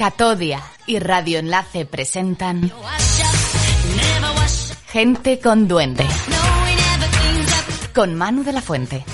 Catodia 0.00 0.62
y 0.86 0.98
Radio 0.98 1.40
Enlace 1.40 1.84
presentan 1.84 2.72
Gente 4.86 5.38
con 5.40 5.68
Duende. 5.68 6.06
Con 7.94 8.14
Manu 8.14 8.42
de 8.42 8.52
la 8.54 8.62
Fuente. 8.62 9.04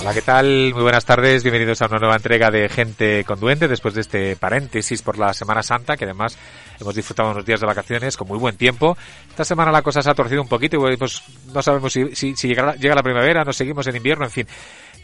Hola, 0.00 0.14
¿qué 0.14 0.22
tal? 0.22 0.74
Muy 0.74 0.82
buenas 0.82 1.04
tardes. 1.04 1.42
Bienvenidos 1.42 1.82
a 1.82 1.86
una 1.86 1.98
nueva 1.98 2.14
entrega 2.14 2.52
de 2.52 2.68
Gente 2.68 3.24
con 3.24 3.40
Duende 3.40 3.66
después 3.66 3.94
de 3.94 4.02
este 4.02 4.36
paréntesis 4.36 5.02
por 5.02 5.18
la 5.18 5.34
Semana 5.34 5.64
Santa, 5.64 5.96
que 5.96 6.04
además 6.04 6.38
hemos 6.78 6.94
disfrutado 6.94 7.32
unos 7.32 7.44
días 7.44 7.58
de 7.58 7.66
vacaciones 7.66 8.16
con 8.16 8.28
muy 8.28 8.38
buen 8.38 8.56
tiempo. 8.56 8.96
Esta 9.28 9.44
semana 9.44 9.72
la 9.72 9.82
cosa 9.82 10.02
se 10.02 10.10
ha 10.10 10.14
torcido 10.14 10.40
un 10.40 10.48
poquito 10.48 10.76
y 10.76 10.96
no 11.52 11.62
sabemos 11.62 11.92
si, 11.92 12.34
llega 12.34 12.94
la 12.94 13.02
primavera, 13.02 13.42
nos 13.42 13.56
seguimos 13.56 13.88
en 13.88 13.96
invierno, 13.96 14.24
en 14.24 14.30
fin. 14.30 14.46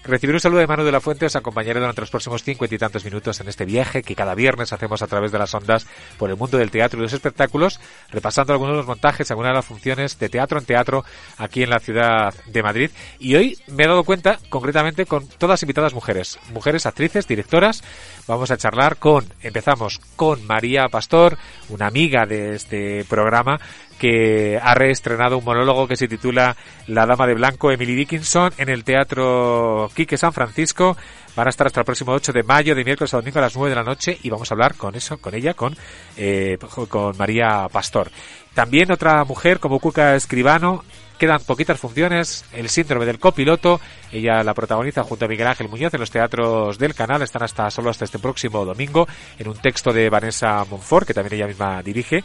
Recibir 0.02 0.34
un 0.34 0.40
saludo 0.40 0.60
de 0.60 0.66
Manu 0.66 0.82
de 0.82 0.92
la 0.92 1.00
Fuente 1.02 1.26
os 1.26 1.36
acompañaré 1.36 1.78
durante 1.78 2.00
los 2.00 2.10
próximos 2.10 2.42
cincuenta 2.42 2.74
y 2.74 2.78
tantos 2.78 3.04
minutos 3.04 3.38
en 3.40 3.48
este 3.48 3.66
viaje 3.66 4.02
que 4.02 4.14
cada 4.14 4.34
viernes 4.34 4.72
hacemos 4.72 5.02
a 5.02 5.06
través 5.06 5.30
de 5.30 5.38
las 5.38 5.52
ondas 5.52 5.86
por 6.16 6.30
el 6.30 6.36
mundo 6.36 6.56
del 6.56 6.70
teatro 6.70 6.98
y 6.98 7.02
los 7.02 7.12
espectáculos, 7.12 7.78
repasando 8.08 8.54
algunos 8.54 8.72
de 8.72 8.78
los 8.78 8.86
montajes, 8.86 9.30
algunas 9.30 9.50
de 9.50 9.56
las 9.56 9.66
funciones 9.66 10.18
de 10.18 10.30
teatro 10.30 10.58
en 10.58 10.64
teatro 10.64 11.04
aquí 11.36 11.62
en 11.62 11.68
la 11.68 11.80
ciudad 11.80 12.34
de 12.46 12.62
Madrid. 12.62 12.90
Y 13.18 13.34
hoy 13.34 13.58
me 13.66 13.84
he 13.84 13.88
dado 13.88 14.04
cuenta, 14.04 14.38
concretamente, 14.48 15.04
con 15.04 15.28
todas 15.28 15.62
invitadas 15.62 15.92
mujeres, 15.92 16.38
mujeres 16.54 16.86
actrices, 16.86 17.28
directoras. 17.28 17.84
Vamos 18.26 18.50
a 18.50 18.56
charlar 18.56 18.96
con, 18.96 19.26
empezamos 19.42 20.00
con 20.16 20.46
María 20.46 20.88
Pastor, 20.88 21.36
una 21.68 21.88
amiga 21.88 22.24
de 22.24 22.54
este 22.54 23.04
programa, 23.04 23.60
que 24.00 24.58
ha 24.60 24.74
reestrenado 24.74 25.36
un 25.36 25.44
monólogo 25.44 25.86
que 25.86 25.94
se 25.94 26.08
titula 26.08 26.56
La 26.86 27.04
Dama 27.04 27.26
de 27.26 27.34
Blanco, 27.34 27.70
Emily 27.70 27.94
Dickinson, 27.94 28.50
en 28.56 28.70
el 28.70 28.82
Teatro 28.82 29.90
Quique 29.94 30.16
San 30.16 30.32
Francisco. 30.32 30.96
Van 31.36 31.46
a 31.46 31.50
estar 31.50 31.66
hasta 31.66 31.80
el 31.80 31.84
próximo 31.84 32.12
8 32.12 32.32
de 32.32 32.42
mayo, 32.42 32.74
de 32.74 32.82
miércoles 32.82 33.12
a 33.12 33.18
domingo 33.18 33.40
a 33.40 33.42
las 33.42 33.54
9 33.54 33.68
de 33.68 33.76
la 33.76 33.84
noche, 33.84 34.18
y 34.22 34.30
vamos 34.30 34.50
a 34.50 34.54
hablar 34.54 34.74
con 34.74 34.96
eso, 34.96 35.18
con 35.18 35.34
ella, 35.34 35.52
con, 35.52 35.76
eh, 36.16 36.56
con 36.88 37.14
María 37.18 37.68
Pastor. 37.70 38.10
También 38.54 38.90
otra 38.90 39.22
mujer 39.24 39.60
como 39.60 39.78
Cuca 39.78 40.16
Escribano, 40.16 40.82
quedan 41.18 41.42
poquitas 41.44 41.78
funciones, 41.78 42.46
el 42.54 42.70
síndrome 42.70 43.04
del 43.04 43.18
copiloto, 43.18 43.82
ella 44.12 44.42
la 44.42 44.54
protagoniza 44.54 45.02
junto 45.02 45.24
a 45.24 45.28
Miguel 45.28 45.46
Ángel 45.46 45.68
Muñoz 45.68 45.92
en 45.94 46.00
los 46.00 46.10
teatros 46.10 46.78
del 46.78 46.94
canal, 46.94 47.22
están 47.22 47.42
hasta 47.42 47.70
solo 47.70 47.90
hasta 47.90 48.04
este 48.04 48.18
próximo 48.18 48.64
domingo, 48.64 49.06
en 49.38 49.48
un 49.48 49.56
texto 49.56 49.92
de 49.92 50.08
Vanessa 50.10 50.64
Monfort, 50.70 51.06
que 51.06 51.14
también 51.14 51.34
ella 51.34 51.46
misma 51.46 51.82
dirige, 51.82 52.22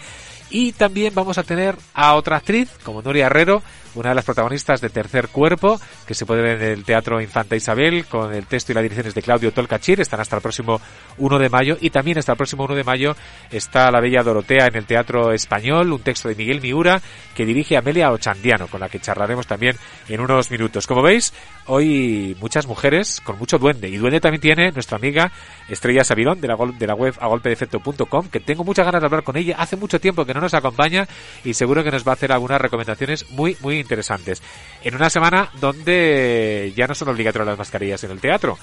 y 0.50 0.74
también 0.74 1.14
vamos 1.16 1.38
a 1.38 1.44
tener 1.44 1.76
a 1.94 2.16
otra 2.16 2.38
actriz, 2.38 2.70
como 2.84 3.02
Nuria 3.02 3.26
Herrero, 3.26 3.64
una 3.96 4.10
de 4.10 4.16
las 4.16 4.26
protagonistas 4.26 4.82
de 4.82 4.90
Tercer 4.90 5.30
Cuerpo, 5.30 5.80
que 6.06 6.14
se 6.14 6.26
puede 6.26 6.42
ver 6.42 6.62
en 6.62 6.72
el 6.72 6.84
Teatro 6.84 7.22
Infanta 7.22 7.56
Isabel, 7.56 8.06
con 8.06 8.34
el 8.34 8.46
texto 8.46 8.72
y 8.72 8.76
las 8.76 8.84
direcciones 8.84 9.16
de 9.16 9.22
Claudio 9.22 9.54
Tolcachir, 9.54 10.02
están 10.02 10.20
hasta 10.20 10.36
el 10.36 10.42
próximo 10.42 10.80
1 11.18 11.40
de 11.40 11.50
mayo, 11.50 11.78
y 11.80 11.90
también 11.90 12.18
hasta 12.18 12.34
el 12.34 12.38
próximo 12.38 12.66
1 12.66 12.76
de 12.76 12.84
mayo 12.84 13.16
está 13.50 13.90
La 13.92 14.02
Bella 14.02 14.22
Dorotea 14.22 14.68
en 14.68 14.76
el 14.76 14.86
Teatro 14.86 15.32
Español, 15.32 15.92
un 15.92 16.02
texto 16.02 16.28
de 16.28 16.36
Miguel 16.36 16.62
Miura, 16.62 17.02
que 17.34 17.46
dirige 17.46 17.78
Amelia 17.78 18.12
Ochandiano, 18.12 18.68
con 18.68 18.82
la 18.82 18.90
que 18.90 19.00
charlaremos 19.00 19.48
también 19.48 19.78
en 20.10 20.20
unos 20.20 20.52
minutos. 20.52 20.88
Como 20.88 21.02
veis, 21.02 21.34
hoy 21.76 22.36
muchas 22.40 22.68
mujeres 22.68 23.22
con 23.24 23.38
mucho 23.38 23.58
duende, 23.58 23.90
y 23.90 23.98
duende 23.98 24.20
también 24.20 24.42
tiene 24.42 24.72
nuestra 24.72 24.98
amiga 24.98 25.32
Estrella 25.68 26.04
Sabidón, 26.04 26.42
de 26.42 26.48
la, 26.48 26.56
de 26.56 26.88
la 26.88 26.96
web 26.96 27.14
agolpedefecto.com, 27.20 28.30
que 28.30 28.40
tengo 28.40 28.64
muchas 28.64 28.86
ganas 28.86 29.02
de 29.02 29.06
hablar 29.06 29.24
con 29.24 29.38
ella, 29.38 29.56
hace 29.60 29.76
mucho 29.76 30.00
tiempo 30.00 30.26
que 30.26 30.34
no 30.34 30.42
nos 30.42 30.54
acompaña, 30.54 31.08
y 31.44 31.54
seguro 31.54 31.84
que 31.84 31.92
nos 31.92 32.06
va 32.06 32.12
a 32.12 32.16
hacer 32.16 32.32
algunas 32.32 32.62
recomendaciones 32.62 33.30
muy, 33.32 33.58
muy 33.62 33.80
interesantes. 33.80 34.42
En 34.84 34.96
una 34.96 35.10
semana 35.10 35.50
donde 35.60 36.74
ya 36.76 36.88
no 36.88 36.96
son 36.96 37.10
obligatorias 37.10 37.48
las 37.48 37.58
mascarillas 37.58 38.04
en 38.04 38.12
el 38.12 38.20
teatro. 38.20 38.58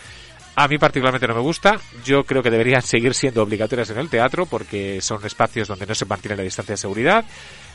A 0.55 0.69
mí 0.69 0.77
particularmente 0.77 1.27
no 1.27 1.34
me 1.34 1.41
gusta. 1.41 1.79
Yo 2.05 2.25
creo 2.25 2.43
que 2.43 2.50
deberían 2.50 2.83
seguir 2.83 3.15
siendo 3.15 3.43
obligatorias 3.43 3.89
en 3.91 3.99
el 3.99 4.11
teatro 4.11 4.44
porque 4.44 5.00
son 5.00 5.25
espacios 5.25 5.69
donde 5.69 5.87
no 5.87 5.94
se 5.94 6.05
mantiene 6.05 6.37
la 6.37 6.43
distancia 6.43 6.75
de 6.75 6.79
seguridad, 6.79 7.25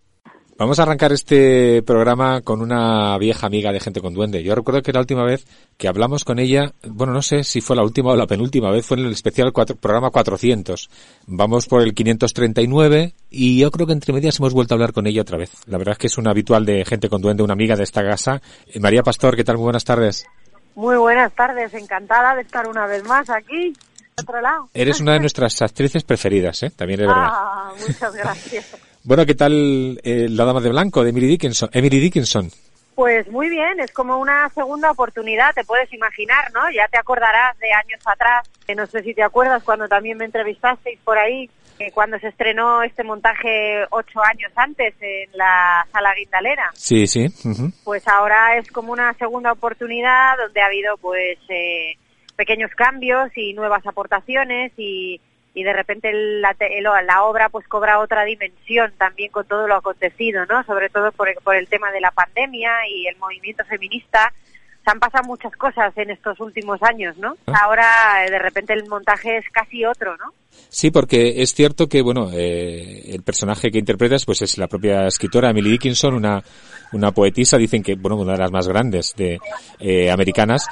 Vamos 0.62 0.78
a 0.78 0.84
arrancar 0.84 1.10
este 1.10 1.82
programa 1.82 2.40
con 2.40 2.62
una 2.62 3.18
vieja 3.18 3.48
amiga 3.48 3.72
de 3.72 3.80
Gente 3.80 4.00
con 4.00 4.14
Duende. 4.14 4.44
Yo 4.44 4.54
recuerdo 4.54 4.80
que 4.80 4.92
la 4.92 5.00
última 5.00 5.24
vez 5.24 5.44
que 5.76 5.88
hablamos 5.88 6.22
con 6.22 6.38
ella, 6.38 6.70
bueno, 6.86 7.12
no 7.12 7.20
sé 7.20 7.42
si 7.42 7.60
fue 7.60 7.74
la 7.74 7.82
última 7.82 8.12
o 8.12 8.16
la 8.16 8.28
penúltima 8.28 8.70
vez, 8.70 8.86
fue 8.86 8.96
en 8.96 9.06
el 9.06 9.10
especial 9.10 9.52
programa 9.52 10.10
400. 10.10 10.88
Vamos 11.26 11.66
por 11.66 11.82
el 11.82 11.92
539 11.94 13.12
y 13.28 13.58
yo 13.58 13.72
creo 13.72 13.88
que 13.88 13.92
entre 13.92 14.12
medias 14.12 14.38
hemos 14.38 14.54
vuelto 14.54 14.74
a 14.74 14.76
hablar 14.76 14.92
con 14.92 15.08
ella 15.08 15.22
otra 15.22 15.36
vez. 15.36 15.50
La 15.66 15.78
verdad 15.78 15.94
es 15.94 15.98
que 15.98 16.06
es 16.06 16.16
una 16.16 16.30
habitual 16.30 16.64
de 16.64 16.84
Gente 16.84 17.08
con 17.08 17.20
Duende, 17.20 17.42
una 17.42 17.54
amiga 17.54 17.74
de 17.74 17.82
esta 17.82 18.04
casa. 18.04 18.40
Eh, 18.68 18.78
María 18.78 19.02
Pastor, 19.02 19.34
¿qué 19.34 19.42
tal? 19.42 19.56
Muy 19.56 19.64
buenas 19.64 19.84
tardes. 19.84 20.26
Muy 20.76 20.94
buenas 20.94 21.32
tardes, 21.32 21.74
encantada 21.74 22.36
de 22.36 22.42
estar 22.42 22.68
una 22.68 22.86
vez 22.86 23.02
más 23.02 23.28
aquí, 23.30 23.72
otro 24.16 24.40
lado. 24.40 24.68
Eres 24.72 25.00
una 25.00 25.14
de 25.14 25.18
nuestras 25.22 25.60
actrices 25.60 26.04
preferidas, 26.04 26.62
¿eh? 26.62 26.70
También 26.70 27.00
es 27.00 27.08
verdad. 27.08 27.30
Ah, 27.32 27.72
muchas 27.80 28.14
gracias. 28.14 28.91
Bueno, 29.04 29.26
¿qué 29.26 29.34
tal 29.34 30.00
eh, 30.02 30.28
La 30.30 30.44
Dama 30.44 30.60
de 30.60 30.70
Blanco 30.70 31.02
de 31.02 31.10
Emily 31.10 31.26
Dickinson? 31.26 31.70
Emily 31.72 31.98
Dickinson. 32.00 32.50
Pues 32.94 33.30
muy 33.30 33.48
bien, 33.48 33.80
es 33.80 33.90
como 33.92 34.18
una 34.18 34.48
segunda 34.50 34.90
oportunidad, 34.90 35.54
te 35.54 35.64
puedes 35.64 35.92
imaginar, 35.92 36.52
¿no? 36.52 36.70
Ya 36.70 36.86
te 36.88 36.98
acordarás 36.98 37.58
de 37.58 37.72
años 37.72 38.00
atrás, 38.04 38.48
que 38.66 38.74
no 38.74 38.86
sé 38.86 39.02
si 39.02 39.14
te 39.14 39.22
acuerdas 39.22 39.62
cuando 39.62 39.88
también 39.88 40.18
me 40.18 40.26
entrevistasteis 40.26 41.00
por 41.00 41.16
ahí, 41.16 41.48
cuando 41.94 42.18
se 42.18 42.28
estrenó 42.28 42.82
este 42.82 43.02
montaje 43.02 43.84
ocho 43.90 44.22
años 44.22 44.52
antes 44.54 44.94
en 45.00 45.30
la 45.32 45.86
sala 45.90 46.14
guindalera. 46.14 46.70
Sí, 46.74 47.06
sí. 47.06 47.26
Pues 47.82 48.06
ahora 48.06 48.56
es 48.56 48.70
como 48.70 48.92
una 48.92 49.12
segunda 49.14 49.52
oportunidad 49.52 50.36
donde 50.38 50.60
ha 50.60 50.66
habido 50.66 50.96
pues 50.98 51.38
eh, 51.48 51.96
pequeños 52.36 52.70
cambios 52.76 53.30
y 53.36 53.54
nuevas 53.54 53.84
aportaciones 53.86 54.72
y, 54.76 55.20
y 55.54 55.64
de 55.64 55.72
repente 55.72 56.12
la, 56.12 56.56
la, 57.04 57.24
obra 57.24 57.48
pues 57.48 57.68
cobra 57.68 57.98
otra 57.98 58.24
dimensión 58.24 58.92
también 58.96 59.30
con 59.30 59.46
todo 59.46 59.68
lo 59.68 59.74
acontecido, 59.74 60.46
¿no? 60.46 60.64
Sobre 60.64 60.88
todo 60.88 61.12
por 61.12 61.32
por 61.42 61.56
el 61.56 61.68
tema 61.68 61.90
de 61.92 62.00
la 62.00 62.10
pandemia 62.10 62.86
y 62.88 63.06
el 63.06 63.16
movimiento 63.16 63.64
feminista 63.64 64.32
se 64.84 64.90
han 64.90 64.98
pasado 64.98 65.24
muchas 65.26 65.52
cosas 65.56 65.96
en 65.96 66.10
estos 66.10 66.38
últimos 66.40 66.82
años, 66.82 67.16
¿no? 67.18 67.36
Ah. 67.46 67.64
Ahora, 67.64 68.24
eh, 68.26 68.30
de 68.30 68.38
repente, 68.38 68.72
el 68.72 68.88
montaje 68.88 69.38
es 69.38 69.44
casi 69.52 69.84
otro, 69.84 70.16
¿no? 70.16 70.32
Sí, 70.68 70.90
porque 70.90 71.42
es 71.42 71.54
cierto 71.54 71.88
que, 71.88 72.02
bueno, 72.02 72.30
eh, 72.32 73.10
el 73.14 73.22
personaje 73.22 73.70
que 73.70 73.78
interpretas, 73.78 74.24
pues 74.24 74.42
es 74.42 74.58
la 74.58 74.68
propia 74.68 75.06
escritora 75.06 75.50
Emily 75.50 75.70
Dickinson, 75.70 76.14
una, 76.14 76.42
una 76.92 77.10
poetisa, 77.12 77.58
dicen 77.58 77.82
que, 77.82 77.94
bueno, 77.94 78.16
una 78.16 78.32
de 78.32 78.38
las 78.38 78.52
más 78.52 78.68
grandes 78.68 79.14
de, 79.16 79.38
eh, 79.80 80.10
americanas, 80.10 80.66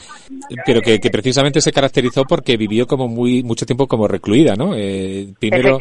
pero 0.64 0.80
que, 0.80 0.98
que, 1.00 1.10
precisamente 1.10 1.60
se 1.60 1.72
caracterizó 1.72 2.24
porque 2.24 2.56
vivió 2.56 2.86
como 2.86 3.08
muy, 3.08 3.42
mucho 3.42 3.66
tiempo 3.66 3.86
como 3.86 4.06
recluida, 4.06 4.54
¿no? 4.54 4.74
Eh, 4.74 5.28
primero, 5.38 5.78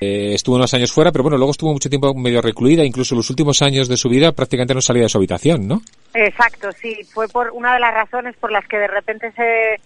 eh, 0.00 0.34
estuvo 0.34 0.56
unos 0.56 0.74
años 0.74 0.92
fuera, 0.92 1.12
pero 1.12 1.22
bueno, 1.22 1.38
luego 1.38 1.52
estuvo 1.52 1.72
mucho 1.72 1.88
tiempo 1.88 2.12
medio 2.14 2.42
recluida, 2.42 2.84
incluso 2.84 3.14
los 3.14 3.30
últimos 3.30 3.62
años 3.62 3.88
de 3.88 3.96
su 3.96 4.08
vida 4.08 4.32
prácticamente 4.32 4.74
no 4.74 4.80
salía 4.80 5.04
de 5.04 5.08
su 5.08 5.18
habitación, 5.18 5.66
¿no? 5.66 5.82
Exacto, 6.14 6.70
sí, 6.72 6.96
fue 7.04 7.28
por 7.28 7.50
una 7.50 7.65
de 7.74 7.80
las 7.80 7.94
razones 7.94 8.36
por 8.36 8.52
las 8.52 8.66
que 8.66 8.78
de 8.78 8.88
repente 8.88 9.28
ese 9.28 9.80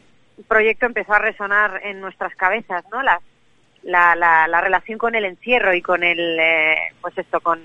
proyecto 0.48 0.86
empezó 0.86 1.14
a 1.14 1.18
resonar 1.18 1.80
en 1.84 2.00
nuestras 2.00 2.34
cabezas, 2.34 2.84
¿no? 2.90 3.02
La, 3.02 3.20
la, 3.82 4.14
la, 4.14 4.46
la 4.48 4.60
relación 4.60 4.98
con 4.98 5.14
el 5.14 5.24
encierro 5.24 5.74
y 5.74 5.82
con 5.82 6.02
el, 6.02 6.38
eh, 6.38 6.76
pues 7.00 7.16
esto, 7.16 7.40
con, 7.40 7.60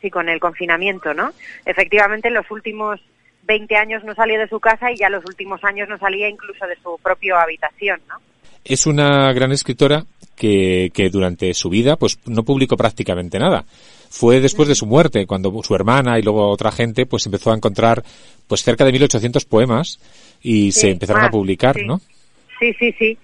sí, 0.00 0.10
con 0.10 0.28
el 0.28 0.40
confinamiento, 0.40 1.14
¿no? 1.14 1.32
Efectivamente, 1.64 2.28
en 2.28 2.34
los 2.34 2.50
últimos 2.50 3.00
20 3.44 3.76
años 3.76 4.04
no 4.04 4.14
salía 4.14 4.38
de 4.38 4.48
su 4.48 4.60
casa 4.60 4.92
y 4.92 4.96
ya 4.96 5.08
los 5.08 5.24
últimos 5.24 5.62
años 5.64 5.88
no 5.88 5.98
salía 5.98 6.28
incluso 6.28 6.66
de 6.66 6.76
su 6.76 6.98
propia 7.02 7.40
habitación, 7.40 8.00
¿no? 8.08 8.16
Es 8.64 8.86
una 8.86 9.32
gran 9.32 9.52
escritora 9.52 10.04
que, 10.36 10.90
que 10.92 11.08
durante 11.08 11.54
su 11.54 11.70
vida 11.70 11.96
pues 11.96 12.18
no 12.26 12.42
publicó 12.42 12.76
prácticamente 12.76 13.38
nada. 13.38 13.64
Fue 14.10 14.40
después 14.40 14.68
de 14.68 14.74
su 14.74 14.86
muerte, 14.86 15.26
cuando 15.26 15.52
su 15.62 15.74
hermana 15.74 16.18
y 16.18 16.22
luego 16.22 16.48
otra 16.48 16.72
gente 16.72 17.06
pues 17.06 17.26
empezó 17.26 17.52
a 17.52 17.56
encontrar 17.56 18.02
pues 18.46 18.62
cerca 18.62 18.84
de 18.84 18.92
1800 18.92 19.44
poemas 19.44 20.00
y 20.42 20.72
se 20.72 20.90
empezaron 20.90 21.24
a 21.24 21.30
publicar, 21.30 21.76
¿no? 21.84 22.00
Sí, 22.58 22.72
sí, 22.74 22.92
sí. 22.98 23.18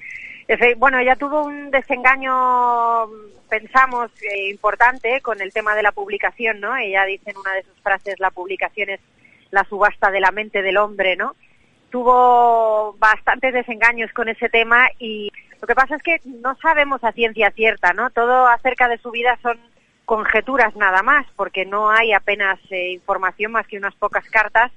Bueno, 0.77 0.99
ella 0.99 1.17
tuvo 1.17 1.45
un 1.45 1.71
desengaño, 1.71 3.07
pensamos, 3.49 4.11
eh, 4.23 4.51
importante 4.51 5.21
con 5.23 5.41
el 5.41 5.53
tema 5.53 5.75
de 5.75 5.83
la 5.83 5.93
publicación, 5.93 6.61
¿no? 6.61 6.77
Ella 6.77 7.05
dice 7.05 7.31
en 7.31 7.39
una 7.39 7.55
de 7.55 7.63
sus 7.63 7.81
frases, 7.83 8.21
la 8.21 8.31
publicación 8.31 8.91
es 8.91 9.01
la 9.51 9.65
subasta 9.65 10.11
de 10.11 10.21
la 10.21 10.33
mente 10.33 10.61
del 10.61 10.77
hombre, 10.77 11.17
¿no? 11.17 11.35
Tuvo 11.91 12.95
bastantes 12.99 13.55
desengaños 13.55 14.13
con 14.13 14.29
ese 14.29 14.49
tema 14.49 14.89
y 14.99 15.31
lo 15.61 15.67
que 15.67 15.75
pasa 15.75 15.97
es 15.97 16.03
que 16.03 16.21
no 16.25 16.57
sabemos 16.57 17.03
a 17.05 17.13
ciencia 17.13 17.51
cierta, 17.53 17.95
¿no? 17.95 18.11
Todo 18.11 18.47
acerca 18.49 18.89
de 18.89 18.99
su 18.99 19.11
vida 19.11 19.39
son 19.43 19.59
conjeturas 20.05 20.75
nada 20.77 21.03
más, 21.03 21.27
porque 21.37 21.65
no 21.65 21.91
hay 21.91 22.13
apenas 22.13 22.59
eh, 22.71 22.93
información 22.93 23.53
más 23.53 23.67
que 23.67 23.79
unas 23.79 23.95
pocas 23.95 24.29
cartas. 24.31 24.71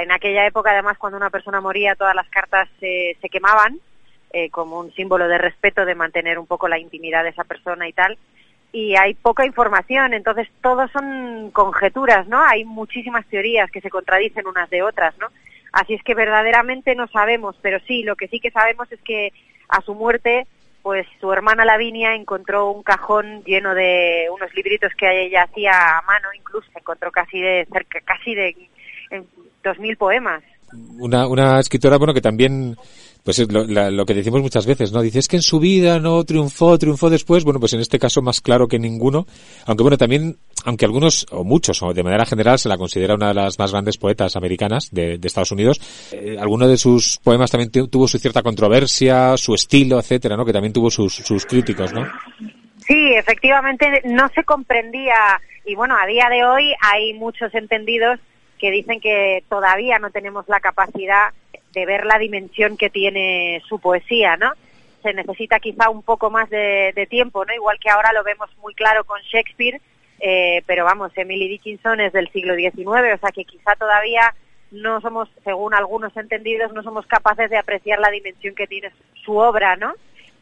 En 0.00 0.12
aquella 0.12 0.46
época, 0.46 0.70
además, 0.70 0.98
cuando 0.98 1.16
una 1.16 1.30
persona 1.30 1.60
moría, 1.60 1.94
todas 1.94 2.14
las 2.14 2.28
cartas 2.28 2.68
se 2.80 3.16
quemaban 3.30 3.80
eh, 4.36 4.50
como 4.50 4.80
un 4.80 4.92
símbolo 4.94 5.28
de 5.28 5.38
respeto, 5.38 5.84
de 5.84 5.94
mantener 5.94 6.40
un 6.40 6.46
poco 6.48 6.66
la 6.66 6.76
intimidad 6.76 7.22
de 7.22 7.28
esa 7.28 7.44
persona 7.44 7.86
y 7.86 7.92
tal. 7.92 8.18
Y 8.72 8.96
hay 8.96 9.14
poca 9.14 9.46
información, 9.46 10.12
entonces 10.12 10.48
todo 10.60 10.88
son 10.88 11.52
conjeturas, 11.52 12.26
¿no? 12.26 12.42
Hay 12.42 12.64
muchísimas 12.64 13.24
teorías 13.26 13.70
que 13.70 13.80
se 13.80 13.90
contradicen 13.90 14.48
unas 14.48 14.68
de 14.70 14.82
otras, 14.82 15.16
¿no? 15.18 15.28
Así 15.70 15.94
es 15.94 16.02
que 16.02 16.16
verdaderamente 16.16 16.96
no 16.96 17.06
sabemos, 17.06 17.54
pero 17.62 17.78
sí, 17.86 18.02
lo 18.02 18.16
que 18.16 18.26
sí 18.26 18.40
que 18.40 18.50
sabemos 18.50 18.90
es 18.90 19.00
que 19.02 19.32
a 19.68 19.80
su 19.82 19.94
muerte, 19.94 20.48
pues 20.84 21.06
su 21.18 21.32
hermana 21.32 21.64
Lavinia 21.64 22.14
encontró 22.14 22.70
un 22.70 22.82
cajón 22.82 23.42
lleno 23.44 23.74
de 23.74 24.26
unos 24.30 24.54
libritos 24.54 24.92
que 24.98 25.24
ella 25.24 25.44
hacía 25.44 25.96
a 25.96 26.02
mano, 26.02 26.28
incluso 26.38 26.68
encontró 26.76 27.10
casi 27.10 27.40
de 27.40 27.66
cerca, 27.72 28.00
casi 28.04 28.34
de 28.34 28.54
dos 29.64 29.78
mil 29.78 29.96
poemas. 29.96 30.44
Una, 30.98 31.26
una 31.26 31.58
escritora, 31.58 31.96
bueno, 31.96 32.12
que 32.12 32.20
también 32.20 32.76
pues 33.24 33.38
es 33.38 33.48
lo, 33.50 34.04
que 34.04 34.12
decimos 34.12 34.42
muchas 34.42 34.66
veces, 34.66 34.92
¿no? 34.92 35.00
Dices 35.00 35.28
que 35.28 35.36
en 35.36 35.42
su 35.42 35.58
vida 35.58 35.98
no 35.98 36.22
triunfó, 36.24 36.78
triunfó 36.78 37.08
después. 37.08 37.42
Bueno, 37.42 37.58
pues 37.58 37.72
en 37.72 37.80
este 37.80 37.98
caso 37.98 38.20
más 38.20 38.42
claro 38.42 38.68
que 38.68 38.78
ninguno. 38.78 39.26
Aunque 39.66 39.82
bueno, 39.82 39.96
también, 39.96 40.36
aunque 40.66 40.84
algunos, 40.84 41.26
o 41.30 41.42
muchos, 41.42 41.82
o 41.82 41.94
de 41.94 42.02
manera 42.02 42.26
general, 42.26 42.58
se 42.58 42.68
la 42.68 42.76
considera 42.76 43.14
una 43.14 43.28
de 43.28 43.34
las 43.34 43.58
más 43.58 43.72
grandes 43.72 43.96
poetas 43.96 44.36
americanas 44.36 44.90
de, 44.92 45.18
Estados 45.22 45.52
Unidos, 45.52 45.80
eh, 46.12 46.36
alguno 46.38 46.68
de 46.68 46.76
sus 46.76 47.18
poemas 47.24 47.50
también 47.50 47.70
tuvo 47.70 48.06
su 48.06 48.18
cierta 48.18 48.42
controversia, 48.42 49.38
su 49.38 49.54
estilo, 49.54 49.98
etcétera, 49.98 50.36
¿no? 50.36 50.44
Que 50.44 50.52
también 50.52 50.74
tuvo 50.74 50.90
sus, 50.90 51.14
sus 51.14 51.46
críticos, 51.46 51.94
¿no? 51.94 52.06
Sí, 52.86 53.14
efectivamente 53.16 54.02
no 54.04 54.28
se 54.34 54.44
comprendía 54.44 55.40
y 55.64 55.74
bueno, 55.74 55.96
a 55.98 56.06
día 56.06 56.28
de 56.28 56.44
hoy 56.44 56.74
hay 56.82 57.14
muchos 57.14 57.54
entendidos 57.54 58.20
que 58.58 58.70
dicen 58.70 59.00
que 59.00 59.44
todavía 59.48 59.98
no 59.98 60.10
tenemos 60.10 60.46
la 60.46 60.60
capacidad 60.60 61.30
de 61.74 61.86
ver 61.86 62.06
la 62.06 62.18
dimensión 62.18 62.76
que 62.76 62.90
tiene 62.90 63.62
su 63.68 63.78
poesía, 63.78 64.36
¿no? 64.36 64.52
Se 65.02 65.12
necesita 65.12 65.58
quizá 65.58 65.90
un 65.90 66.02
poco 66.02 66.30
más 66.30 66.48
de, 66.48 67.06
tiempo, 67.10 67.44
¿no? 67.44 67.52
Igual 67.52 67.78
que 67.78 67.90
ahora 67.90 68.12
lo 68.12 68.24
vemos 68.24 68.48
muy 68.62 68.74
claro 68.74 69.04
con 69.04 69.20
Shakespeare, 69.22 69.80
eh, 70.20 70.62
pero 70.66 70.84
vamos, 70.84 71.12
Emily 71.16 71.48
Dickinson 71.48 72.00
es 72.00 72.12
del 72.12 72.30
siglo 72.30 72.54
XIX, 72.54 73.14
o 73.14 73.18
sea 73.18 73.32
que 73.34 73.44
quizá 73.44 73.74
todavía 73.76 74.34
no 74.70 75.00
somos, 75.00 75.28
según 75.44 75.74
algunos 75.74 76.16
entendidos, 76.16 76.72
no 76.72 76.82
somos 76.82 77.06
capaces 77.06 77.50
de 77.50 77.58
apreciar 77.58 77.98
la 77.98 78.10
dimensión 78.10 78.54
que 78.54 78.66
tiene 78.66 78.90
su 79.24 79.36
obra, 79.36 79.76
¿no? 79.76 79.94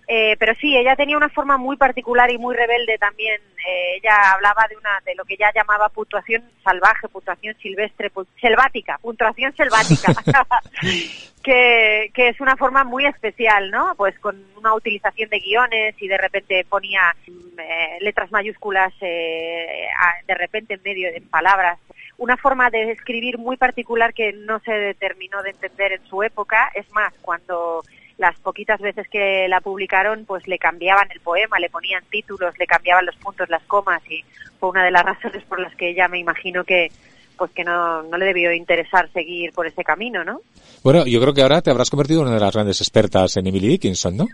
Eh, 0.09 0.37
pero 0.39 0.55
sí, 0.61 0.77
ella 0.77 0.97
tenía 0.97 1.17
una 1.17 1.29
forma 1.29 1.57
muy 1.57 1.77
particular 1.77 2.31
y 2.31 2.39
muy 2.39 2.57
rebelde 2.57 2.99
también. 2.99 3.41
Eh, 3.67 3.97
ella 3.97 4.33
hablaba 4.33 4.67
de 4.69 4.77
una 4.77 5.01
de 5.05 5.15
lo 5.15 5.25
que 5.25 5.35
ella 5.35 5.53
llamaba 5.55 5.89
puntuación 5.89 6.43
salvaje, 6.65 7.09
puntuación 7.09 7.55
silvestre, 7.59 8.11
selvática, 8.41 8.99
puntuación 8.99 9.55
selvática, 9.55 10.13
que, 11.43 12.11
que 12.13 12.29
es 12.29 12.41
una 12.41 12.57
forma 12.57 12.83
muy 12.83 13.07
especial, 13.07 13.71
¿no? 13.71 13.95
Pues 13.97 14.19
con 14.19 14.45
una 14.57 14.75
utilización 14.75 15.31
de 15.31 15.39
guiones 15.39 15.95
y 16.01 16.09
de 16.09 16.19
repente 16.19 16.67
ponía 16.69 17.15
eh, 17.27 17.99
letras 18.01 18.31
mayúsculas 18.33 18.93
de 19.01 20.35
repente 20.35 20.75
en 20.75 20.83
medio 20.83 21.13
de 21.13 21.21
palabras. 21.21 21.79
Una 22.19 22.37
forma 22.37 22.71
de 22.71 22.91
escribir 22.91 23.39
muy 23.39 23.57
particular 23.57 24.15
que 24.15 24.33
no 24.33 24.61
se 24.61 24.73
determinó 24.73 25.43
de 25.43 25.51
entender 25.51 25.93
en 25.93 26.05
su 26.07 26.23
época. 26.23 26.71
Es 26.75 26.89
más, 26.93 27.13
cuando 27.21 27.83
las 28.19 28.39
poquitas 28.41 28.81
veces 28.81 29.09
que 29.09 29.47
la 29.49 29.61
publicaron, 29.61 30.25
pues 30.25 30.47
le 30.47 30.59
cambiaban 30.59 31.11
el 31.11 31.21
poema, 31.21 31.59
le 31.59 31.71
ponían 31.71 32.05
títulos, 32.11 32.55
le 32.59 32.67
cambiaban 32.67 33.07
los 33.07 33.17
puntos, 33.17 33.49
las 33.49 33.63
comas 33.65 34.03
y 34.11 34.25
fue 34.59 34.71
una 34.71 34.85
de 34.85 34.91
las 34.91 35.03
razones 35.05 35.43
por 35.45 35.61
las 35.61 35.75
que 35.75 35.91
ella 35.91 36.09
me 36.09 36.19
imagino 36.19 36.65
que 36.65 36.91
pues 37.37 37.51
que 37.53 37.65
no, 37.65 38.03
no 38.05 38.17
le 38.19 38.27
debió 38.27 38.53
interesar 38.53 39.11
seguir 39.13 39.53
por 39.53 39.67
ese 39.67 39.83
camino, 39.83 40.23
¿no? 40.23 40.43
Bueno, 40.85 41.07
yo 41.07 41.21
creo 41.21 41.35
que 41.35 41.43
ahora 41.43 41.63
te 41.63 41.71
habrás 41.71 41.91
convertido 41.91 42.21
en 42.21 42.29
una 42.29 42.37
de 42.37 42.41
las 42.41 42.55
grandes 42.55 42.81
expertas 42.81 43.37
en 43.37 43.47
Emily 43.47 43.69
Dickinson, 43.69 44.17
¿no? 44.17 44.29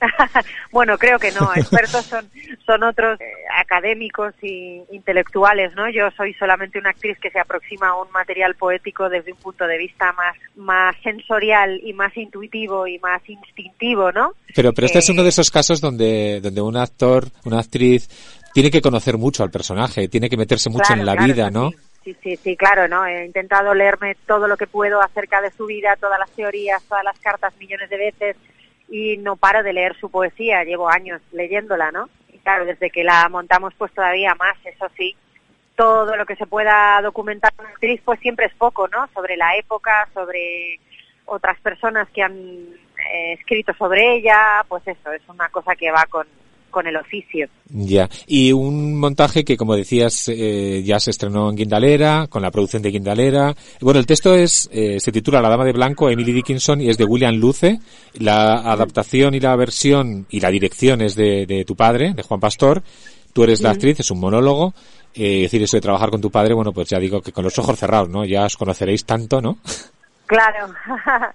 bueno, 0.72 0.96
creo 0.98 1.18
que 1.18 1.32
no. 1.32 1.50
Expertos 1.54 2.04
son, 2.06 2.28
son 2.64 2.82
otros 2.82 3.20
eh, 3.20 3.24
académicos 3.56 4.34
e 4.42 4.84
intelectuales, 4.92 5.74
¿no? 5.74 5.88
Yo 5.90 6.10
soy 6.16 6.34
solamente 6.34 6.78
una 6.78 6.90
actriz 6.90 7.18
que 7.20 7.30
se 7.30 7.40
aproxima 7.40 7.88
a 7.88 8.00
un 8.00 8.10
material 8.12 8.54
poético 8.54 9.08
desde 9.08 9.32
un 9.32 9.38
punto 9.38 9.66
de 9.66 9.78
vista 9.78 10.12
más, 10.12 10.36
más 10.56 10.96
sensorial 11.02 11.80
y 11.82 11.92
más 11.92 12.16
intuitivo 12.16 12.86
y 12.86 12.98
más 12.98 13.20
instintivo, 13.28 14.12
¿no? 14.12 14.32
Pero, 14.54 14.72
pero 14.72 14.86
este 14.86 14.98
es 14.98 15.08
uno 15.08 15.22
de 15.22 15.28
eh, 15.28 15.30
esos 15.30 15.50
casos 15.50 15.80
donde, 15.80 16.40
donde 16.40 16.60
un 16.60 16.76
actor, 16.76 17.24
una 17.44 17.60
actriz, 17.60 18.08
tiene 18.52 18.70
que 18.70 18.80
conocer 18.80 19.18
mucho 19.18 19.42
al 19.42 19.50
personaje, 19.50 20.08
tiene 20.08 20.28
que 20.28 20.36
meterse 20.36 20.70
mucho 20.70 20.92
en 20.92 21.04
la 21.04 21.14
vida, 21.14 21.50
¿no? 21.50 21.70
Sí, 22.04 22.16
sí, 22.22 22.36
sí, 22.36 22.56
claro, 22.56 22.88
¿no? 22.88 23.04
He 23.04 23.26
intentado 23.26 23.74
leerme 23.74 24.16
todo 24.26 24.48
lo 24.48 24.56
que 24.56 24.66
puedo 24.66 25.02
acerca 25.02 25.42
de 25.42 25.50
su 25.50 25.66
vida, 25.66 25.96
todas 26.00 26.18
las 26.18 26.30
teorías, 26.30 26.82
todas 26.84 27.04
las 27.04 27.18
cartas 27.18 27.54
millones 27.58 27.90
de 27.90 27.96
veces 27.98 28.36
y 28.88 29.16
no 29.18 29.36
paro 29.36 29.62
de 29.62 29.72
leer 29.72 29.96
su 29.98 30.10
poesía, 30.10 30.64
llevo 30.64 30.88
años 30.88 31.20
leyéndola, 31.32 31.90
¿no? 31.92 32.08
Y 32.32 32.38
claro, 32.38 32.64
desde 32.64 32.90
que 32.90 33.04
la 33.04 33.28
montamos 33.28 33.74
pues 33.76 33.92
todavía 33.92 34.34
más, 34.34 34.56
eso 34.64 34.88
sí, 34.96 35.14
todo 35.76 36.16
lo 36.16 36.26
que 36.26 36.36
se 36.36 36.46
pueda 36.46 37.00
documentar 37.02 37.52
una 37.58 37.68
actriz 37.68 38.00
pues 38.04 38.18
siempre 38.20 38.46
es 38.46 38.54
poco, 38.54 38.88
¿no? 38.88 39.08
Sobre 39.14 39.36
la 39.36 39.56
época, 39.56 40.08
sobre 40.14 40.80
otras 41.26 41.60
personas 41.60 42.08
que 42.10 42.22
han 42.22 42.34
eh, 42.34 43.32
escrito 43.34 43.72
sobre 43.74 44.16
ella, 44.16 44.64
pues 44.68 44.86
eso, 44.86 45.12
es 45.12 45.22
una 45.28 45.48
cosa 45.50 45.76
que 45.76 45.90
va 45.90 46.04
con, 46.08 46.26
con 46.70 46.86
el 46.86 46.96
oficio. 46.96 47.48
Ya, 47.70 48.08
y 48.26 48.52
un 48.52 48.98
montaje 48.98 49.44
que, 49.44 49.56
como 49.56 49.74
decías, 49.74 50.28
eh, 50.28 50.82
ya 50.84 51.00
se 51.00 51.10
estrenó 51.10 51.50
en 51.50 51.56
Guindalera, 51.56 52.26
con 52.28 52.42
la 52.42 52.50
producción 52.50 52.82
de 52.82 52.90
Guindalera. 52.90 53.54
Bueno, 53.80 54.00
el 54.00 54.06
texto 54.06 54.34
es, 54.34 54.68
eh, 54.72 54.98
se 55.00 55.12
titula 55.12 55.42
La 55.42 55.48
Dama 55.48 55.64
de 55.64 55.72
Blanco, 55.72 56.10
Emily 56.10 56.32
Dickinson, 56.32 56.80
y 56.80 56.88
es 56.88 56.98
de 56.98 57.04
William 57.04 57.34
Luce. 57.34 57.78
La 58.14 58.54
adaptación 58.70 59.34
y 59.34 59.40
la 59.40 59.54
versión 59.56 60.26
y 60.30 60.40
la 60.40 60.50
dirección 60.50 61.00
es 61.00 61.14
de, 61.14 61.46
de 61.46 61.64
tu 61.64 61.76
padre, 61.76 62.14
de 62.14 62.22
Juan 62.22 62.40
Pastor. 62.40 62.82
Tú 63.32 63.44
eres 63.44 63.60
la 63.60 63.70
actriz, 63.70 64.00
es 64.00 64.10
un 64.10 64.20
monólogo. 64.20 64.74
Eh, 65.14 65.42
decir 65.42 65.62
eso 65.62 65.76
de 65.76 65.80
trabajar 65.80 66.10
con 66.10 66.20
tu 66.20 66.30
padre, 66.30 66.54
bueno, 66.54 66.72
pues 66.72 66.88
ya 66.88 66.98
digo 66.98 67.20
que 67.20 67.32
con 67.32 67.42
los 67.42 67.58
ojos 67.58 67.78
cerrados, 67.78 68.08
¿no? 68.08 68.24
Ya 68.24 68.44
os 68.44 68.56
conoceréis 68.56 69.04
tanto, 69.04 69.40
¿no? 69.40 69.58
Claro. 70.26 70.72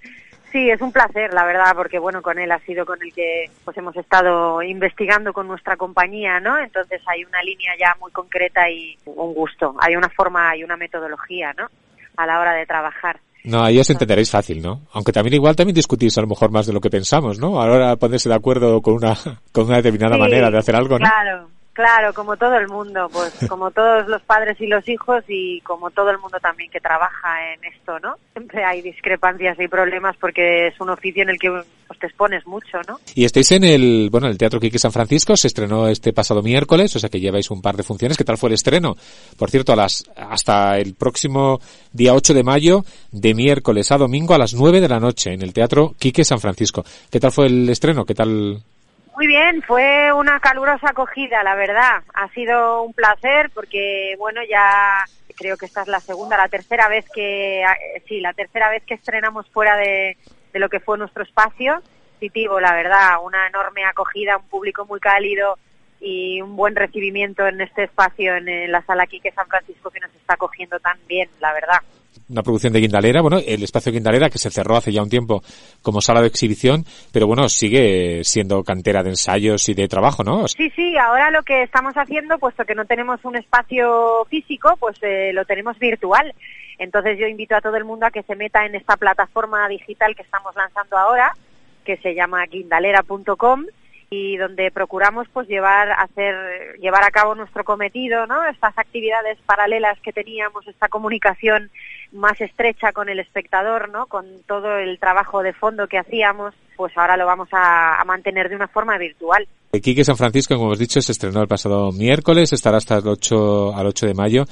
Sí, 0.53 0.69
es 0.69 0.79
un 0.81 0.91
placer, 0.91 1.33
la 1.33 1.45
verdad, 1.45 1.73
porque 1.75 1.97
bueno, 1.97 2.21
con 2.21 2.37
él 2.37 2.51
ha 2.51 2.59
sido 2.59 2.85
con 2.85 3.01
el 3.01 3.11
que 3.11 3.45
pues 3.65 3.75
hemos 3.75 3.97
estado 3.97 4.61
investigando 4.61 5.33
con 5.33 5.47
nuestra 5.47 5.75
compañía, 5.75 6.39
¿no? 6.39 6.59
Entonces 6.59 7.01
hay 7.07 7.23
una 7.25 7.41
línea 7.41 7.71
ya 7.79 7.97
muy 7.99 8.11
concreta 8.11 8.69
y 8.69 8.95
un 9.05 9.33
gusto. 9.33 9.75
Hay 9.79 9.95
una 9.95 10.09
forma 10.09 10.55
y 10.55 10.63
una 10.63 10.77
metodología, 10.77 11.53
¿no? 11.57 11.65
A 12.17 12.27
la 12.27 12.39
hora 12.39 12.53
de 12.53 12.67
trabajar. 12.67 13.19
No, 13.45 13.63
ahí 13.63 13.79
os 13.79 13.89
entenderéis 13.89 14.29
fácil, 14.29 14.61
¿no? 14.61 14.81
Aunque 14.93 15.11
también 15.11 15.33
igual 15.33 15.55
también 15.55 15.73
discutís 15.73 16.15
a 16.19 16.21
lo 16.21 16.27
mejor 16.27 16.51
más 16.51 16.67
de 16.67 16.73
lo 16.73 16.79
que 16.79 16.91
pensamos, 16.91 17.39
¿no? 17.39 17.59
Ahora 17.59 17.95
ponerse 17.95 18.29
de 18.29 18.35
acuerdo 18.35 18.79
con 18.83 18.93
una 18.93 19.15
con 19.51 19.65
una 19.65 19.77
determinada 19.77 20.19
manera 20.19 20.51
de 20.51 20.59
hacer 20.59 20.75
algo, 20.75 20.99
¿no? 20.99 21.05
Claro, 21.07 21.49
Claro, 21.73 22.13
como 22.13 22.37
todo 22.37 22.55
el 22.55 22.67
mundo, 22.67 23.09
pues 23.11 23.33
como 23.49 23.71
todos 23.71 24.07
los 24.07 24.21
padres 24.21 24.59
y 24.61 24.67
los 24.67 24.87
hijos 24.87 25.23
y 25.27 25.59
como 25.61 25.89
todo 25.89 26.11
el 26.11 26.19
mundo 26.19 26.37
también 26.39 26.69
que 26.69 26.79
trabaja 26.79 27.53
en 27.53 27.63
esto, 27.65 27.99
¿no? 27.99 28.15
Siempre 28.33 28.63
hay 28.63 28.81
discrepancias 28.81 29.59
y 29.59 29.67
problemas 29.67 30.15
porque 30.17 30.67
es 30.67 30.79
un 30.79 30.91
oficio 30.91 31.23
en 31.23 31.29
el 31.29 31.39
que 31.39 31.49
pues, 31.87 31.99
te 31.99 32.07
expones 32.07 32.45
mucho, 32.45 32.77
¿no? 32.87 32.99
Y 33.15 33.25
estáis 33.25 33.51
en 33.51 33.63
el, 33.63 34.09
bueno, 34.11 34.27
el 34.27 34.37
Teatro 34.37 34.59
Quique 34.59 34.77
San 34.77 34.91
Francisco, 34.91 35.35
se 35.35 35.47
estrenó 35.47 35.87
este 35.87 36.13
pasado 36.13 36.43
miércoles, 36.43 36.95
o 36.95 36.99
sea 36.99 37.09
que 37.09 37.19
lleváis 37.19 37.49
un 37.49 37.61
par 37.61 37.75
de 37.75 37.83
funciones. 37.83 38.17
¿Qué 38.17 38.23
tal 38.23 38.37
fue 38.37 38.49
el 38.49 38.55
estreno? 38.55 38.95
Por 39.37 39.49
cierto, 39.49 39.73
a 39.73 39.75
las, 39.75 40.03
hasta 40.15 40.77
el 40.77 40.93
próximo 40.93 41.59
día 41.91 42.13
8 42.13 42.35
de 42.35 42.43
mayo, 42.43 42.85
de 43.11 43.33
miércoles 43.33 43.91
a 43.91 43.97
domingo 43.97 44.35
a 44.35 44.37
las 44.37 44.53
9 44.53 44.79
de 44.79 44.89
la 44.89 44.99
noche 44.99 45.33
en 45.33 45.41
el 45.41 45.53
Teatro 45.53 45.95
Quique 45.97 46.23
San 46.23 46.39
Francisco. 46.39 46.85
¿Qué 47.09 47.19
tal 47.19 47.31
fue 47.31 47.47
el 47.47 47.67
estreno? 47.69 48.05
¿Qué 48.05 48.13
tal 48.13 48.61
Muy 49.15 49.27
bien, 49.27 49.61
fue 49.61 50.11
una 50.11 50.39
calurosa 50.39 50.89
acogida, 50.89 51.43
la 51.43 51.53
verdad. 51.53 52.03
Ha 52.15 52.29
sido 52.29 52.81
un 52.81 52.93
placer 52.93 53.51
porque, 53.53 54.15
bueno, 54.17 54.41
ya 54.49 55.05
creo 55.37 55.55
que 55.55 55.67
esta 55.67 55.83
es 55.83 55.87
la 55.87 55.99
segunda, 55.99 56.35
la 56.35 56.47
tercera 56.47 56.87
vez 56.87 57.05
que, 57.13 57.63
sí, 58.07 58.21
la 58.21 58.33
tercera 58.33 58.69
vez 58.69 58.83
que 58.85 58.95
estrenamos 58.95 59.47
fuera 59.49 59.75
de, 59.75 60.17
lo 60.53 60.67
que 60.67 60.79
fue 60.79 60.97
nuestro 60.97 61.23
espacio. 61.23 61.83
Positivo, 62.15 62.59
la 62.59 62.73
verdad, 62.73 63.17
una 63.23 63.47
enorme 63.47 63.85
acogida, 63.85 64.37
un 64.37 64.47
público 64.47 64.85
muy 64.85 64.99
cálido 64.99 65.59
y 65.99 66.41
un 66.41 66.55
buen 66.55 66.75
recibimiento 66.75 67.45
en 67.47 67.61
este 67.61 67.83
espacio, 67.83 68.35
en, 68.35 68.71
la 68.71 68.81
sala 68.81 69.03
aquí 69.03 69.19
que 69.19 69.31
San 69.31 69.47
Francisco 69.47 69.91
que 69.91 69.99
nos 69.99 70.13
está 70.15 70.33
acogiendo 70.33 70.79
tan 70.79 70.97
bien, 71.07 71.29
la 71.39 71.53
verdad 71.53 71.81
una 72.29 72.43
producción 72.43 72.73
de 72.73 72.79
Guindalera, 72.79 73.21
bueno, 73.21 73.37
el 73.45 73.63
espacio 73.63 73.91
Guindalera 73.91 74.29
que 74.29 74.37
se 74.37 74.49
cerró 74.49 74.75
hace 74.75 74.91
ya 74.91 75.01
un 75.01 75.09
tiempo 75.09 75.41
como 75.81 76.01
sala 76.01 76.21
de 76.21 76.27
exhibición, 76.27 76.85
pero 77.11 77.27
bueno, 77.27 77.49
sigue 77.49 78.23
siendo 78.23 78.63
cantera 78.63 79.03
de 79.03 79.09
ensayos 79.09 79.67
y 79.69 79.73
de 79.73 79.87
trabajo, 79.87 80.23
¿no? 80.23 80.47
Sí, 80.47 80.69
sí, 80.75 80.97
ahora 80.97 81.31
lo 81.31 81.43
que 81.43 81.63
estamos 81.63 81.93
haciendo, 81.95 82.39
puesto 82.39 82.65
que 82.65 82.75
no 82.75 82.85
tenemos 82.85 83.23
un 83.23 83.35
espacio 83.35 84.25
físico, 84.29 84.75
pues 84.79 84.97
eh, 85.01 85.31
lo 85.33 85.45
tenemos 85.45 85.77
virtual. 85.79 86.33
Entonces 86.79 87.17
yo 87.19 87.27
invito 87.27 87.55
a 87.55 87.61
todo 87.61 87.75
el 87.77 87.85
mundo 87.85 88.05
a 88.05 88.11
que 88.11 88.23
se 88.23 88.35
meta 88.35 88.65
en 88.65 88.75
esta 88.75 88.97
plataforma 88.97 89.67
digital 89.67 90.15
que 90.15 90.23
estamos 90.23 90.55
lanzando 90.55 90.97
ahora, 90.97 91.33
que 91.85 91.97
se 91.97 92.15
llama 92.15 92.45
guindalera.com 92.45 93.65
y 94.13 94.37
donde 94.37 94.69
procuramos 94.71 95.27
pues 95.33 95.47
llevar 95.47 95.91
hacer 95.91 96.77
llevar 96.79 97.03
a 97.03 97.11
cabo 97.11 97.35
nuestro 97.35 97.63
cometido 97.63 98.27
no 98.27 98.45
estas 98.47 98.77
actividades 98.77 99.37
paralelas 99.45 99.99
que 100.01 100.13
teníamos 100.13 100.67
esta 100.67 100.87
comunicación 100.87 101.71
más 102.11 102.39
estrecha 102.39 102.91
con 102.93 103.09
el 103.09 103.19
espectador 103.19 103.89
no 103.89 104.05
con 104.05 104.25
todo 104.47 104.77
el 104.77 104.99
trabajo 104.99 105.41
de 105.41 105.53
fondo 105.53 105.87
que 105.87 105.97
hacíamos 105.97 106.53
pues 106.75 106.95
ahora 106.97 107.17
lo 107.17 107.25
vamos 107.25 107.49
a, 107.51 108.03
mantener 108.05 108.49
de 108.49 108.55
una 108.55 108.67
forma 108.67 108.97
virtual. 108.97 109.47
Quique 109.71 110.03
San 110.03 110.17
Francisco 110.17 110.55
como 110.55 110.67
hemos 110.67 110.79
dicho 110.79 111.01
se 111.01 111.11
estrenó 111.11 111.41
el 111.41 111.47
pasado 111.47 111.91
miércoles 111.91 112.53
estará 112.53 112.77
hasta 112.77 112.97
el 112.97 113.07
8 113.07 113.75
al 113.75 113.87
8 113.87 114.07
de 114.07 114.13
mayo 114.13 114.45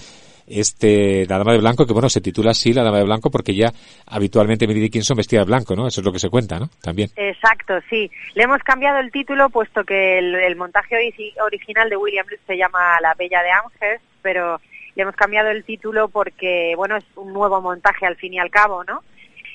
este 0.52 1.26
La 1.28 1.38
Dama 1.38 1.54
de 1.54 1.60
Blanco, 1.60 1.86
que 1.86 1.94
bueno, 1.94 2.10
se 2.10 2.22
titula 2.22 2.52
así 2.52 2.74
La 2.74 2.84
Dama 2.84 2.98
de 2.98 3.06
Blanco 3.06 3.30
porque 3.30 3.56
ya 3.56 3.72
habitualmente 4.06 4.68
Mary 4.68 4.80
Dickinson 4.80 5.18
vestía 5.18 5.40
de 5.40 5.46
blanco, 5.46 5.76
¿no? 5.76 5.88
Eso 5.88 6.02
es 6.02 6.06
lo 6.06 6.12
que 6.12 6.20
se 6.20 6.30
cuenta, 6.30 6.60
¿no? 6.60 6.70
También. 6.82 7.10
Exacto, 7.16 7.74
sí. 7.90 8.12
Le 8.36 8.44
hemos 8.44 8.62
cambiado 8.64 9.00
el 9.00 9.12
título 9.12 9.50
puesto 9.50 9.84
que 9.84 10.20
el, 10.20 10.56
montaje 10.56 11.14
original 11.44 11.90
de 11.90 11.98
William 11.98 12.26
se 12.46 12.58
llama 12.58 13.00
La 13.02 13.14
Bella 13.16 13.42
de 13.42 13.52
Ángel, 13.52 14.00
pero 14.22 14.60
le 14.96 15.04
hemos 15.04 15.16
cambiado 15.16 15.50
el 15.50 15.64
título 15.64 16.10
porque, 16.10 16.74
bueno, 16.76 16.98
es 16.98 17.06
un 17.16 17.34
nuevo 17.34 17.62
montaje 17.62 18.06
al 18.06 18.18
fin 18.18 18.34
y 18.34 18.40
al 18.40 18.52
cabo, 18.52 18.84
¿no? 18.84 19.04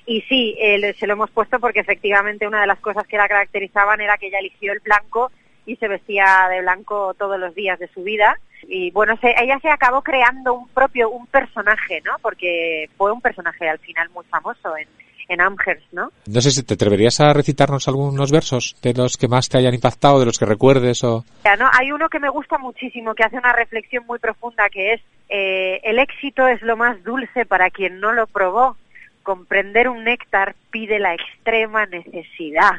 Y 0.07 0.23
sí, 0.23 0.57
se 0.99 1.07
lo 1.07 1.15
hemos 1.15 1.31
puesto 1.31 1.59
porque 1.59 1.81
efectivamente 1.81 2.47
una 2.47 2.61
de 2.61 2.69
las 2.69 2.79
cosas 2.79 3.07
que 3.09 3.17
la 3.17 3.29
caracterizaban 3.29 4.01
era 4.01 4.17
que 4.17 4.29
ella 4.29 4.39
eligió 4.39 4.73
el 4.73 4.79
blanco 4.79 5.33
y 5.67 5.77
se 5.77 5.89
vestía 5.89 6.47
de 6.49 6.61
blanco 6.61 7.15
todos 7.15 7.39
los 7.39 7.55
días 7.55 7.79
de 7.79 7.89
su 7.89 8.05
vida. 8.05 8.39
Y 8.63 8.91
bueno, 8.91 9.17
se, 9.21 9.35
ella 9.41 9.59
se 9.61 9.71
acabó 9.71 10.03
creando 10.03 10.55
un 10.55 10.69
propio, 10.69 11.11
un 11.11 11.27
personaje, 11.27 12.03
¿no? 12.05 12.13
Porque 12.21 12.89
fue 12.97 13.13
un 13.13 13.21
personaje 13.21 13.69
al 13.69 13.79
final 13.79 14.09
muy 14.11 14.25
famoso 14.27 14.77
en, 14.77 14.89
en 15.29 15.41
Amherst, 15.41 15.93
¿no? 15.93 16.11
No 16.27 16.41
sé 16.41 16.51
si 16.51 16.63
te 16.63 16.75
atreverías 16.75 17.21
a 17.21 17.33
recitarnos 17.33 17.89
algunos 17.89 18.31
versos 18.31 18.77
de 18.83 18.95
los 18.95 19.17
que 19.17 19.29
más 19.29 19.49
te 19.49 19.59
hayan 19.59 19.75
impactado, 19.75 20.21
de 20.21 20.27
los 20.27 20.39
que 20.39 20.47
recuerdes 20.47 21.03
o... 21.05 21.25
Ya, 21.45 21.57
¿no? 21.57 21.69
Hay 21.73 21.93
uno 21.93 22.09
que 22.09 22.21
me 22.21 22.29
gusta 22.29 22.59
muchísimo, 22.59 23.15
que 23.15 23.25
hace 23.25 23.39
una 23.39 23.53
reflexión 23.53 24.05
muy 24.07 24.19
profunda, 24.19 24.69
que 24.71 24.95
es 24.95 25.01
eh, 25.29 25.81
el 25.83 25.99
éxito 25.99 26.47
es 26.47 26.63
lo 26.63 26.77
más 26.77 27.03
dulce 27.03 27.45
para 27.47 27.71
quien 27.71 28.01
no 28.01 28.13
lo 28.13 28.27
probó. 28.27 28.77
Comprender 29.23 29.89
un 29.89 30.05
néctar 30.05 30.55
pide 30.71 31.01
la 31.01 31.13
extrema 31.13 31.85
necesidad, 31.87 32.75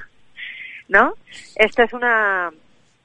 ¿no? 0.87 1.13
Esto 1.57 1.83
es 1.83 1.91
una 1.91 2.51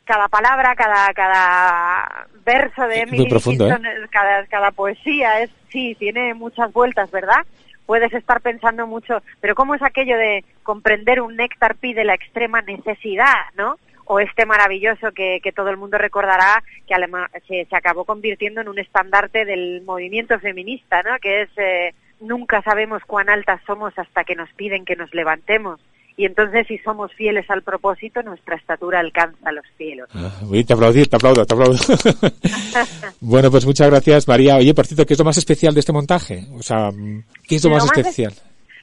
cada 0.04 0.28
palabra, 0.28 0.76
cada, 0.76 1.12
cada 1.12 2.28
verso 2.44 2.86
de 2.86 3.00
Emily 3.00 3.24
¿eh? 3.24 4.08
cada, 4.10 4.46
cada 4.46 4.70
poesía 4.70 5.42
es, 5.42 5.50
sí, 5.70 5.94
tiene 5.98 6.34
muchas 6.34 6.72
vueltas, 6.72 7.10
¿verdad? 7.10 7.44
Puedes 7.86 8.12
estar 8.12 8.40
pensando 8.40 8.86
mucho, 8.86 9.22
pero 9.40 9.54
¿cómo 9.54 9.74
es 9.74 9.82
aquello 9.82 10.16
de 10.16 10.44
comprender 10.62 11.20
un 11.20 11.36
néctar 11.36 11.76
pide 11.76 12.04
la 12.04 12.14
extrema 12.14 12.62
necesidad, 12.62 13.46
¿no? 13.56 13.76
O 14.04 14.20
este 14.20 14.46
maravilloso 14.46 15.12
que, 15.12 15.40
que 15.42 15.52
todo 15.52 15.70
el 15.70 15.76
mundo 15.76 15.98
recordará, 15.98 16.62
que 16.86 16.94
se, 17.46 17.64
se, 17.64 17.76
acabó 17.76 18.04
convirtiendo 18.04 18.60
en 18.60 18.68
un 18.68 18.78
estandarte 18.78 19.44
del 19.44 19.82
movimiento 19.82 20.38
feminista, 20.38 21.02
¿no? 21.02 21.18
Que 21.20 21.42
es 21.42 21.50
eh, 21.56 21.94
nunca 22.20 22.62
sabemos 22.62 23.02
cuán 23.06 23.28
altas 23.28 23.60
somos 23.66 23.96
hasta 23.98 24.24
que 24.24 24.34
nos 24.34 24.52
piden 24.54 24.84
que 24.84 24.96
nos 24.96 25.12
levantemos 25.14 25.80
y 26.16 26.26
entonces 26.26 26.66
si 26.66 26.78
somos 26.78 27.12
fieles 27.14 27.48
al 27.50 27.62
propósito, 27.62 28.22
nuestra 28.22 28.56
estatura 28.56 29.00
alcanza 29.00 29.52
los 29.52 29.64
cielos. 29.76 30.08
Ah, 30.14 30.30
te 30.66 30.72
aplaudo, 30.72 31.04
te 31.04 31.16
aplaudo, 31.16 31.46
te 31.46 31.54
aplaudo. 31.54 31.78
bueno, 33.20 33.50
pues 33.50 33.64
muchas 33.64 33.88
gracias, 33.88 34.28
María. 34.28 34.56
Oye, 34.56 34.74
por 34.74 34.86
cierto, 34.86 35.06
¿qué 35.06 35.14
es 35.14 35.18
lo 35.18 35.24
más 35.24 35.38
especial 35.38 35.74
de 35.74 35.80
este 35.80 35.92
montaje? 35.92 36.44
O 36.54 36.62
sea, 36.62 36.90
¿qué 37.48 37.56
es 37.56 37.64
lo, 37.64 37.70
más, 37.70 37.84
especial? 37.84 38.32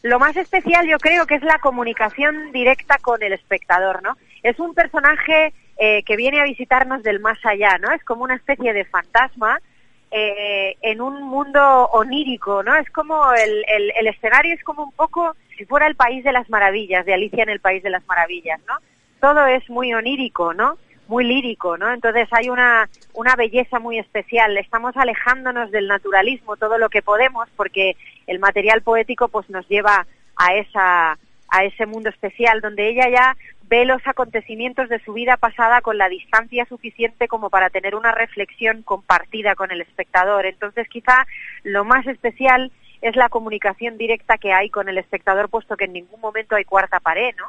lo 0.04 0.20
más 0.20 0.36
especial 0.36 0.88
yo 0.88 0.98
creo 0.98 1.26
que 1.26 1.36
es 1.36 1.44
la 1.44 1.60
comunicación 1.60 2.52
directa 2.52 2.98
con 3.02 3.22
el 3.22 3.34
espectador, 3.34 4.02
¿no? 4.02 4.18
Es 4.44 4.60
un 4.60 4.74
personaje 4.74 5.54
eh, 5.78 6.04
que 6.04 6.16
viene 6.16 6.40
a 6.40 6.46
visitarnos 6.46 7.04
del 7.04 7.20
más 7.20 7.38
allá, 7.46 7.78
¿no? 7.80 7.92
Es 7.94 8.04
como 8.04 8.24
una 8.24 8.36
especie 8.36 8.74
de 8.74 8.86
fantasma 8.86 9.60
eh, 10.12 10.76
en 10.82 11.02
un 11.02 11.22
mundo 11.24 11.86
onírico, 11.92 12.64
¿no? 12.64 12.76
Es 12.76 12.90
como 12.90 13.32
el, 13.34 13.64
el, 13.96 14.08
escenario 14.08 14.56
es 14.56 14.64
como 14.64 14.84
un 14.84 14.92
poco 14.92 15.36
si 15.58 15.66
fuera 15.66 15.86
el 15.88 15.96
país 15.96 16.24
de 16.24 16.32
las 16.32 16.50
maravillas, 16.50 17.06
de 17.06 17.14
Alicia 17.14 17.44
en 17.44 17.50
el 17.50 17.60
país 17.60 17.84
de 17.84 17.92
las 17.92 18.06
maravillas, 18.08 18.60
¿no? 18.68 18.76
Todo 19.20 19.46
es 19.46 19.70
muy 19.70 19.94
onírico, 19.94 20.54
¿no? 20.54 20.78
Muy 21.08 21.26
lírico, 21.26 21.78
¿no? 21.78 21.94
Entonces 21.94 22.28
hay 22.32 22.50
una, 22.50 22.90
una 23.14 23.36
belleza 23.36 23.80
muy 23.80 24.00
especial. 24.00 24.58
Estamos 24.58 24.98
alejándonos 24.98 25.70
del 25.72 25.88
naturalismo 25.88 26.58
todo 26.58 26.78
lo 26.78 26.90
que 26.90 27.02
podemos 27.02 27.48
porque 27.56 27.96
el 28.26 28.40
material 28.40 28.82
poético 28.82 29.28
pues 29.28 29.50
nos 29.50 29.68
lleva 29.68 30.08
a 30.36 30.54
esa, 30.56 31.20
a 31.50 31.64
ese 31.66 31.86
mundo 31.86 32.10
especial 32.10 32.62
donde 32.62 32.90
ella 32.90 33.10
ya 33.10 33.38
ve 33.70 33.86
los 33.86 34.02
acontecimientos 34.06 34.90
de 34.90 35.00
su 35.00 35.14
vida 35.14 35.38
pasada 35.38 35.82
con 35.82 35.98
la 35.98 36.10
distancia 36.10 36.66
suficiente 36.66 37.28
como 37.28 37.52
para 37.52 37.70
tener 37.70 37.94
una 37.96 38.12
reflexión 38.12 38.82
compartida 38.82 39.54
con 39.54 39.72
el 39.72 39.82
espectador. 39.82 40.48
Entonces, 40.48 40.88
quizá 40.90 41.28
lo 41.64 41.86
más 41.86 42.06
especial 42.08 42.72
es 43.02 43.16
la 43.16 43.30
comunicación 43.30 43.98
directa 43.98 44.38
que 44.38 44.52
hay 44.52 44.70
con 44.70 44.90
el 44.90 44.98
espectador, 44.98 45.50
puesto 45.50 45.78
que 45.78 45.86
en 45.86 45.94
ningún 45.94 46.20
momento 46.20 46.56
hay 46.56 46.66
cuarta 46.66 47.00
pared, 47.00 47.34
¿no? 47.38 47.46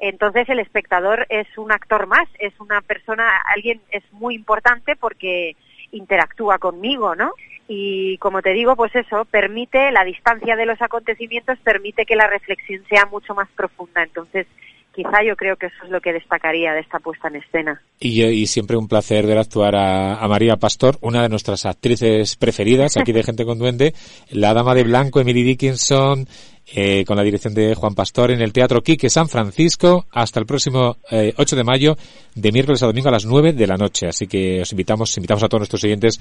Entonces 0.00 0.48
el 0.48 0.58
espectador 0.58 1.26
es 1.28 1.46
un 1.58 1.72
actor 1.72 2.06
más, 2.06 2.26
es 2.38 2.58
una 2.58 2.80
persona, 2.80 3.30
alguien 3.54 3.80
es 3.90 4.02
muy 4.12 4.34
importante 4.34 4.96
porque 4.96 5.56
interactúa 5.92 6.58
conmigo, 6.58 7.14
¿no? 7.14 7.32
Y 7.68 8.16
como 8.18 8.42
te 8.42 8.50
digo, 8.50 8.76
pues 8.76 8.94
eso 8.96 9.26
permite, 9.26 9.92
la 9.92 10.04
distancia 10.04 10.56
de 10.56 10.66
los 10.66 10.80
acontecimientos 10.80 11.58
permite 11.60 12.06
que 12.06 12.16
la 12.16 12.26
reflexión 12.26 12.82
sea 12.88 13.06
mucho 13.06 13.34
más 13.34 13.48
profunda. 13.50 14.02
Entonces, 14.02 14.46
quizá 14.94 15.22
yo 15.26 15.36
creo 15.36 15.56
que 15.56 15.66
eso 15.66 15.84
es 15.84 15.90
lo 15.90 16.00
que 16.00 16.12
destacaría 16.12 16.72
de 16.72 16.80
esta 16.80 16.98
puesta 16.98 17.28
en 17.28 17.36
escena. 17.36 17.82
Y, 17.98 18.46
siempre 18.46 18.76
un 18.76 18.88
placer 18.88 19.26
ver 19.26 19.38
actuar 19.38 19.76
a, 19.76 20.26
María 20.28 20.56
Pastor, 20.56 20.96
una 21.00 21.22
de 21.22 21.28
nuestras 21.28 21.66
actrices 21.66 22.36
preferidas 22.36 22.96
aquí 22.96 23.12
de 23.12 23.22
Gente 23.22 23.44
con 23.44 23.58
Duende, 23.58 23.94
la 24.30 24.54
Dama 24.54 24.74
de 24.74 24.84
Blanco, 24.84 25.20
Emily 25.20 25.42
Dickinson, 25.42 26.26
eh, 26.72 27.04
con 27.04 27.16
la 27.16 27.24
dirección 27.24 27.52
de 27.52 27.74
Juan 27.74 27.94
Pastor 27.94 28.30
en 28.30 28.40
el 28.40 28.52
Teatro 28.52 28.80
Quique 28.80 29.10
San 29.10 29.28
Francisco 29.28 30.06
hasta 30.12 30.38
el 30.38 30.46
próximo 30.46 30.96
8 31.10 31.10
eh, 31.10 31.56
de 31.56 31.64
mayo 31.64 31.96
de 32.34 32.52
miércoles 32.52 32.82
a 32.82 32.86
domingo 32.86 33.08
a 33.08 33.12
las 33.12 33.24
9 33.24 33.52
de 33.52 33.66
la 33.66 33.76
noche. 33.76 34.06
Así 34.06 34.28
que 34.28 34.60
os 34.60 34.70
invitamos, 34.70 35.16
invitamos 35.16 35.42
a 35.42 35.48
todos 35.48 35.60
nuestros 35.60 35.82
oyentes 35.82 36.20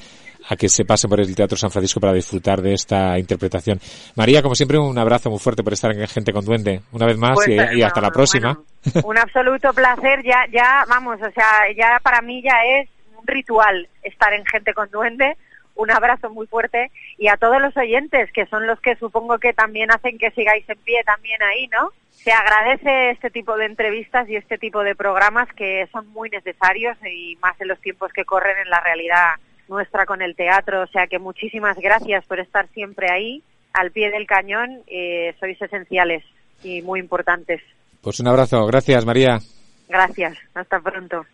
a 0.49 0.55
que 0.55 0.67
se 0.67 0.85
pasen 0.85 1.09
por 1.09 1.19
el 1.19 1.35
Teatro 1.35 1.57
San 1.57 1.69
Francisco 1.69 1.99
para 1.99 2.13
disfrutar 2.13 2.61
de 2.61 2.73
esta 2.73 3.19
interpretación. 3.19 3.79
María, 4.15 4.41
como 4.41 4.55
siempre, 4.55 4.79
un 4.79 4.97
abrazo 4.97 5.29
muy 5.29 5.39
fuerte 5.39 5.63
por 5.63 5.73
estar 5.73 5.91
en 5.91 6.07
Gente 6.07 6.33
con 6.33 6.43
Duende. 6.43 6.81
Una 6.93 7.05
vez 7.05 7.17
más 7.17 7.37
y, 7.47 7.55
pues, 7.55 7.83
hasta 7.83 8.01
la 8.01 8.09
próxima. 8.09 8.59
un 9.03 9.17
absoluto 9.17 9.71
placer. 9.73 10.23
Ya, 10.23 10.45
ya, 10.51 10.83
vamos, 10.89 11.17
o 11.21 11.31
sea, 11.31 11.71
ya 11.77 11.99
para 12.01 12.21
mí 12.21 12.41
ya 12.41 12.57
es 12.79 12.89
un 13.15 13.27
ritual 13.27 13.87
estar 14.01 14.33
en 14.33 14.43
Gente 14.45 14.73
con 14.73 14.89
Duende 14.89 15.37
un 15.79 15.91
abrazo 15.91 16.29
muy 16.29 16.45
fuerte 16.45 16.91
y 17.17 17.29
a 17.29 17.37
todos 17.37 17.61
los 17.61 17.75
oyentes, 17.77 18.29
que 18.33 18.45
son 18.47 18.67
los 18.67 18.79
que 18.81 18.97
supongo 18.97 19.39
que 19.39 19.53
también 19.53 19.91
hacen 19.91 20.17
que 20.17 20.31
sigáis 20.31 20.67
en 20.69 20.77
pie 20.79 21.01
también 21.05 21.41
ahí, 21.41 21.67
¿no? 21.67 21.91
Se 22.11 22.33
agradece 22.33 23.11
este 23.11 23.29
tipo 23.29 23.55
de 23.55 23.65
entrevistas 23.65 24.29
y 24.29 24.35
este 24.35 24.57
tipo 24.57 24.83
de 24.83 24.95
programas 24.95 25.47
que 25.53 25.87
son 25.93 26.07
muy 26.09 26.29
necesarios 26.29 26.97
y 27.05 27.37
más 27.41 27.59
en 27.61 27.69
los 27.69 27.79
tiempos 27.79 28.11
que 28.11 28.25
corren 28.25 28.57
en 28.57 28.69
la 28.69 28.81
realidad 28.81 29.35
nuestra 29.69 30.05
con 30.05 30.21
el 30.21 30.35
teatro. 30.35 30.83
O 30.83 30.87
sea 30.87 31.07
que 31.07 31.17
muchísimas 31.17 31.77
gracias 31.77 32.25
por 32.25 32.41
estar 32.41 32.67
siempre 32.73 33.07
ahí, 33.09 33.41
al 33.71 33.91
pie 33.91 34.11
del 34.11 34.27
cañón. 34.27 34.83
Eh, 34.87 35.33
sois 35.39 35.61
esenciales 35.61 36.25
y 36.61 36.81
muy 36.81 36.99
importantes. 36.99 37.61
Pues 38.01 38.19
un 38.19 38.27
abrazo. 38.27 38.65
Gracias, 38.65 39.05
María. 39.05 39.39
Gracias. 39.87 40.37
Hasta 40.53 40.81
pronto. 40.81 41.25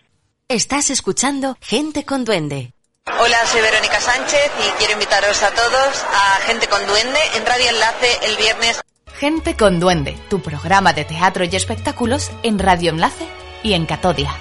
Estás 0.48 0.92
escuchando 0.92 1.58
Gente 1.62 2.06
con 2.06 2.26
Duende. 2.26 2.75
Hola, 3.08 3.38
soy 3.46 3.62
Verónica 3.62 4.02
Sánchez 4.02 4.52
y 4.66 4.72
quiero 4.80 4.94
invitaros 4.94 5.44
a 5.44 5.52
todos 5.52 6.06
a 6.12 6.42
Gente 6.48 6.68
con 6.68 6.86
Duende 6.88 7.20
en 7.36 7.46
Radio 7.46 7.70
Enlace 7.70 8.08
el 8.24 8.36
viernes. 8.36 8.82
Gente 9.20 9.56
con 9.56 9.80
Duende, 9.80 10.18
tu 10.28 10.42
programa 10.42 10.92
de 10.92 11.06
teatro 11.06 11.44
y 11.46 11.56
espectáculos 11.56 12.32
en 12.42 12.58
Radio 12.58 12.90
Enlace 12.90 13.28
y 13.62 13.74
en 13.74 13.86
Catodia. 13.86 14.36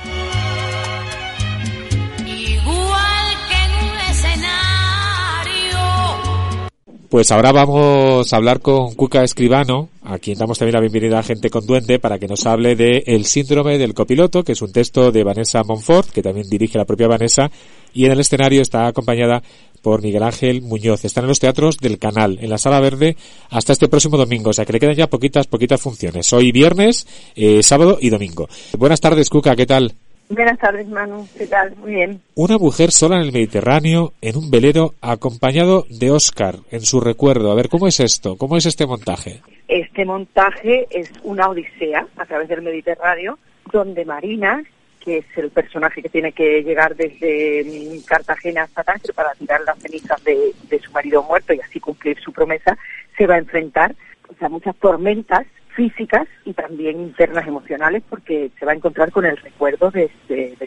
Pues 7.14 7.30
ahora 7.30 7.52
vamos 7.52 8.32
a 8.32 8.36
hablar 8.36 8.58
con 8.58 8.92
Cuca 8.94 9.22
Escribano, 9.22 9.88
a 10.02 10.18
quien 10.18 10.36
damos 10.36 10.58
también 10.58 10.74
la 10.74 10.80
bienvenida 10.80 11.20
a 11.20 11.22
Gente 11.22 11.48
con 11.48 11.64
Duende, 11.64 12.00
para 12.00 12.18
que 12.18 12.26
nos 12.26 12.44
hable 12.44 12.74
de 12.74 13.04
El 13.06 13.24
síndrome 13.24 13.78
del 13.78 13.94
copiloto, 13.94 14.42
que 14.42 14.50
es 14.50 14.62
un 14.62 14.72
texto 14.72 15.12
de 15.12 15.22
Vanessa 15.22 15.62
Monfort, 15.62 16.10
que 16.10 16.24
también 16.24 16.48
dirige 16.50 16.76
la 16.76 16.84
propia 16.84 17.06
Vanessa, 17.06 17.52
y 17.92 18.06
en 18.06 18.10
el 18.10 18.18
escenario 18.18 18.62
está 18.62 18.88
acompañada 18.88 19.44
por 19.80 20.02
Miguel 20.02 20.24
Ángel 20.24 20.60
Muñoz. 20.62 21.04
Están 21.04 21.22
en 21.22 21.28
los 21.28 21.38
teatros 21.38 21.76
del 21.76 22.00
canal, 22.00 22.36
en 22.40 22.50
la 22.50 22.58
Sala 22.58 22.80
Verde, 22.80 23.16
hasta 23.48 23.72
este 23.72 23.86
próximo 23.86 24.16
domingo. 24.16 24.50
O 24.50 24.52
sea 24.52 24.64
que 24.64 24.72
le 24.72 24.80
quedan 24.80 24.96
ya 24.96 25.06
poquitas, 25.06 25.46
poquitas 25.46 25.80
funciones. 25.80 26.32
Hoy 26.32 26.50
viernes, 26.50 27.06
eh, 27.36 27.62
sábado 27.62 27.96
y 28.00 28.10
domingo. 28.10 28.48
Buenas 28.76 29.00
tardes, 29.00 29.30
Cuca, 29.30 29.54
¿qué 29.54 29.66
tal? 29.66 29.94
Buenas 30.28 30.58
tardes, 30.58 30.88
Manu. 30.88 31.28
¿Qué 31.36 31.46
tal? 31.46 31.76
Muy 31.76 31.94
bien. 31.94 32.20
Una 32.34 32.56
mujer 32.56 32.90
sola 32.90 33.16
en 33.16 33.22
el 33.22 33.32
Mediterráneo, 33.32 34.14
en 34.22 34.36
un 34.36 34.50
velero, 34.50 34.94
acompañado 35.02 35.84
de 35.90 36.10
Oscar, 36.10 36.56
en 36.70 36.80
su 36.80 37.00
recuerdo. 37.00 37.52
A 37.52 37.54
ver, 37.54 37.68
¿cómo 37.68 37.86
es 37.86 38.00
esto? 38.00 38.36
¿Cómo 38.36 38.56
es 38.56 38.64
este 38.64 38.86
montaje? 38.86 39.42
Este 39.68 40.04
montaje 40.04 40.86
es 40.90 41.10
una 41.22 41.48
odisea 41.48 42.06
a 42.16 42.24
través 42.24 42.48
del 42.48 42.62
Mediterráneo, 42.62 43.38
donde 43.70 44.04
Marina, 44.06 44.64
que 44.98 45.18
es 45.18 45.26
el 45.36 45.50
personaje 45.50 46.02
que 46.02 46.08
tiene 46.08 46.32
que 46.32 46.62
llegar 46.62 46.96
desde 46.96 48.00
Cartagena 48.06 48.62
hasta 48.62 48.82
Tánger 48.82 49.14
para 49.14 49.34
tirar 49.34 49.60
las 49.66 49.78
cenizas 49.78 50.22
de, 50.24 50.54
de 50.68 50.78
su 50.80 50.90
marido 50.92 51.22
muerto 51.22 51.52
y 51.52 51.60
así 51.60 51.80
cumplir 51.80 52.18
su 52.20 52.32
promesa, 52.32 52.78
se 53.16 53.26
va 53.26 53.34
a 53.34 53.38
enfrentar 53.38 53.94
a 54.40 54.48
muchas 54.48 54.74
tormentas 54.76 55.46
físicas 55.74 56.26
y 56.44 56.52
también 56.52 57.00
internas 57.00 57.46
emocionales 57.46 58.02
porque 58.08 58.50
se 58.58 58.64
va 58.64 58.72
a 58.72 58.76
encontrar 58.76 59.10
con 59.10 59.24
el 59.24 59.36
recuerdo 59.36 59.90
de, 59.90 60.10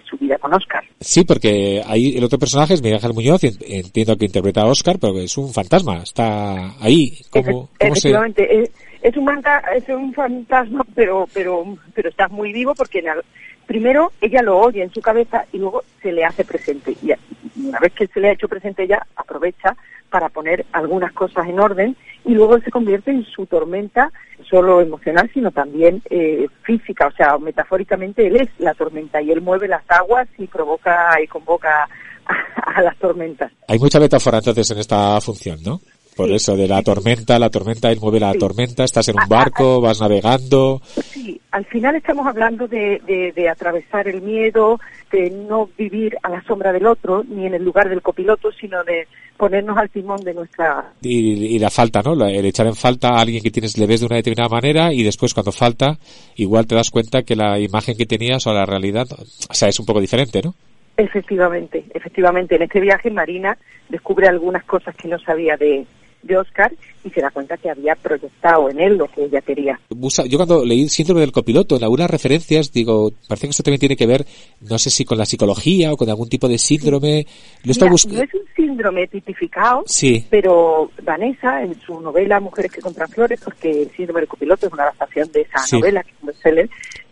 su 0.09 0.17
vida 0.17 0.37
con 0.37 0.53
Oscar. 0.53 0.83
Sí, 0.99 1.23
porque 1.23 1.81
ahí 1.85 2.17
el 2.17 2.23
otro 2.23 2.39
personaje 2.39 2.73
es 2.73 2.81
Miguel 2.81 2.97
Ángel 2.97 3.13
Muñoz, 3.13 3.43
entiendo 3.43 4.17
que 4.17 4.25
interpreta 4.25 4.61
a 4.61 4.67
Oscar, 4.67 4.97
pero 4.99 5.17
es 5.19 5.37
un 5.37 5.53
fantasma, 5.53 6.03
está 6.03 6.73
ahí. 6.81 7.17
¿Cómo, 7.29 7.69
efectivamente, 7.79 8.63
es, 9.01 9.17
un 9.17 9.29
es 9.75 9.89
un 9.89 10.13
fantasma, 10.13 10.85
pero 10.95 11.27
pero 11.33 11.77
pero 11.93 12.09
está 12.09 12.27
muy 12.27 12.51
vivo 12.51 12.73
porque 12.75 13.03
primero 13.65 14.11
ella 14.21 14.41
lo 14.41 14.57
oye 14.59 14.83
en 14.83 14.93
su 14.93 15.01
cabeza 15.01 15.45
y 15.51 15.57
luego 15.57 15.83
se 16.01 16.11
le 16.11 16.23
hace 16.23 16.43
presente. 16.43 16.95
Y 17.01 17.11
una 17.67 17.79
vez 17.79 17.93
que 17.93 18.07
se 18.07 18.19
le 18.19 18.29
ha 18.29 18.33
hecho 18.33 18.47
presente 18.47 18.83
ella 18.83 19.05
aprovecha 19.15 19.75
para 20.17 20.29
poner 20.29 20.65
algunas 20.71 21.13
cosas 21.13 21.47
en 21.47 21.59
orden 21.59 21.95
y 22.25 22.33
luego 22.33 22.59
se 22.59 22.71
convierte 22.71 23.11
en 23.11 23.23
su 23.23 23.45
tormenta, 23.45 24.11
solo 24.49 24.81
emocional, 24.81 25.29
sino 25.31 25.51
también 25.51 26.01
eh, 26.09 26.47
física, 26.63 27.05
o 27.05 27.11
sea, 27.11 27.37
metafóricamente 27.37 28.25
él 28.25 28.37
es 28.37 28.49
la 28.57 28.73
tormenta 28.73 29.21
y 29.21 29.29
él 29.29 29.41
mueve 29.41 29.67
las 29.67 29.83
aguas 29.87 30.27
y 30.39 30.47
provoca 30.47 31.21
y 31.23 31.27
convoca 31.27 31.87
a, 32.25 32.81
las 32.81 32.97
tormentas. 32.97 33.51
Hay 33.67 33.77
mucha 33.77 33.99
metáfora 33.99 34.39
entonces 34.39 34.71
en 34.71 34.79
esta 34.79 35.21
función, 35.21 35.59
¿no? 35.63 35.81
Por 36.17 36.31
eso, 36.31 36.57
de 36.57 36.67
la 36.67 36.81
tormenta, 36.81 37.37
la 37.37 37.51
tormenta, 37.51 37.91
él 37.91 37.99
mueve 38.01 38.19
la 38.19 38.33
tormenta, 38.33 38.83
estás 38.83 39.07
en 39.07 39.19
un 39.19 39.29
barco, 39.29 39.79
vas 39.79 40.01
navegando. 40.01 40.81
Sí, 40.83 41.39
al 41.51 41.63
final 41.65 41.95
estamos 41.95 42.25
hablando 42.25 42.67
de, 42.67 42.99
de, 43.35 43.49
atravesar 43.49 44.07
el 44.07 44.23
miedo, 44.23 44.79
de 45.11 45.29
no 45.29 45.69
vivir 45.77 46.17
a 46.23 46.29
la 46.29 46.41
sombra 46.41 46.73
del 46.73 46.87
otro, 46.87 47.23
ni 47.23 47.45
en 47.45 47.53
el 47.53 47.63
lugar 47.63 47.87
del 47.87 48.01
copiloto, 48.01 48.51
sino 48.51 48.83
de 48.83 49.07
ponernos 49.37 49.77
al 49.77 49.91
timón 49.91 50.23
de 50.23 50.33
nuestra... 50.33 50.91
Y, 51.03 51.59
la 51.59 51.69
falta, 51.69 52.01
¿no? 52.01 52.13
El 52.25 52.45
echar 52.47 52.65
en 52.65 52.75
falta 52.75 53.09
a 53.09 53.21
alguien 53.21 53.43
que 53.43 53.51
tienes, 53.51 53.77
le 53.77 53.85
ves 53.85 53.99
de 53.99 54.07
una 54.07 54.15
determinada 54.15 54.49
manera 54.49 54.91
y 54.91 55.03
después 55.03 55.35
cuando 55.35 55.51
falta, 55.51 55.99
igual 56.35 56.65
te 56.65 56.73
das 56.73 56.89
cuenta 56.89 57.21
que 57.21 57.35
la 57.35 57.59
imagen 57.59 57.95
que 57.95 58.07
tenías 58.07 58.47
o 58.47 58.53
la 58.53 58.65
realidad, 58.65 59.05
o 59.11 59.53
sea, 59.53 59.69
es 59.69 59.79
un 59.79 59.85
poco 59.85 60.01
diferente, 60.01 60.41
¿no? 60.43 60.55
Efectivamente, 60.97 61.85
efectivamente. 61.93 62.55
En 62.55 62.63
este 62.63 62.81
viaje 62.81 63.11
Marina 63.11 63.55
descubre 63.87 64.27
algunas 64.27 64.63
cosas 64.63 64.95
que 64.95 65.07
no 65.07 65.19
sabía 65.19 65.55
de, 65.55 65.85
de 66.27 66.37
Oscar 66.37 66.71
y 67.03 67.09
se 67.09 67.21
da 67.21 67.31
cuenta 67.31 67.57
que 67.57 67.69
había 67.69 67.95
proyectado 67.95 68.69
en 68.69 68.79
él 68.79 68.97
lo 68.97 69.07
que 69.07 69.25
ella 69.25 69.41
quería. 69.41 69.79
Yo 69.89 70.37
cuando 70.37 70.65
leí 70.65 70.89
síndrome 70.89 71.21
del 71.21 71.31
copiloto, 71.31 71.77
en 71.77 71.83
algunas 71.83 72.09
referencias, 72.09 72.71
digo, 72.71 73.11
parece 73.27 73.47
que 73.47 73.51
esto 73.51 73.63
también 73.63 73.79
tiene 73.79 73.95
que 73.95 74.05
ver, 74.05 74.25
no 74.61 74.77
sé 74.77 74.89
si 74.89 75.05
con 75.05 75.17
la 75.17 75.25
psicología 75.25 75.93
o 75.93 75.97
con 75.97 76.09
algún 76.09 76.29
tipo 76.29 76.47
de 76.47 76.57
síndrome. 76.57 77.25
no 77.63 77.71
es 77.71 78.33
un 78.33 78.41
síndrome 78.55 79.07
tipificado, 79.07 79.83
sí. 79.85 80.25
pero 80.29 80.91
Vanessa, 81.03 81.63
en 81.63 81.79
su 81.81 81.99
novela 82.01 82.39
Mujeres 82.39 82.71
que 82.71 82.81
compran 82.81 83.09
flores, 83.09 83.39
porque 83.43 83.83
el 83.83 83.91
síndrome 83.91 84.21
del 84.21 84.29
copiloto 84.29 84.67
es 84.67 84.73
una 84.73 84.83
adaptación 84.83 85.31
de 85.31 85.41
esa 85.41 85.77
novela 85.77 86.03
que 86.03 86.11
es 86.11 86.69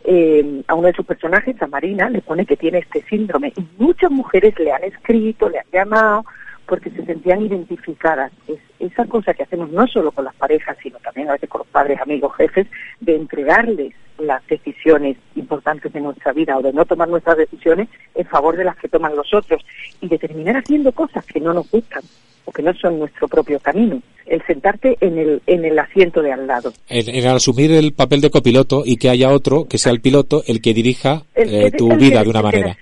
eh, 0.08 0.62
a 0.68 0.76
uno 0.76 0.88
de 0.88 0.94
sus 0.94 1.06
personajes, 1.06 1.60
a 1.62 1.68
Marina, 1.68 2.10
le 2.10 2.22
pone 2.22 2.46
que 2.46 2.56
tiene 2.56 2.80
este 2.80 3.04
síndrome. 3.10 3.52
Y 3.58 3.66
muchas 3.82 4.12
mujeres 4.12 4.54
le 4.60 4.72
han 4.72 4.84
escrito, 4.84 5.50
le 5.50 5.60
han 5.60 5.66
llamado, 5.74 6.26
porque 6.66 6.90
se 6.92 7.06
sentían 7.06 7.42
identificadas. 7.42 8.32
Es 8.48 8.60
esa 8.80 9.06
cosa 9.06 9.34
que 9.34 9.44
hacemos 9.44 9.72
no 9.72 9.88
solo 9.88 10.12
con 10.12 10.26
las 10.26 10.36
parejas, 10.36 10.78
sino 10.82 10.98
también 11.00 11.30
a 11.30 11.34
veces 11.34 11.50
con 11.50 11.60
los 11.60 11.68
padres, 11.68 12.00
amigos, 12.02 12.36
jefes, 12.36 12.68
de 13.00 13.16
entregarles 13.16 13.94
las 14.20 14.46
decisiones 14.48 15.18
importantes 15.36 15.92
de 15.92 16.02
nuestra 16.02 16.32
vida 16.32 16.58
o 16.58 16.62
de 16.62 16.74
no 16.74 16.86
tomar 16.86 17.10
nuestras 17.10 17.38
decisiones 17.38 17.90
en 18.14 18.26
favor 18.26 18.56
de 18.56 18.64
las 18.64 18.78
que 18.78 18.88
toman 18.88 19.16
los 19.16 19.34
otros 19.34 19.62
y 20.02 20.08
de 20.08 20.18
terminar 20.18 20.58
haciendo 20.58 20.92
cosas 20.92 21.26
que 21.26 21.40
no 21.40 21.54
nos 21.54 21.70
gustan 21.70 22.04
o 22.46 22.52
que 22.52 22.62
no 22.62 22.74
son 22.76 23.00
nuestro 23.00 23.28
propio 23.28 23.60
camino. 23.60 24.02
El 24.26 24.42
sentarte 24.46 24.98
en 25.02 25.18
el, 25.18 25.42
en 25.46 25.66
el 25.66 25.78
asiento 25.78 26.22
de 26.22 26.32
al 26.32 26.48
lado. 26.48 26.74
En, 26.90 27.28
asumir 27.28 27.72
el 27.72 27.94
papel 27.94 28.22
de 28.22 28.30
copiloto 28.30 28.84
y 28.86 28.98
que 28.98 29.10
haya 29.10 29.30
otro 29.30 29.66
que 29.66 29.78
sea 29.78 29.92
el 29.92 30.02
piloto 30.02 30.44
el 30.48 30.62
que 30.62 30.74
dirija 30.74 31.24
eh, 31.36 31.72
tu 31.72 31.96
vida 31.96 32.24
de 32.24 32.30
una 32.30 32.42
manera. 32.42 32.78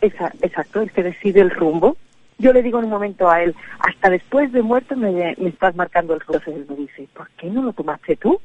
exacto, 0.00 0.82
el 0.82 0.90
que 0.92 1.02
decide 1.02 1.40
el 1.40 1.50
rumbo 1.50 1.96
yo 2.38 2.52
le 2.52 2.62
digo 2.62 2.78
en 2.78 2.84
un 2.86 2.90
momento 2.90 3.28
a 3.28 3.42
él, 3.42 3.54
hasta 3.78 4.10
después 4.10 4.52
de 4.52 4.62
muerto 4.62 4.96
me, 4.96 5.32
estás 5.32 5.74
marcando 5.76 6.14
el 6.14 6.20
rumbo. 6.20 6.34
Entonces 6.34 6.54
él 6.56 6.66
me 6.68 6.76
dice, 6.76 7.08
¿por 7.14 7.28
qué 7.30 7.48
no 7.48 7.62
lo 7.62 7.72
tomaste 7.72 8.16
tú? 8.16 8.40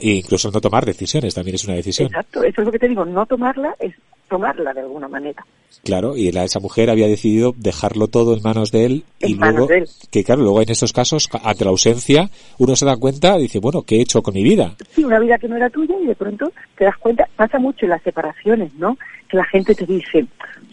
incluso 0.00 0.50
no 0.50 0.58
tomar 0.58 0.86
decisiones 0.86 1.34
también 1.34 1.56
es 1.56 1.64
una 1.64 1.74
decisión. 1.74 2.06
Exacto, 2.08 2.42
eso 2.42 2.62
es 2.62 2.66
lo 2.66 2.72
que 2.72 2.78
te 2.78 2.88
digo, 2.88 3.04
no 3.04 3.26
tomarla 3.26 3.76
es 3.78 3.94
tomarla 4.28 4.72
de 4.72 4.80
alguna 4.80 5.08
manera. 5.08 5.44
Claro, 5.84 6.16
y 6.16 6.32
la, 6.32 6.44
esa 6.44 6.58
mujer 6.58 6.90
había 6.90 7.06
decidido 7.06 7.54
dejarlo 7.56 8.08
todo 8.08 8.34
en 8.34 8.42
manos 8.42 8.72
de 8.72 8.86
él 8.86 9.04
y 9.20 9.34
luego, 9.34 9.68
que 10.10 10.24
claro, 10.24 10.42
luego 10.42 10.62
en 10.62 10.70
estos 10.70 10.92
casos, 10.92 11.28
ante 11.44 11.64
la 11.64 11.70
ausencia, 11.70 12.28
uno 12.58 12.74
se 12.74 12.86
da 12.86 12.96
cuenta 12.96 13.36
dice, 13.36 13.60
bueno, 13.60 13.82
¿qué 13.82 13.96
he 13.96 14.00
hecho 14.00 14.22
con 14.22 14.34
mi 14.34 14.42
vida? 14.42 14.74
Sí, 14.90 15.04
una 15.04 15.20
vida 15.20 15.38
que 15.38 15.48
no 15.48 15.56
era 15.56 15.70
tuya 15.70 15.94
y 16.02 16.06
de 16.06 16.14
pronto 16.14 16.52
te 16.76 16.84
das 16.84 16.96
cuenta, 16.96 17.28
pasa 17.36 17.58
mucho 17.58 17.86
en 17.86 17.90
las 17.90 18.02
separaciones, 18.02 18.74
¿no? 18.74 18.96
Que 19.28 19.36
la 19.36 19.44
gente 19.44 19.74
te 19.74 19.86
dice, 19.86 20.26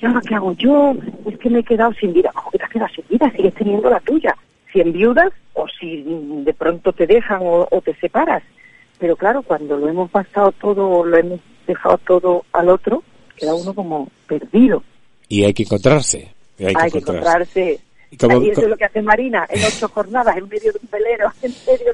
¿ya 0.04 0.22
qué 0.28 0.36
hago 0.36 0.54
yo? 0.54 0.94
Es 1.26 1.38
que 1.40 1.50
me 1.50 1.60
he 1.60 1.64
quedado 1.64 1.94
sin 1.94 2.14
vida. 2.14 2.32
¿Cómo 2.34 2.52
que 2.52 2.58
te 2.58 2.64
has 2.66 2.70
quedado 2.70 2.94
sin 2.94 3.06
vida? 3.10 3.32
Sigues 3.36 3.54
teniendo 3.54 3.90
la 3.90 4.00
tuya. 4.02 4.36
Si 4.72 4.82
enviudas 4.82 5.32
o 5.54 5.66
si 5.68 6.04
de 6.44 6.54
pronto 6.54 6.94
te 6.94 7.08
dejan 7.08 7.40
o, 7.42 7.68
o 7.70 7.82
te 7.82 7.96
separas. 7.96 8.44
Pero 9.00 9.16
claro, 9.16 9.42
cuando 9.42 9.78
lo 9.78 9.88
hemos 9.88 10.10
pasado 10.10 10.52
todo, 10.52 11.06
lo 11.06 11.18
hemos 11.18 11.40
dejado 11.68 11.98
todo 12.00 12.46
al 12.54 12.70
otro, 12.70 13.04
queda 13.36 13.54
uno 13.54 13.74
como 13.74 14.10
perdido. 14.28 14.84
Y 15.28 15.44
hay 15.44 15.54
que 15.54 15.64
encontrarse. 15.64 16.32
Hay 16.60 16.92
que 16.92 17.00
encontrarse. 17.00 17.80
Y, 18.12 18.16
eso 18.50 18.62
es 18.62 18.68
lo 18.68 18.78
que 18.78 18.86
hace 18.86 19.02
Marina 19.02 19.48
en 19.50 19.64
ocho 19.66 19.88
jornadas, 19.88 20.38
en 20.38 20.48
medio 20.48 20.72
de 20.72 20.80
un 20.82 20.90
velero, 20.92 21.32
en 21.42 21.54
medio 21.66 21.94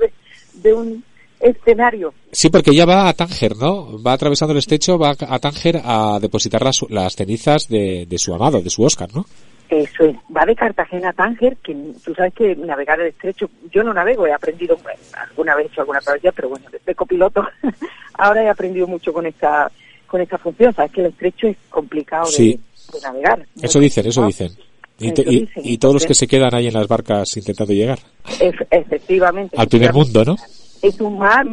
de, 0.54 0.74
un 0.74 1.04
escenario. 1.39 2.13
Sí, 2.32 2.49
porque 2.49 2.71
ella 2.71 2.86
va 2.86 3.08
a 3.08 3.13
Tánger, 3.13 3.56
¿no? 3.56 4.02
Va 4.02 4.13
atravesando 4.13 4.52
el 4.52 4.60
estrecho, 4.60 4.97
va 4.97 5.12
a 5.12 5.39
Tánger 5.39 5.82
a 5.84 6.19
depositar 6.19 6.62
las, 6.63 6.82
las 6.89 7.15
cenizas 7.15 7.67
de, 7.67 8.06
de 8.08 8.17
su 8.17 8.34
amado, 8.34 8.62
de 8.62 8.69
su 8.69 8.84
Oscar, 8.84 9.10
¿no? 9.13 9.25
Eso 9.69 10.04
es, 10.06 10.15
va 10.36 10.45
de 10.45 10.56
Cartagena 10.56 11.10
a 11.10 11.13
Tánger, 11.13 11.56
que 11.58 11.75
tú 12.04 12.15
sabes 12.15 12.34
que 12.34 12.56
navegar 12.56 12.99
el 12.99 13.08
estrecho, 13.08 13.47
yo 13.71 13.84
no 13.84 13.93
navego, 13.93 14.25
he 14.25 14.34
aprendido, 14.34 14.75
alguna 15.13 15.56
vez 15.56 15.65
he 15.65 15.67
hecho 15.67 15.82
alguna 15.82 16.02
travesía, 16.02 16.32
pero 16.32 16.49
bueno, 16.49 16.65
de, 16.84 16.95
copiloto, 16.95 17.45
ahora 18.15 18.43
he 18.43 18.49
aprendido 18.49 18.88
mucho 18.88 19.13
con 19.13 19.28
esta 19.28 19.71
con 20.08 20.21
esta 20.21 20.39
función, 20.39 20.73
sabes 20.73 20.91
que 20.91 21.02
el 21.02 21.08
estrecho 21.08 21.47
es 21.47 21.58
complicado 21.69 22.28
de, 22.36 22.60
navegar. 23.04 23.45
Eso 23.62 23.80
dicen, 23.80 24.08
eso 24.08 24.25
dicen. 24.25 24.49
Y, 24.97 25.78
todos 25.78 25.93
los 25.93 26.06
que 26.06 26.15
se 26.15 26.28
quedan 26.28 26.54
ahí 26.56 26.67
en 26.67 26.73
las 26.73 26.88
barcas 26.88 27.38
intentando 27.38 27.71
llegar. 27.71 27.99
efectivamente. 28.71 29.56
Al 29.56 29.67
primer 29.67 29.93
mundo, 29.93 30.25
¿no? 30.25 30.36
Es 30.81 30.99
un 31.01 31.19
mar, 31.19 31.45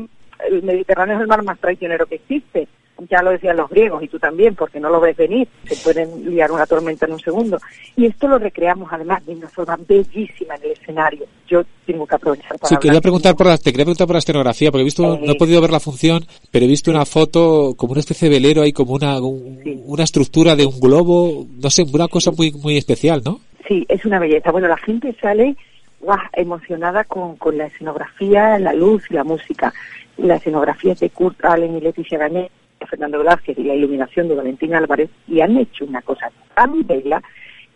el 0.48 0.62
Mediterráneo 0.62 1.16
es 1.16 1.22
el 1.22 1.26
mar 1.26 1.42
más 1.42 1.58
traicionero 1.58 2.06
que 2.06 2.16
existe 2.16 2.68
ya 3.10 3.22
lo 3.22 3.30
decían 3.30 3.56
los 3.56 3.68
griegos 3.68 4.02
y 4.02 4.08
tú 4.08 4.18
también, 4.18 4.54
porque 4.54 4.80
no 4.80 4.88
lo 4.88 5.00
ves 5.00 5.16
venir, 5.16 5.46
se 5.64 5.76
pueden 5.76 6.30
liar 6.30 6.50
una 6.50 6.66
tormenta 6.66 7.06
en 7.06 7.12
un 7.12 7.20
segundo. 7.20 7.58
Y 7.96 8.06
esto 8.06 8.26
lo 8.28 8.38
recreamos 8.38 8.88
además 8.90 9.24
de 9.26 9.34
una 9.34 9.48
forma 9.48 9.78
bellísima 9.86 10.54
en 10.56 10.64
el 10.64 10.70
escenario. 10.72 11.26
Yo 11.46 11.62
tengo 11.84 12.06
que 12.06 12.14
aprovechar 12.14 12.58
para. 12.58 12.68
Sí, 12.68 12.76
quería 12.80 13.00
preguntar 13.00 13.36
por 13.36 13.46
la, 13.46 13.58
te 13.58 13.70
quería 13.70 13.84
preguntar 13.84 14.06
por 14.06 14.14
la 14.14 14.20
escenografía, 14.20 14.70
porque 14.70 14.82
he 14.82 14.84
visto, 14.84 15.02
no 15.02 15.32
he 15.32 15.32
eh. 15.32 15.38
podido 15.38 15.60
ver 15.60 15.70
la 15.70 15.80
función, 15.80 16.24
pero 16.50 16.64
he 16.64 16.68
visto 16.68 16.90
una 16.90 17.04
foto 17.04 17.74
como 17.76 17.92
una 17.92 18.00
especie 18.00 18.28
de 18.28 18.36
velero, 18.36 18.62
hay 18.62 18.72
como 18.72 18.94
una, 18.94 19.20
una 19.20 20.04
estructura 20.04 20.56
de 20.56 20.66
un 20.66 20.80
globo, 20.80 21.46
no 21.62 21.70
sé, 21.70 21.84
una 21.92 22.08
cosa 22.08 22.30
muy, 22.30 22.52
muy 22.52 22.76
especial, 22.76 23.22
¿no? 23.24 23.40
Sí, 23.68 23.84
es 23.88 24.04
una 24.04 24.18
belleza. 24.18 24.52
Bueno, 24.52 24.68
la 24.68 24.76
gente 24.78 25.14
sale 25.20 25.56
emocionada 26.33 27.05
con, 27.05 27.37
con 27.37 27.57
la 27.59 27.66
escenografía, 27.66 28.59
la 28.59 28.73
luz 28.73 29.05
y 29.11 29.14
la 29.14 29.25
música. 29.25 29.73
La 30.16 30.37
escenografía 30.37 30.92
es 30.92 31.01
de 31.01 31.11
Kurt 31.11 31.45
Allen 31.45 31.77
y 31.77 31.81
Leticia 31.81 32.19
Gané 32.19 32.51
Fernando 32.87 33.19
Velázquez 33.19 33.59
y 33.59 33.64
la 33.64 33.75
iluminación 33.75 34.29
de 34.29 34.35
Valentín 34.35 34.75
Álvarez 34.75 35.11
y 35.27 35.40
han 35.40 35.57
hecho 35.57 35.85
una 35.85 36.03
cosa 36.03 36.31
tan 36.55 36.87
bella 36.87 37.23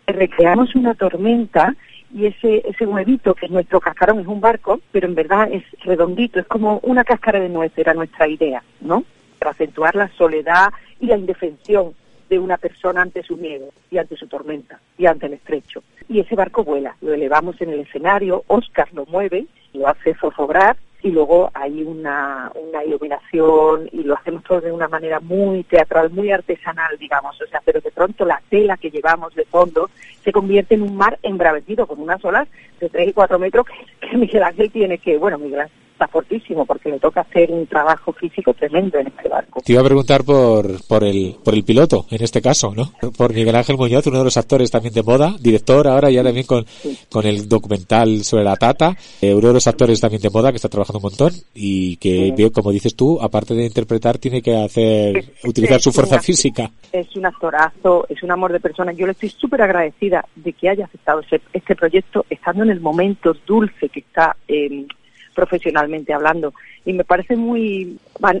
que 0.05 0.13
recreamos 0.13 0.75
una 0.75 0.93
tormenta 0.95 1.75
y 2.13 2.25
ese, 2.25 2.61
ese 2.67 2.85
huevito 2.85 3.33
que 3.33 3.45
es 3.45 3.51
nuestro 3.51 3.79
cascarón 3.79 4.19
es 4.19 4.27
un 4.27 4.41
barco, 4.41 4.81
pero 4.91 5.07
en 5.07 5.15
verdad 5.15 5.49
es 5.51 5.63
redondito, 5.83 6.39
es 6.39 6.47
como 6.47 6.79
una 6.83 7.03
cáscara 7.03 7.39
de 7.39 7.49
nuez, 7.49 7.71
era 7.77 7.93
nuestra 7.93 8.27
idea, 8.27 8.63
¿no? 8.81 9.05
Para 9.39 9.51
acentuar 9.51 9.95
la 9.95 10.09
soledad 10.09 10.69
y 10.99 11.07
la 11.07 11.17
indefensión 11.17 11.93
de 12.31 12.39
una 12.39 12.55
persona 12.55 13.01
ante 13.01 13.23
su 13.23 13.35
miedo 13.35 13.67
y 13.91 13.97
ante 13.97 14.15
su 14.15 14.25
tormenta 14.25 14.79
y 14.97 15.05
ante 15.05 15.25
el 15.25 15.33
estrecho. 15.33 15.83
Y 16.07 16.21
ese 16.21 16.33
barco 16.33 16.63
vuela, 16.63 16.95
lo 17.01 17.13
elevamos 17.13 17.59
en 17.59 17.71
el 17.71 17.81
escenario, 17.81 18.45
Oscar 18.47 18.87
lo 18.93 19.05
mueve, 19.05 19.47
lo 19.73 19.85
hace 19.89 20.15
zozobrar 20.15 20.77
y 21.03 21.11
luego 21.11 21.51
hay 21.53 21.83
una, 21.83 22.49
iluminación 22.87 23.89
y 23.91 24.03
lo 24.03 24.15
hacemos 24.15 24.43
todo 24.45 24.61
de 24.61 24.71
una 24.71 24.87
manera 24.87 25.19
muy 25.19 25.63
teatral, 25.63 26.09
muy 26.09 26.31
artesanal, 26.31 26.97
digamos, 26.97 27.39
o 27.41 27.47
sea, 27.47 27.61
pero 27.65 27.81
de 27.81 27.91
pronto 27.91 28.23
la 28.23 28.41
tela 28.49 28.77
que 28.77 28.91
llevamos 28.91 29.35
de 29.35 29.43
fondo 29.43 29.89
se 30.23 30.31
convierte 30.31 30.75
en 30.75 30.83
un 30.83 30.95
mar 30.95 31.19
embravecido 31.23 31.85
con 31.85 31.99
unas 31.99 32.23
olas 32.23 32.47
de 32.79 32.87
3 32.87 33.09
y 33.09 33.13
4 33.13 33.39
metros 33.39 33.65
que, 33.65 34.07
que 34.07 34.17
Miguel 34.17 34.43
Ángel 34.43 34.71
tiene 34.71 34.99
que, 34.99 35.17
bueno, 35.17 35.37
Miguel 35.37 35.61
Ángel 35.61 35.81
está 36.01 36.07
fortísimo 36.07 36.65
porque 36.65 36.89
le 36.89 36.99
toca 36.99 37.21
hacer 37.21 37.51
un 37.51 37.67
trabajo 37.67 38.11
físico 38.13 38.53
tremendo 38.55 38.97
en 38.97 39.07
este 39.07 39.29
barco. 39.29 39.61
Te 39.63 39.73
iba 39.73 39.81
a 39.81 39.85
preguntar 39.85 40.23
por, 40.23 40.83
por, 40.87 41.03
el, 41.03 41.35
por 41.43 41.53
el 41.53 41.63
piloto, 41.63 42.07
en 42.09 42.23
este 42.23 42.41
caso, 42.41 42.73
¿no? 42.75 42.91
Por 43.15 43.33
Miguel 43.33 43.55
Ángel 43.55 43.77
Muñoz, 43.77 44.07
uno 44.07 44.17
de 44.17 44.23
los 44.23 44.37
actores 44.37 44.71
también 44.71 44.95
de 44.95 45.03
moda, 45.03 45.35
director 45.39 45.87
ahora 45.87 46.09
ya 46.09 46.23
también 46.23 46.47
con, 46.47 46.65
con 47.09 47.25
el 47.27 47.47
documental 47.47 48.23
sobre 48.23 48.43
la 48.43 48.55
Tata, 48.55 48.97
eh, 49.21 49.33
uno 49.33 49.49
de 49.49 49.53
los 49.53 49.67
actores 49.67 50.01
también 50.01 50.23
de 50.23 50.31
moda 50.31 50.49
que 50.49 50.55
está 50.55 50.69
trabajando 50.69 50.97
un 50.97 51.03
montón 51.03 51.33
y 51.53 51.97
que 51.97 52.33
veo, 52.35 52.51
como 52.51 52.71
dices 52.71 52.95
tú, 52.95 53.21
aparte 53.21 53.53
de 53.53 53.65
interpretar, 53.65 54.17
tiene 54.17 54.41
que 54.41 54.55
hacer, 54.55 55.23
utilizar 55.43 55.79
su 55.79 55.91
fuerza 55.91 56.19
física. 56.19 56.71
Es 56.91 57.15
un 57.15 57.27
actorazo, 57.27 58.07
es 58.09 58.23
un 58.23 58.31
amor 58.31 58.51
de 58.51 58.59
persona. 58.59 58.91
Yo 58.91 59.05
le 59.05 59.11
estoy 59.11 59.29
súper 59.29 59.61
agradecida 59.61 60.25
de 60.35 60.53
que 60.53 60.69
haya 60.69 60.85
aceptado 60.85 61.19
ese, 61.19 61.41
este 61.53 61.75
proyecto 61.75 62.25
estando 62.29 62.63
en 62.63 62.71
el 62.71 62.79
momento 62.79 63.35
dulce 63.45 63.87
que 63.89 63.99
está 63.99 64.35
eh, 64.47 64.87
profesionalmente 65.33 66.13
hablando. 66.13 66.53
Y 66.85 66.93
me 66.93 67.03
parece 67.03 67.35
muy 67.35 67.97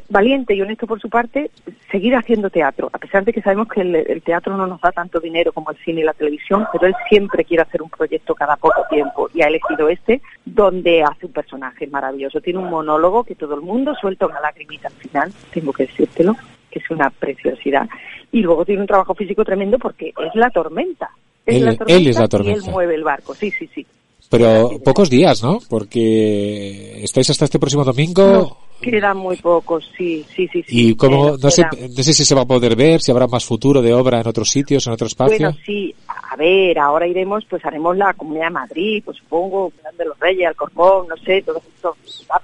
valiente 0.09 0.55
y 0.55 0.61
honesto 0.61 0.87
por 0.87 0.99
su 0.99 1.09
parte 1.09 1.51
seguir 1.91 2.15
haciendo 2.15 2.49
teatro, 2.49 2.89
a 2.91 2.97
pesar 2.97 3.23
de 3.23 3.33
que 3.33 3.41
sabemos 3.41 3.67
que 3.67 3.81
el, 3.81 3.95
el, 3.95 4.21
teatro 4.21 4.57
no 4.57 4.65
nos 4.65 4.81
da 4.81 4.91
tanto 4.91 5.19
dinero 5.19 5.51
como 5.51 5.71
el 5.71 5.77
cine 5.77 6.01
y 6.01 6.03
la 6.03 6.13
televisión, 6.13 6.65
pero 6.71 6.87
él 6.87 6.95
siempre 7.09 7.45
quiere 7.45 7.63
hacer 7.63 7.81
un 7.81 7.89
proyecto 7.89 8.33
cada 8.33 8.55
poco 8.55 8.83
tiempo 8.89 9.29
y 9.33 9.41
ha 9.41 9.47
elegido 9.47 9.89
este 9.89 10.21
donde 10.45 11.03
hace 11.03 11.27
un 11.27 11.33
personaje 11.33 11.87
maravilloso. 11.87 12.41
Tiene 12.41 12.59
un 12.59 12.69
monólogo 12.69 13.23
que 13.23 13.35
todo 13.35 13.55
el 13.55 13.61
mundo 13.61 13.93
suelta 13.95 14.25
una 14.25 14.41
lagrimita 14.41 14.87
al 14.87 14.93
final, 14.95 15.33
tengo 15.53 15.71
que 15.73 15.85
decírtelo, 15.85 16.35
que 16.69 16.79
es 16.79 16.89
una 16.89 17.09
preciosidad. 17.09 17.87
Y 18.31 18.41
luego 18.41 18.65
tiene 18.65 18.81
un 18.81 18.87
trabajo 18.87 19.13
físico 19.13 19.43
tremendo 19.43 19.77
porque 19.77 20.09
es 20.09 20.35
la 20.35 20.49
tormenta. 20.49 21.11
Es 21.45 21.57
él, 21.57 21.65
la 21.65 21.75
tormenta 21.75 22.01
él 22.01 22.07
es 22.07 22.19
la 22.19 22.27
tormenta. 22.27 22.59
Y 22.59 22.65
él 22.65 22.71
mueve 22.71 22.95
el 22.95 23.03
barco, 23.03 23.35
sí, 23.35 23.51
sí, 23.51 23.67
sí. 23.67 23.85
Pero 24.31 24.79
pocos 24.83 25.09
días, 25.09 25.43
¿no? 25.43 25.59
Porque 25.69 27.03
estáis 27.03 27.29
hasta 27.29 27.43
este 27.43 27.59
próximo 27.59 27.83
domingo. 27.83 28.25
No, 28.25 28.57
quedan 28.81 29.17
muy 29.17 29.35
pocos, 29.35 29.83
sí, 29.97 30.25
sí, 30.33 30.47
sí. 30.47 30.63
sí 30.63 30.89
y 30.89 30.95
como, 30.95 31.35
no 31.37 31.51
sé, 31.51 31.63
no 31.63 32.01
sé 32.01 32.13
si 32.13 32.23
se 32.23 32.33
va 32.33 32.43
a 32.43 32.45
poder 32.45 32.77
ver, 32.77 33.01
si 33.01 33.11
habrá 33.11 33.27
más 33.27 33.43
futuro 33.43 33.81
de 33.81 33.93
obra 33.93 34.21
en 34.21 34.27
otros 34.27 34.49
sitios, 34.49 34.87
en 34.87 34.93
otro 34.93 35.07
espacio. 35.07 35.37
Bueno, 35.49 35.57
sí, 35.65 35.93
a 36.07 36.37
ver, 36.37 36.79
ahora 36.79 37.05
iremos, 37.07 37.43
pues 37.49 37.63
haremos 37.65 37.97
la 37.97 38.13
Comunidad 38.13 38.45
de 38.45 38.51
Madrid, 38.51 39.01
pues 39.03 39.17
supongo, 39.17 39.69
Plan 39.69 39.97
de 39.97 40.05
los 40.05 40.17
Reyes, 40.17 40.47
Alcorcón, 40.47 41.09
no 41.09 41.17
sé, 41.17 41.41
todos 41.41 41.61
estos, 41.75 41.97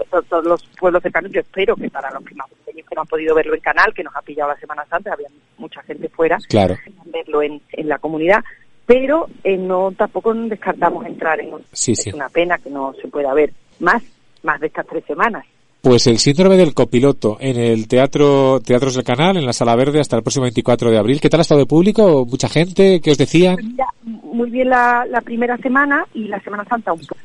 todos, 0.09 0.25
todos 0.27 0.43
los 0.43 0.63
pueblos 0.77 1.01
cercanos, 1.01 1.31
yo 1.31 1.39
espero 1.39 1.77
que 1.77 1.89
para 1.89 2.11
los 2.11 2.21
que 2.25 2.35
más 2.35 2.47
que 2.75 2.95
no 2.95 3.01
han 3.01 3.07
podido 3.07 3.35
verlo 3.35 3.53
en 3.55 3.61
canal, 3.61 3.93
que 3.93 4.03
nos 4.03 4.15
ha 4.15 4.21
pillado 4.21 4.49
la 4.51 4.59
Semana 4.59 4.85
Santa, 4.89 5.13
había 5.13 5.27
mucha 5.57 5.81
gente 5.83 6.09
fuera, 6.09 6.37
Claro. 6.47 6.77
verlo 7.05 7.41
en, 7.41 7.61
en 7.71 7.87
la 7.87 7.97
comunidad, 7.97 8.43
pero 8.87 9.27
eh, 9.43 9.57
no 9.57 9.91
tampoco 9.91 10.33
descartamos 10.33 11.05
entrar 11.05 11.39
en 11.39 11.53
un- 11.53 11.61
Sí, 11.71 11.91
es 11.91 11.99
sí. 12.01 12.11
una 12.13 12.29
pena 12.29 12.57
que 12.57 12.71
no 12.71 12.93
se 12.99 13.07
pueda 13.09 13.31
ver 13.35 13.53
más, 13.79 14.01
más 14.41 14.59
de 14.59 14.67
estas 14.67 14.87
tres 14.87 15.03
semanas. 15.05 15.45
Pues 15.81 16.07
el 16.07 16.17
síndrome 16.17 16.57
del 16.57 16.73
copiloto 16.73 17.37
en 17.39 17.55
el 17.57 17.87
teatro 17.87 18.59
Teatros 18.61 18.95
del 18.95 19.03
Canal, 19.05 19.37
en 19.37 19.45
la 19.45 19.53
Sala 19.53 19.75
Verde, 19.75 19.99
hasta 19.99 20.15
el 20.17 20.23
próximo 20.23 20.43
24 20.43 20.89
de 20.89 20.97
abril. 20.97 21.21
¿Qué 21.21 21.29
tal 21.29 21.39
ha 21.39 21.43
estado 21.43 21.59
de 21.59 21.65
público? 21.67 22.25
¿Mucha 22.25 22.49
gente? 22.49 22.99
¿Qué 22.99 23.11
os 23.11 23.17
decían? 23.17 23.57
Muy 24.03 24.49
bien 24.49 24.69
la, 24.69 25.05
la 25.09 25.21
primera 25.21 25.55
semana 25.57 26.05
y 26.13 26.27
la 26.27 26.39
Semana 26.41 26.65
Santa 26.65 26.93
un, 26.93 26.99
po- 27.05 27.15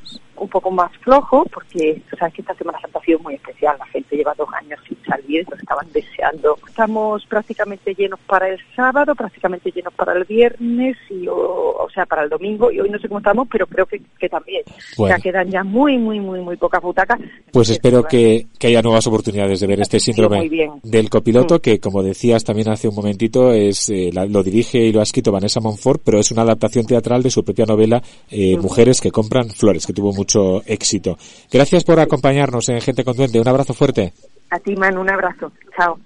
un 0.42 0.48
poco 0.48 0.70
más 0.70 0.90
flojo, 0.98 1.44
porque 1.52 2.02
tú 2.10 2.16
sabes 2.16 2.34
que 2.34 2.42
esta 2.42 2.54
Semana 2.54 2.80
Santa 2.80 2.98
ha 2.98 3.02
sido 3.04 3.18
muy 3.20 3.34
especial. 3.34 3.76
La 3.78 3.86
gente 3.86 4.16
lleva 4.16 4.34
dos 4.36 4.48
años 4.60 4.78
sin 4.88 4.98
salir, 5.04 5.46
lo 5.48 5.56
estaban 5.56 5.86
deseando. 5.92 6.58
Estamos 6.68 7.24
prácticamente 7.26 7.94
llenos 7.94 8.18
para 8.26 8.48
el 8.48 8.58
sábado, 8.74 9.14
prácticamente 9.14 9.70
llenos 9.70 9.92
para 9.94 10.12
el 10.14 10.24
viernes, 10.24 10.96
y, 11.10 11.26
o, 11.28 11.36
o 11.36 11.88
sea, 11.94 12.06
para 12.06 12.24
el 12.24 12.28
domingo, 12.30 12.70
y 12.70 12.80
hoy 12.80 12.90
no 12.90 12.98
sé 12.98 13.08
cómo 13.08 13.18
estamos, 13.18 13.46
pero 13.50 13.66
creo 13.66 13.86
que, 13.86 14.00
que 14.18 14.28
también. 14.28 14.62
Bueno. 14.96 15.14
O 15.14 15.16
sea, 15.18 15.22
quedan 15.22 15.50
ya 15.50 15.62
muy, 15.64 15.96
muy, 15.98 16.18
muy, 16.20 16.40
muy 16.40 16.56
pocas 16.56 16.82
butacas. 16.82 17.18
Pues 17.18 17.30
Entonces, 17.46 17.76
espero 17.76 18.02
que, 18.04 18.46
que 18.58 18.66
haya 18.68 18.82
nuevas 18.82 19.06
oportunidades 19.06 19.60
de 19.60 19.66
ver 19.66 19.80
este 19.80 20.00
síndrome 20.00 20.48
del 20.82 21.08
copiloto, 21.10 21.56
Mm. 21.56 21.58
que 21.60 21.80
como 21.80 22.02
decías 22.02 22.44
también 22.44 22.68
hace 22.70 22.88
un 22.88 22.94
momentito, 22.94 23.52
es 23.52 23.88
eh, 23.90 24.10
la- 24.12 24.26
lo 24.26 24.42
dirige 24.42 24.78
y 24.78 24.92
lo 24.92 25.00
ha 25.00 25.02
escrito 25.04 25.30
Vanessa 25.32 25.60
Monfort, 25.60 26.00
pero 26.04 26.18
es 26.18 26.30
una 26.32 26.42
adaptación 26.42 26.86
teatral 26.86 27.22
de 27.22 27.30
su 27.30 27.44
propia 27.44 27.66
novela 27.66 28.02
eh, 28.30 28.56
Mujeres 28.56 29.00
que 29.00 29.10
compran 29.10 29.50
flores, 29.50 29.86
que 29.86 29.92
tuvo 29.92 30.12
mucho 30.12 30.31
éxito. 30.66 31.18
Gracias 31.50 31.84
por 31.84 32.00
acompañarnos 32.00 32.68
en 32.68 32.80
Gente 32.80 33.04
con 33.04 33.16
Duende. 33.16 33.40
Un 33.40 33.48
abrazo 33.48 33.74
fuerte. 33.74 34.12
A 34.50 34.58
ti, 34.58 34.74
Manu, 34.76 35.00
un 35.00 35.10
abrazo. 35.10 35.50
Chao. 35.76 35.98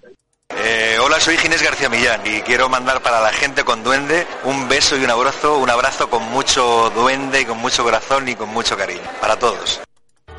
Eh, 0.51 0.97
hola, 1.05 1.19
soy 1.19 1.37
Ginés 1.37 1.63
García 1.63 1.89
Millán 1.89 2.21
y 2.25 2.41
quiero 2.43 2.69
mandar 2.69 3.03
para 3.03 3.21
la 3.21 3.33
gente 3.33 3.65
con 3.65 3.83
duende 3.83 4.25
un 4.45 4.69
beso 4.69 4.97
y 4.97 5.03
un 5.03 5.11
abrazo, 5.11 5.59
un 5.59 5.69
abrazo 5.69 6.09
con 6.09 6.23
mucho 6.31 6.91
duende 6.95 7.41
y 7.41 7.45
con 7.45 7.59
mucho 7.59 7.83
corazón 7.83 8.29
y 8.29 8.37
con 8.37 8.49
mucho 8.51 8.77
cariño. 8.77 9.01
Para 9.21 9.37
todos. 9.37 9.81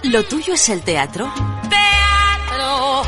¿Lo 0.04 0.24
tuyo 0.24 0.54
es 0.54 0.70
el 0.70 0.82
teatro? 0.82 1.30
teatro. 1.70 3.04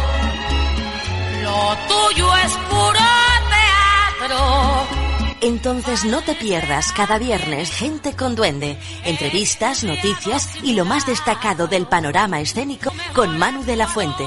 Lo 1.42 1.78
tuyo 1.88 2.36
es. 2.46 2.69
Entonces 5.42 6.04
no 6.04 6.22
te 6.22 6.36
pierdas 6.36 6.92
cada 6.92 7.18
viernes 7.18 7.72
Gente 7.72 8.16
con 8.16 8.36
Duende, 8.36 8.78
entrevistas, 9.06 9.84
noticias 9.84 10.50
y 10.64 10.74
lo 10.74 10.86
más 10.86 11.06
destacado 11.06 11.68
del 11.68 11.86
panorama 11.86 12.42
escénico 12.42 12.92
con 13.14 13.38
Manu 13.38 13.64
de 13.64 13.76
la 13.76 13.88
Fuente. 13.88 14.26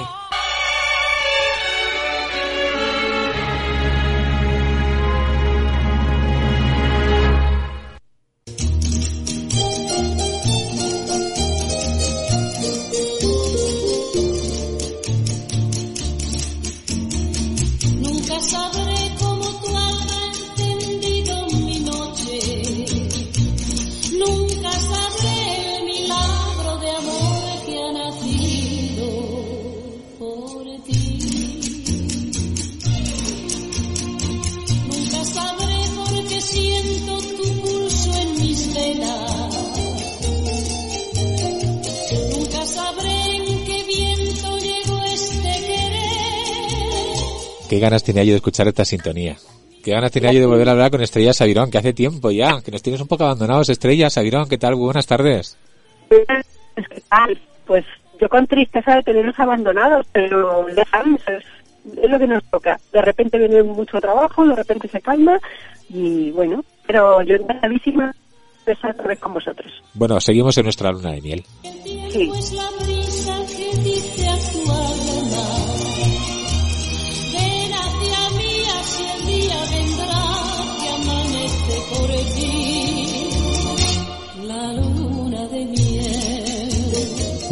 Qué 47.73 47.79
ganas 47.79 48.05
tenía 48.05 48.23
yo 48.23 48.33
de 48.33 48.37
escuchar 48.37 48.69
esta 48.69 48.85
sintonía. 48.85 49.35
Qué 49.83 49.93
ganas 49.93 50.13
tenía 50.13 50.31
yo 50.31 50.41
de 50.41 50.47
volver 50.47 50.69
a 50.69 50.73
hablar 50.73 50.91
con 50.91 51.01
Estrella 51.01 51.33
Sabirón, 51.33 51.71
que 51.71 51.79
hace 51.79 51.95
tiempo 51.95 52.31
ya, 52.31 52.61
que 52.61 52.71
nos 52.71 52.83
tienes 52.83 53.01
un 53.01 53.09
poco 53.09 53.25
abandonados. 53.25 53.71
Estrella 53.71 54.11
Sabirón, 54.11 54.47
¿qué 54.47 54.59
tal? 54.59 54.75
Buenas 54.75 55.07
tardes. 55.07 55.57
¿Qué 56.11 56.23
tal? 57.09 57.41
Pues 57.67 57.87
yo 58.21 58.29
con 58.29 58.47
tristeza 58.47 58.97
de 58.97 59.03
tenerlos 59.03 59.41
abandonados, 59.41 60.07
pero 60.13 60.69
ya 60.69 60.85
sabes, 60.85 61.23
es, 61.27 61.45
es 61.97 62.11
lo 62.11 62.19
que 62.19 62.27
nos 62.27 62.45
toca. 62.51 62.79
De 62.93 63.01
repente 63.01 63.39
viene 63.39 63.63
mucho 63.63 63.99
trabajo, 64.03 64.47
de 64.47 64.55
repente 64.55 64.87
se 64.89 65.01
calma 65.01 65.41
y 65.89 66.31
bueno, 66.33 66.63
pero 66.87 67.23
yo 67.23 67.37
encantadísima 67.37 68.15
de 68.67 68.73
estar 68.73 68.91
otra 68.91 69.07
vez 69.07 69.19
con 69.19 69.33
vosotros. 69.33 69.73
Bueno, 69.95 70.21
seguimos 70.21 70.59
en 70.59 70.65
nuestra 70.65 70.93
luna 70.93 71.13
de 71.13 71.23
miel. 71.23 71.43
Sí. 72.11 72.31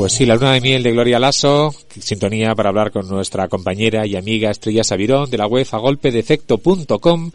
Pues 0.01 0.15
sí, 0.15 0.25
la 0.25 0.37
luna 0.37 0.55
de 0.55 0.63
miel 0.63 0.83
de 0.83 0.93
Gloria 0.93 1.19
Lasso, 1.19 1.75
sintonía 1.99 2.55
para 2.55 2.71
hablar 2.71 2.91
con 2.91 3.07
nuestra 3.07 3.49
compañera 3.49 4.07
y 4.07 4.17
amiga 4.17 4.51
Estrella 4.51 4.83
Sabirón 4.83 5.29
de 5.29 5.37
la 5.37 5.47
web 5.47 5.67
agolpedefecto.com, 5.71 7.31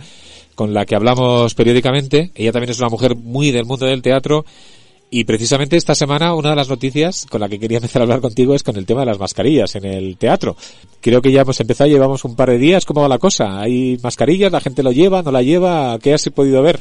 con 0.55 0.73
la 0.73 0.83
que 0.87 0.95
hablamos 0.95 1.53
periódicamente. 1.53 2.31
Ella 2.33 2.51
también 2.51 2.71
es 2.71 2.79
una 2.79 2.89
mujer 2.89 3.15
muy 3.15 3.51
del 3.51 3.65
mundo 3.65 3.85
del 3.85 4.01
teatro 4.01 4.45
Y 5.11 5.25
precisamente 5.25 5.77
esta 5.77 5.93
semana 5.93 6.33
una 6.33 6.49
de 6.49 6.55
las 6.55 6.67
noticias 6.67 7.27
con 7.29 7.39
la 7.39 7.49
que 7.49 7.59
quería 7.59 7.77
empezar 7.77 8.01
a 8.01 8.05
hablar 8.05 8.21
contigo 8.21 8.55
es 8.55 8.63
con 8.63 8.77
el 8.77 8.87
tema 8.87 9.01
de 9.01 9.05
las 9.05 9.19
mascarillas 9.19 9.75
en 9.75 9.85
el 9.85 10.17
teatro. 10.17 10.57
Creo 11.01 11.21
que 11.21 11.31
ya 11.31 11.41
hemos 11.41 11.59
empezado, 11.59 11.87
llevamos 11.87 12.25
un 12.25 12.35
par 12.35 12.49
de 12.49 12.57
días. 12.57 12.83
¿Cómo 12.83 13.01
va 13.01 13.07
la 13.07 13.19
cosa? 13.19 13.61
¿Hay 13.61 13.99
mascarillas? 14.01 14.51
¿La 14.51 14.59
gente 14.59 14.81
lo 14.81 14.91
lleva? 14.91 15.21
¿No 15.21 15.31
la 15.31 15.43
lleva? 15.43 15.99
¿Qué 15.99 16.15
has 16.15 16.27
podido 16.29 16.63
ver? 16.63 16.79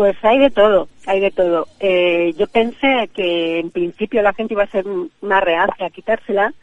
Pues 0.00 0.16
hay 0.22 0.38
de 0.38 0.48
todo, 0.48 0.88
hay 1.04 1.20
de 1.20 1.30
todo. 1.30 1.68
Eh, 1.78 2.32
yo 2.38 2.46
pensé 2.46 3.10
que 3.12 3.58
en 3.58 3.70
principio 3.70 4.22
la 4.22 4.32
gente 4.32 4.54
iba 4.54 4.62
a 4.62 4.70
ser 4.70 4.86
una 5.20 5.40
reacia 5.40 5.84
a 5.84 5.90
quitársela, 5.90 6.54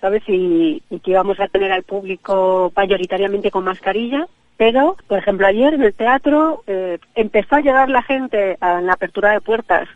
¿sabes? 0.00 0.22
Y, 0.28 0.84
y 0.88 1.00
que 1.00 1.10
íbamos 1.10 1.40
a 1.40 1.48
tener 1.48 1.72
al 1.72 1.82
público 1.82 2.72
mayoritariamente 2.76 3.50
con 3.50 3.64
mascarilla. 3.64 4.28
Pero, 4.56 4.96
por 5.08 5.18
ejemplo, 5.18 5.48
ayer 5.48 5.74
en 5.74 5.82
el 5.82 5.94
teatro 5.94 6.62
eh, 6.68 7.00
empezó 7.16 7.56
a 7.56 7.60
llegar 7.60 7.88
la 7.88 8.04
gente 8.04 8.56
a 8.60 8.80
la 8.80 8.92
apertura 8.92 9.32
de 9.32 9.40
puertas 9.40 9.88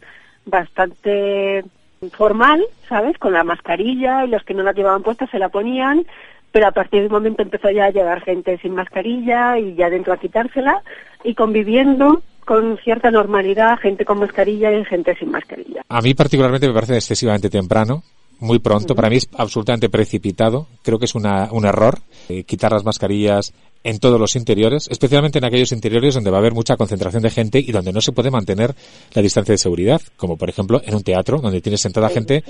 bastante 0.45 1.63
formal, 2.11 2.61
¿sabes? 2.89 3.17
Con 3.19 3.35
la 3.35 3.45
mascarilla 3.45 4.25
y 4.25 4.31
los 4.31 4.43
que 4.43 4.55
no 4.55 4.65
la 4.65 4.73
llevaban 4.73 5.05
puesta 5.05 5.29
se 5.29 5.39
la 5.39 5.49
ponían, 5.49 6.07
pero 6.51 6.67
a 6.67 6.73
partir 6.73 7.03
de 7.03 7.07
un 7.07 7.13
momento 7.13 7.43
empezó 7.43 7.71
ya 7.71 7.85
a 7.85 7.91
llegar 7.91 8.21
gente 8.23 8.59
sin 8.59 8.75
mascarilla 8.75 9.61
y 9.61 9.77
ya 9.77 9.91
dentro 9.91 10.13
a 10.13 10.19
quitársela 10.19 10.83
y 11.23 11.37
conviviendo 11.37 12.21
con 12.45 12.79
cierta 12.79 13.11
normalidad, 13.11 13.79
gente 13.79 14.05
con 14.05 14.19
mascarilla 14.19 14.73
y 14.73 14.85
gente 14.85 15.15
sin 15.17 15.31
mascarilla. 15.31 15.83
A 15.89 16.01
mí 16.01 16.15
particularmente 16.15 16.67
me 16.67 16.75
parece 16.75 16.95
excesivamente 16.97 17.51
temprano, 17.51 18.03
muy 18.41 18.59
pronto. 18.59 18.95
Para 18.95 19.11
mí 19.11 19.17
es 19.17 19.29
absolutamente 19.37 19.89
precipitado. 19.89 20.67
Creo 20.83 20.99
que 20.99 21.05
es 21.05 21.15
una, 21.15 21.49
un 21.53 21.67
error 21.67 21.99
eh, 22.29 22.45
quitar 22.45 22.73
las 22.73 22.85
mascarillas 22.85 23.53
en 23.83 23.99
todos 23.99 24.21
los 24.21 24.37
interiores, 24.37 24.89
especialmente 24.91 25.39
en 25.39 25.45
aquellos 25.45 25.73
interiores 25.73 26.15
donde 26.15 26.31
va 26.31 26.39
a 26.39 26.41
haber 26.41 26.53
mucha 26.53 26.77
concentración 26.77 27.23
de 27.23 27.31
gente 27.31 27.59
y 27.59 27.73
donde 27.73 27.93
no 27.93 28.01
se 28.01 28.13
puede 28.13 28.31
mantener 28.31 28.75
la 29.15 29.23
distancia 29.23 29.53
de 29.53 29.59
seguridad, 29.59 30.01
como 30.17 30.37
por 30.37 30.49
ejemplo 30.49 30.81
en 30.85 30.95
un 30.95 31.03
teatro 31.03 31.39
donde 31.39 31.61
tienes 31.61 31.81
sentada 31.81 32.09
gente 32.09 32.45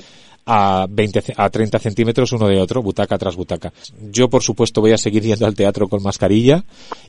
a 0.47 0.87
20, 0.89 1.35
a 1.37 1.51
30 1.51 1.79
centímetros 1.79 2.33
uno 2.33 2.49
de 2.49 2.61
otro, 2.61 2.83
butaca 2.83 3.19
tras 3.19 3.37
butaca. 3.37 3.73
Yo, 4.11 4.29
por 4.29 4.43
supuesto, 4.43 4.81
voy 4.81 4.93
a 4.93 4.99
seguir 4.99 5.23
yendo 5.23 5.47
al 5.47 5.55
teatro 5.55 5.89
con 5.89 6.03
mascarilla 6.03 6.63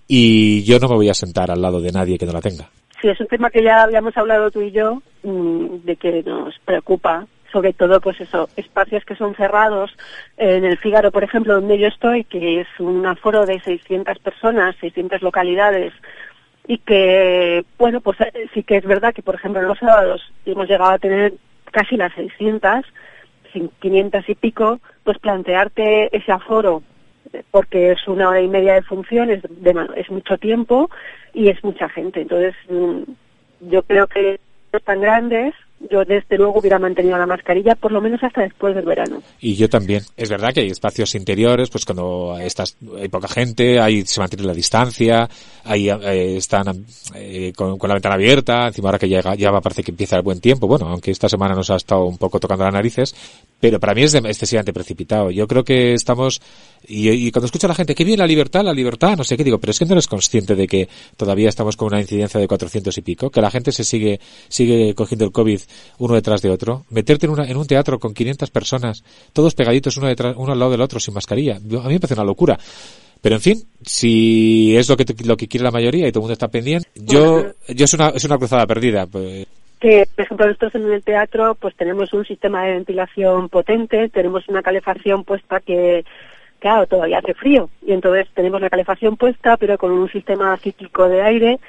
y 0.07 0.63
yo 0.63 0.79
no 0.79 0.87
me 0.89 0.95
voy 0.95 1.09
a 1.09 1.13
sentar 1.13 1.49
al 1.49 1.61
lado 1.61 1.81
de 1.81 1.91
nadie 1.91 2.17
que 2.17 2.25
no 2.25 2.33
la 2.33 2.41
tenga. 2.41 2.69
Sí, 3.01 3.07
es 3.07 3.19
un 3.19 3.27
tema 3.27 3.49
que 3.49 3.63
ya 3.63 3.81
habíamos 3.81 4.15
hablado 4.15 4.51
tú 4.51 4.61
y 4.61 4.71
yo, 4.71 5.01
mm, 5.23 5.85
de 5.85 5.95
que 5.95 6.21
nos 6.23 6.53
preocupa 6.65 7.25
sobre 7.51 7.73
todo 7.73 7.99
pues 8.01 8.19
eso, 8.21 8.49
espacios 8.55 9.03
que 9.05 9.15
son 9.15 9.35
cerrados. 9.35 9.95
En 10.37 10.65
el 10.65 10.77
Fígaro, 10.77 11.11
por 11.11 11.23
ejemplo, 11.23 11.55
donde 11.55 11.77
yo 11.77 11.87
estoy, 11.87 12.23
que 12.23 12.61
es 12.61 12.67
un 12.79 13.05
aforo 13.05 13.45
de 13.45 13.59
600 13.59 14.19
personas, 14.19 14.75
600 14.79 15.21
localidades, 15.21 15.93
y 16.67 16.77
que, 16.77 17.65
bueno, 17.77 18.01
pues 18.01 18.19
eh, 18.21 18.47
sí 18.53 18.63
que 18.63 18.77
es 18.77 18.85
verdad 18.85 19.13
que, 19.13 19.23
por 19.23 19.35
ejemplo, 19.35 19.61
los 19.61 19.79
sábados 19.79 20.21
hemos 20.45 20.67
llegado 20.67 20.91
a 20.91 20.99
tener 20.99 21.33
casi 21.71 21.97
las 21.97 22.13
600, 22.13 22.85
500 23.79 24.29
y 24.29 24.35
pico, 24.35 24.79
pues 25.03 25.17
plantearte 25.19 26.15
ese 26.15 26.31
aforo, 26.31 26.83
eh, 27.33 27.43
porque 27.51 27.91
es 27.91 28.07
una 28.07 28.29
hora 28.29 28.41
y 28.41 28.47
media 28.47 28.75
de 28.75 28.83
funciones, 28.83 29.43
es 29.95 30.09
mucho 30.11 30.37
tiempo 30.37 30.89
y 31.33 31.49
es 31.49 31.63
mucha 31.63 31.89
gente. 31.89 32.21
Entonces, 32.21 32.55
mm, 32.69 33.01
yo 33.69 33.83
creo 33.83 34.07
que 34.07 34.39
tan 34.85 35.01
grandes 35.01 35.53
yo 35.89 36.05
desde 36.05 36.37
luego 36.37 36.59
hubiera 36.59 36.79
mantenido 36.79 37.17
la 37.17 37.25
mascarilla 37.25 37.75
por 37.75 37.91
lo 37.91 38.01
menos 38.01 38.21
hasta 38.23 38.41
después 38.41 38.75
del 38.75 38.85
verano. 38.85 39.21
Y 39.39 39.55
yo 39.55 39.69
también. 39.69 40.03
Es 40.15 40.29
verdad 40.29 40.53
que 40.53 40.61
hay 40.61 40.67
espacios 40.67 41.15
interiores, 41.15 41.69
pues 41.69 41.85
cuando 41.85 42.37
estás, 42.39 42.77
hay 42.97 43.09
poca 43.09 43.27
gente, 43.27 43.79
ahí 43.79 44.05
se 44.05 44.19
mantiene 44.19 44.45
la 44.45 44.53
distancia, 44.53 45.29
ahí 45.63 45.89
eh, 45.89 46.37
están 46.37 46.85
eh, 47.15 47.53
con, 47.55 47.77
la 47.81 47.93
ventana 47.93 48.15
abierta, 48.15 48.67
encima 48.67 48.89
ahora 48.89 48.99
que 48.99 49.09
llega, 49.09 49.35
ya 49.35 49.51
parece 49.59 49.83
que 49.83 49.91
empieza 49.91 50.15
el 50.15 50.21
buen 50.21 50.39
tiempo, 50.39 50.67
bueno, 50.67 50.87
aunque 50.87 51.11
esta 51.11 51.29
semana 51.29 51.55
nos 51.55 51.69
ha 51.69 51.75
estado 51.75 52.05
un 52.05 52.17
poco 52.17 52.39
tocando 52.39 52.65
las 52.65 52.73
narices, 52.73 53.15
pero 53.59 53.79
para 53.79 53.93
mí 53.93 54.03
es 54.03 54.13
excesivamente 54.13 54.73
precipitado. 54.73 55.31
Yo 55.31 55.47
creo 55.47 55.63
que 55.63 55.93
estamos, 55.93 56.41
y, 56.87 57.31
cuando 57.31 57.45
escucho 57.45 57.67
a 57.67 57.69
la 57.69 57.75
gente, 57.75 57.95
que 57.95 58.03
viene 58.03 58.19
la 58.19 58.27
libertad, 58.27 58.63
la 58.63 58.73
libertad, 58.73 59.17
no 59.17 59.23
sé 59.23 59.37
qué 59.37 59.43
digo, 59.43 59.59
pero 59.59 59.71
es 59.71 59.79
que 59.79 59.85
no 59.85 59.93
eres 59.93 60.07
consciente 60.07 60.55
de 60.55 60.67
que 60.67 60.89
todavía 61.17 61.49
estamos 61.49 61.75
con 61.75 61.87
una 61.87 62.01
incidencia 62.01 62.39
de 62.39 62.47
400 62.47 62.97
y 62.97 63.01
pico, 63.01 63.29
que 63.29 63.41
la 63.41 63.51
gente 63.51 63.71
se 63.71 63.83
sigue, 63.83 64.19
sigue 64.47 64.95
cogiendo 64.95 65.25
el 65.25 65.31
COVID 65.31 65.59
uno 65.99 66.15
detrás 66.15 66.41
de 66.41 66.49
otro. 66.49 66.85
Meterte 66.89 67.25
en, 67.25 67.31
una, 67.33 67.45
en 67.45 67.57
un 67.57 67.67
teatro 67.67 67.99
con 67.99 68.13
500 68.13 68.49
personas, 68.49 69.03
todos 69.33 69.55
pegaditos 69.55 69.97
uno, 69.97 70.07
detrás, 70.07 70.35
uno 70.37 70.53
al 70.53 70.59
lado 70.59 70.71
del 70.71 70.81
otro 70.81 70.99
sin 70.99 71.13
mascarilla. 71.13 71.55
A 71.55 71.59
mí 71.59 71.93
me 71.93 71.99
parece 71.99 72.13
una 72.13 72.23
locura. 72.23 72.57
Pero 73.21 73.35
en 73.35 73.41
fin, 73.41 73.63
si 73.83 74.75
es 74.75 74.89
lo 74.89 74.97
que, 74.97 75.05
te, 75.05 75.25
lo 75.25 75.37
que 75.37 75.47
quiere 75.47 75.63
la 75.63 75.71
mayoría 75.71 76.07
y 76.07 76.11
todo 76.11 76.21
el 76.21 76.23
mundo 76.23 76.33
está 76.33 76.47
pendiente, 76.47 76.89
yo, 76.95 77.51
yo 77.67 77.85
es 77.85 77.93
una, 77.93 78.09
es 78.09 78.25
una 78.25 78.37
cruzada 78.37 78.65
perdida. 78.65 79.05
Pues, 79.05 79.47
que, 79.81 80.07
por 80.15 80.25
ejemplo, 80.25 80.45
nosotros 80.45 80.75
en 80.75 80.93
el 80.93 81.03
teatro 81.03 81.55
pues 81.55 81.75
tenemos 81.75 82.13
un 82.13 82.23
sistema 82.23 82.63
de 82.63 82.73
ventilación 82.73 83.49
potente, 83.49 84.09
tenemos 84.09 84.47
una 84.47 84.61
calefacción 84.61 85.23
puesta 85.23 85.59
que, 85.59 86.05
claro, 86.59 86.85
todavía 86.85 87.17
hace 87.17 87.33
frío 87.33 87.69
y 87.85 87.91
entonces 87.91 88.27
tenemos 88.35 88.61
la 88.61 88.69
calefacción 88.69 89.17
puesta 89.17 89.57
pero 89.57 89.79
con 89.79 89.91
un 89.91 90.07
sistema 90.09 90.55
cíclico 90.57 91.09
de 91.09 91.23
aire 91.23 91.59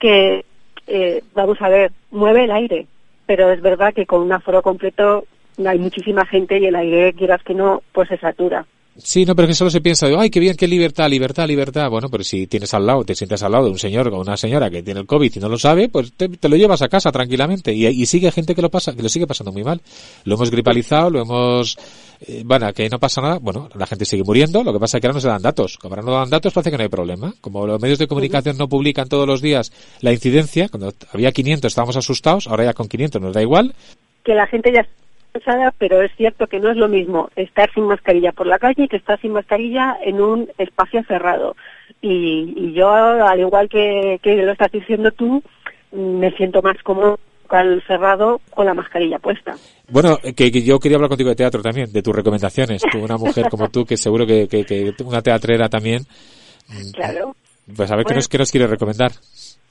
que, 0.00 0.44
eh, 0.88 1.22
vamos 1.32 1.62
a 1.62 1.68
ver, 1.68 1.92
mueve 2.10 2.44
el 2.44 2.50
aire, 2.50 2.86
pero 3.26 3.50
es 3.50 3.60
verdad 3.60 3.94
que 3.94 4.06
con 4.06 4.22
un 4.22 4.32
aforo 4.32 4.62
completo 4.62 5.26
hay 5.64 5.78
muchísima 5.78 6.26
gente 6.26 6.58
y 6.58 6.66
el 6.66 6.76
aire, 6.76 7.12
quieras 7.12 7.42
que 7.42 7.54
no, 7.54 7.82
pues 7.92 8.08
se 8.08 8.18
satura. 8.18 8.66
Sí, 8.96 9.24
no, 9.24 9.34
pero 9.34 9.48
que 9.48 9.54
solo 9.54 9.70
se 9.70 9.80
piensa, 9.80 10.06
ay, 10.16 10.30
qué 10.30 10.38
bien, 10.38 10.56
qué 10.56 10.68
libertad, 10.68 11.08
libertad, 11.08 11.48
libertad. 11.48 11.90
Bueno, 11.90 12.08
pero 12.08 12.22
si 12.22 12.46
tienes 12.46 12.72
al 12.74 12.86
lado, 12.86 13.04
te 13.04 13.16
sientas 13.16 13.42
al 13.42 13.50
lado 13.50 13.64
de 13.64 13.70
un 13.72 13.78
señor 13.78 14.06
o 14.08 14.20
una 14.20 14.36
señora 14.36 14.70
que 14.70 14.84
tiene 14.84 15.00
el 15.00 15.06
COVID 15.06 15.32
y 15.34 15.40
no 15.40 15.48
lo 15.48 15.58
sabe, 15.58 15.88
pues 15.88 16.12
te, 16.12 16.28
lo 16.48 16.56
llevas 16.56 16.80
a 16.80 16.88
casa 16.88 17.10
tranquilamente. 17.10 17.72
Y, 17.72 17.86
y, 17.86 18.06
sigue 18.06 18.30
gente 18.30 18.54
que 18.54 18.62
lo 18.62 18.70
pasa, 18.70 18.94
que 18.94 19.02
lo 19.02 19.08
sigue 19.08 19.26
pasando 19.26 19.50
muy 19.50 19.64
mal. 19.64 19.80
Lo 20.24 20.36
hemos 20.36 20.48
gripalizado, 20.48 21.10
lo 21.10 21.22
hemos, 21.22 21.76
eh, 22.20 22.42
bueno, 22.44 22.72
que 22.72 22.88
no 22.88 23.00
pasa 23.00 23.20
nada. 23.20 23.38
Bueno, 23.40 23.68
la 23.74 23.86
gente 23.86 24.04
sigue 24.04 24.22
muriendo, 24.22 24.62
lo 24.62 24.72
que 24.72 24.78
pasa 24.78 24.98
es 24.98 25.00
que 25.00 25.08
ahora 25.08 25.14
no 25.14 25.20
se 25.20 25.28
dan 25.28 25.42
datos. 25.42 25.76
Como 25.76 25.96
ahora 25.96 26.06
no 26.06 26.12
dan 26.12 26.30
datos, 26.30 26.52
parece 26.52 26.70
que 26.70 26.76
no 26.76 26.84
hay 26.84 26.88
problema. 26.88 27.34
Como 27.40 27.66
los 27.66 27.80
medios 27.82 27.98
de 27.98 28.06
comunicación 28.06 28.56
no 28.56 28.68
publican 28.68 29.08
todos 29.08 29.26
los 29.26 29.42
días 29.42 29.72
la 30.02 30.12
incidencia, 30.12 30.68
cuando 30.68 30.92
había 31.12 31.32
500 31.32 31.68
estábamos 31.68 31.96
asustados, 31.96 32.46
ahora 32.46 32.64
ya 32.64 32.74
con 32.74 32.86
500 32.86 33.20
nos 33.20 33.34
da 33.34 33.42
igual. 33.42 33.74
Que 34.24 34.34
la 34.34 34.46
gente 34.46 34.72
ya 34.72 34.86
pero 35.78 36.02
es 36.02 36.12
cierto 36.16 36.46
que 36.46 36.60
no 36.60 36.70
es 36.70 36.76
lo 36.76 36.88
mismo 36.88 37.28
estar 37.34 37.72
sin 37.72 37.84
mascarilla 37.84 38.32
por 38.32 38.46
la 38.46 38.58
calle 38.58 38.88
que 38.88 38.96
estar 38.96 39.20
sin 39.20 39.32
mascarilla 39.32 39.96
en 40.04 40.20
un 40.20 40.48
espacio 40.58 41.02
cerrado. 41.04 41.56
Y, 42.00 42.54
y 42.56 42.72
yo, 42.72 42.88
al 42.90 43.40
igual 43.40 43.68
que, 43.68 44.20
que, 44.22 44.36
lo 44.36 44.52
estás 44.52 44.70
diciendo 44.70 45.10
tú, 45.10 45.42
me 45.92 46.30
siento 46.32 46.62
más 46.62 46.76
cómodo 46.82 47.18
al 47.48 47.82
cerrado 47.86 48.40
con 48.50 48.66
la 48.66 48.74
mascarilla 48.74 49.18
puesta. 49.18 49.54
Bueno, 49.88 50.18
que, 50.36 50.50
que, 50.50 50.62
yo 50.62 50.78
quería 50.78 50.96
hablar 50.96 51.10
contigo 51.10 51.30
de 51.30 51.36
teatro 51.36 51.62
también, 51.62 51.92
de 51.92 52.02
tus 52.02 52.14
recomendaciones. 52.14 52.82
Tú, 52.90 52.98
una 52.98 53.16
mujer 53.16 53.48
como 53.50 53.68
tú, 53.68 53.84
que 53.84 53.96
seguro 53.96 54.26
que, 54.26 54.48
que, 54.48 54.64
que 54.64 54.94
una 55.04 55.20
teatrera 55.20 55.68
también. 55.68 56.02
Claro. 56.92 57.36
Pues 57.76 57.90
a 57.90 57.96
ver 57.96 58.04
bueno, 58.04 58.08
qué, 58.08 58.14
nos, 58.14 58.28
qué 58.28 58.38
nos 58.38 58.50
quieres 58.50 58.70
recomendar 58.70 59.12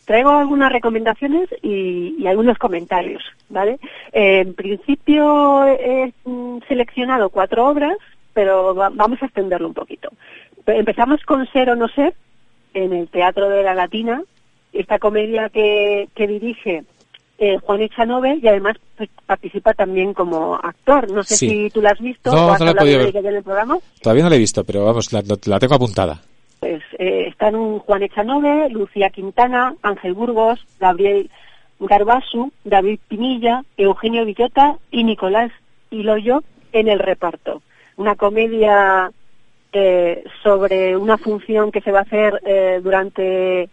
traigo 0.05 0.29
algunas 0.31 0.71
recomendaciones 0.71 1.49
y, 1.61 2.15
y 2.19 2.27
algunos 2.27 2.57
comentarios, 2.57 3.23
¿vale? 3.49 3.79
Eh, 4.11 4.39
en 4.41 4.53
principio 4.53 5.65
he 5.67 6.11
seleccionado 6.67 7.29
cuatro 7.29 7.67
obras, 7.67 7.97
pero 8.33 8.73
va, 8.75 8.89
vamos 8.89 9.21
a 9.21 9.25
extenderlo 9.25 9.67
un 9.67 9.73
poquito. 9.73 10.09
Empezamos 10.65 11.21
con 11.23 11.45
Ser 11.51 11.69
o 11.69 11.75
No 11.75 11.87
Ser, 11.89 12.13
en 12.73 12.93
el 12.93 13.07
Teatro 13.07 13.49
de 13.49 13.63
la 13.63 13.75
Latina, 13.75 14.21
esta 14.71 14.97
comedia 14.99 15.49
que, 15.49 16.07
que 16.15 16.27
dirige 16.27 16.83
eh, 17.37 17.57
Juan 17.61 17.81
Echanove 17.81 18.39
y 18.41 18.47
además 18.47 18.77
pues, 18.97 19.09
participa 19.25 19.73
también 19.73 20.13
como 20.13 20.55
actor. 20.55 21.09
No 21.11 21.21
sé 21.23 21.35
Sí. 21.35 21.49
si 21.49 21.69
tú 21.69 21.81
la 21.81 21.91
has 21.91 21.99
visto 21.99 22.31
No, 22.31 22.47
o 22.47 22.51
has 22.51 22.59
no 22.59 22.65
la 22.67 22.71
he 22.71 22.75
podido 22.75 22.99
ver. 22.99 23.15
en 23.17 23.25
el 23.35 23.43
programa. 23.43 23.77
Todavía 24.01 24.23
no 24.23 24.29
la 24.29 24.35
he 24.35 24.39
visto, 24.39 24.63
pero 24.63 24.85
vamos, 24.85 25.11
la, 25.13 25.21
la 25.45 25.59
tengo 25.59 25.75
apuntada. 25.75 26.21
Pues 26.63 26.81
eh, 26.97 27.25
están 27.27 27.79
Juan 27.79 28.03
Echanove, 28.03 28.69
Lucía 28.69 29.09
Quintana, 29.09 29.75
Ángel 29.81 30.13
Burgos, 30.13 30.65
Gabriel 30.79 31.29
Garbasu, 31.81 32.53
David 32.63 33.01
Pinilla, 33.09 33.65
Eugenio 33.75 34.23
Villota 34.23 34.77
y 34.89 35.03
Nicolás 35.03 35.51
Iloyo 35.89 36.41
en 36.71 36.87
el 36.87 36.99
reparto. 36.99 37.63
Una 37.97 38.15
comedia 38.15 39.11
eh, 39.73 40.23
sobre 40.41 40.95
una 40.95 41.17
función 41.17 41.69
que 41.69 41.81
se 41.81 41.91
va 41.91 41.99
a 41.99 42.03
hacer 42.03 42.39
eh, 42.45 42.79
durante 42.81 43.67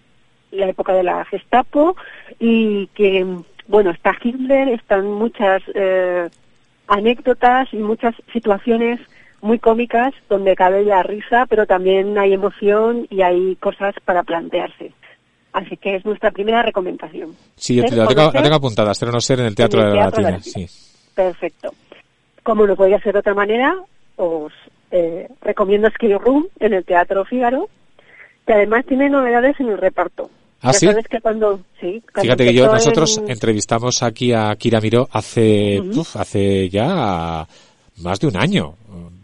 la 0.50 0.68
época 0.68 0.92
de 0.92 1.04
la 1.04 1.24
Gestapo 1.26 1.94
y 2.40 2.88
que, 2.88 3.24
bueno, 3.68 3.92
está 3.92 4.16
Hitler, 4.20 4.66
están 4.66 5.06
muchas 5.12 5.62
anécdotas 6.88 7.72
y 7.72 7.76
muchas 7.76 8.16
situaciones 8.32 8.98
muy 9.42 9.58
cómicas 9.58 10.12
donde 10.28 10.54
cabe 10.54 10.84
la 10.84 11.02
risa, 11.02 11.46
pero 11.48 11.66
también 11.66 12.18
hay 12.18 12.32
emoción 12.32 13.06
y 13.10 13.22
hay 13.22 13.56
cosas 13.56 13.94
para 14.04 14.22
plantearse. 14.22 14.92
Así 15.52 15.76
que 15.76 15.96
es 15.96 16.04
nuestra 16.04 16.30
primera 16.30 16.62
recomendación. 16.62 17.34
Sí, 17.56 17.74
yo 17.74 17.82
¿Ser 17.82 17.98
la 17.98 18.06
tengo, 18.06 18.30
la 18.32 18.56
apuntada, 18.56 18.94
ser 18.94 19.08
o 19.08 19.12
no 19.12 19.20
ser 19.20 19.40
en 19.40 19.46
el 19.46 19.54
Teatro 19.54 19.80
En 19.80 19.86
el 19.88 19.92
de 19.92 19.98
la 19.98 20.02
Teatro 20.04 20.24
de 20.24 20.30
la 20.30 20.36
Latina. 20.36 20.66
Sí. 20.68 21.10
Perfecto. 21.14 21.74
Como 22.42 22.66
no 22.66 22.76
podía 22.76 23.00
ser 23.00 23.14
de 23.14 23.18
otra 23.18 23.34
manera, 23.34 23.76
os 24.16 24.52
eh, 24.92 25.28
recomiendo 25.42 25.90
Skill 25.90 26.18
Room 26.20 26.46
en 26.60 26.74
el 26.74 26.84
Teatro 26.84 27.24
Fígaro, 27.24 27.68
que 28.46 28.52
además 28.52 28.86
tiene 28.86 29.08
novedades 29.10 29.58
en 29.60 29.70
el 29.70 29.78
reparto. 29.78 30.30
¿Ah, 30.62 30.72
sí? 30.72 30.86
sabes 30.86 31.08
que 31.08 31.20
cuando, 31.20 31.60
sí, 31.80 32.02
cuando 32.12 32.22
Fíjate 32.22 32.44
que 32.44 32.54
yo, 32.54 32.66
nosotros 32.70 33.18
en- 33.18 33.30
entrevistamos 33.30 34.02
aquí 34.02 34.32
a 34.32 34.54
Kira 34.56 34.80
Miró 34.80 35.08
hace, 35.10 35.80
uf, 35.80 36.16
hace 36.16 36.68
ya 36.68 37.46
más 38.02 38.20
de 38.20 38.26
un 38.26 38.36
año. 38.36 38.74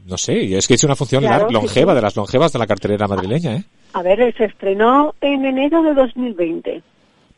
No 0.09 0.17
sé, 0.17 0.57
es 0.57 0.69
que 0.69 0.75
es 0.75 0.85
una 0.85 0.95
función 0.97 1.23
Claro, 1.23 1.49
longeva, 1.51 1.93
sí. 1.93 1.97
de 1.97 2.03
las 2.03 2.17
longevas 2.17 2.53
de 2.53 2.59
la 2.59 2.67
cartelera 2.67 3.09
madrileña, 3.09 3.57
¿eh? 3.57 3.65
A 3.93 4.03
ver, 4.03 4.35
se 4.37 4.45
estrenó 4.45 5.15
en 5.21 5.45
enero 5.45 5.83
de 5.83 5.95
2020. 5.95 6.83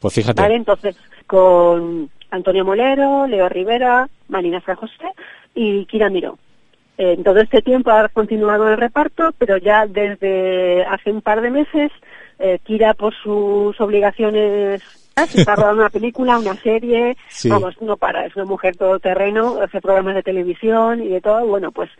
Pues 0.00 0.14
fíjate. 0.14 0.40
Vale, 0.42 0.56
entonces, 0.56 0.96
con 1.26 2.10
Antonio 2.30 2.64
Molero, 2.64 3.26
Leo 3.26 3.48
Rivera, 3.48 4.08
Marina 4.28 4.60
San 4.66 4.76
José 4.76 5.08
y 5.54 5.86
Kira 5.86 6.10
Miró. 6.10 6.38
Eh, 6.98 7.14
En 7.16 7.22
todo 7.24 7.40
este 7.40 7.62
tiempo 7.62 7.90
ha 7.90 8.08
continuado 8.08 8.68
el 8.68 8.76
reparto, 8.76 9.30
pero 9.38 9.56
ya 9.56 9.86
desde 9.86 10.84
hace 10.84 11.10
un 11.10 11.22
par 11.22 11.40
de 11.40 11.50
meses, 11.50 11.90
eh, 12.38 12.58
Kira 12.64 12.92
por 12.94 13.14
sus 13.14 13.80
obligaciones 13.80 14.82
se 15.28 15.40
está 15.40 15.56
rodando 15.56 15.80
una 15.82 15.90
película, 15.90 16.38
una 16.38 16.54
serie, 16.56 17.16
Sí. 17.28 17.48
vamos, 17.48 17.74
no 17.80 17.96
para, 17.96 18.24
es 18.26 18.36
una 18.36 18.44
mujer 18.44 18.76
todoterreno, 18.76 19.58
hace 19.60 19.80
programas 19.80 20.14
de 20.14 20.22
televisión 20.22 21.02
y 21.02 21.08
de 21.08 21.20
todo, 21.20 21.44
bueno, 21.44 21.72
pues 21.72 21.90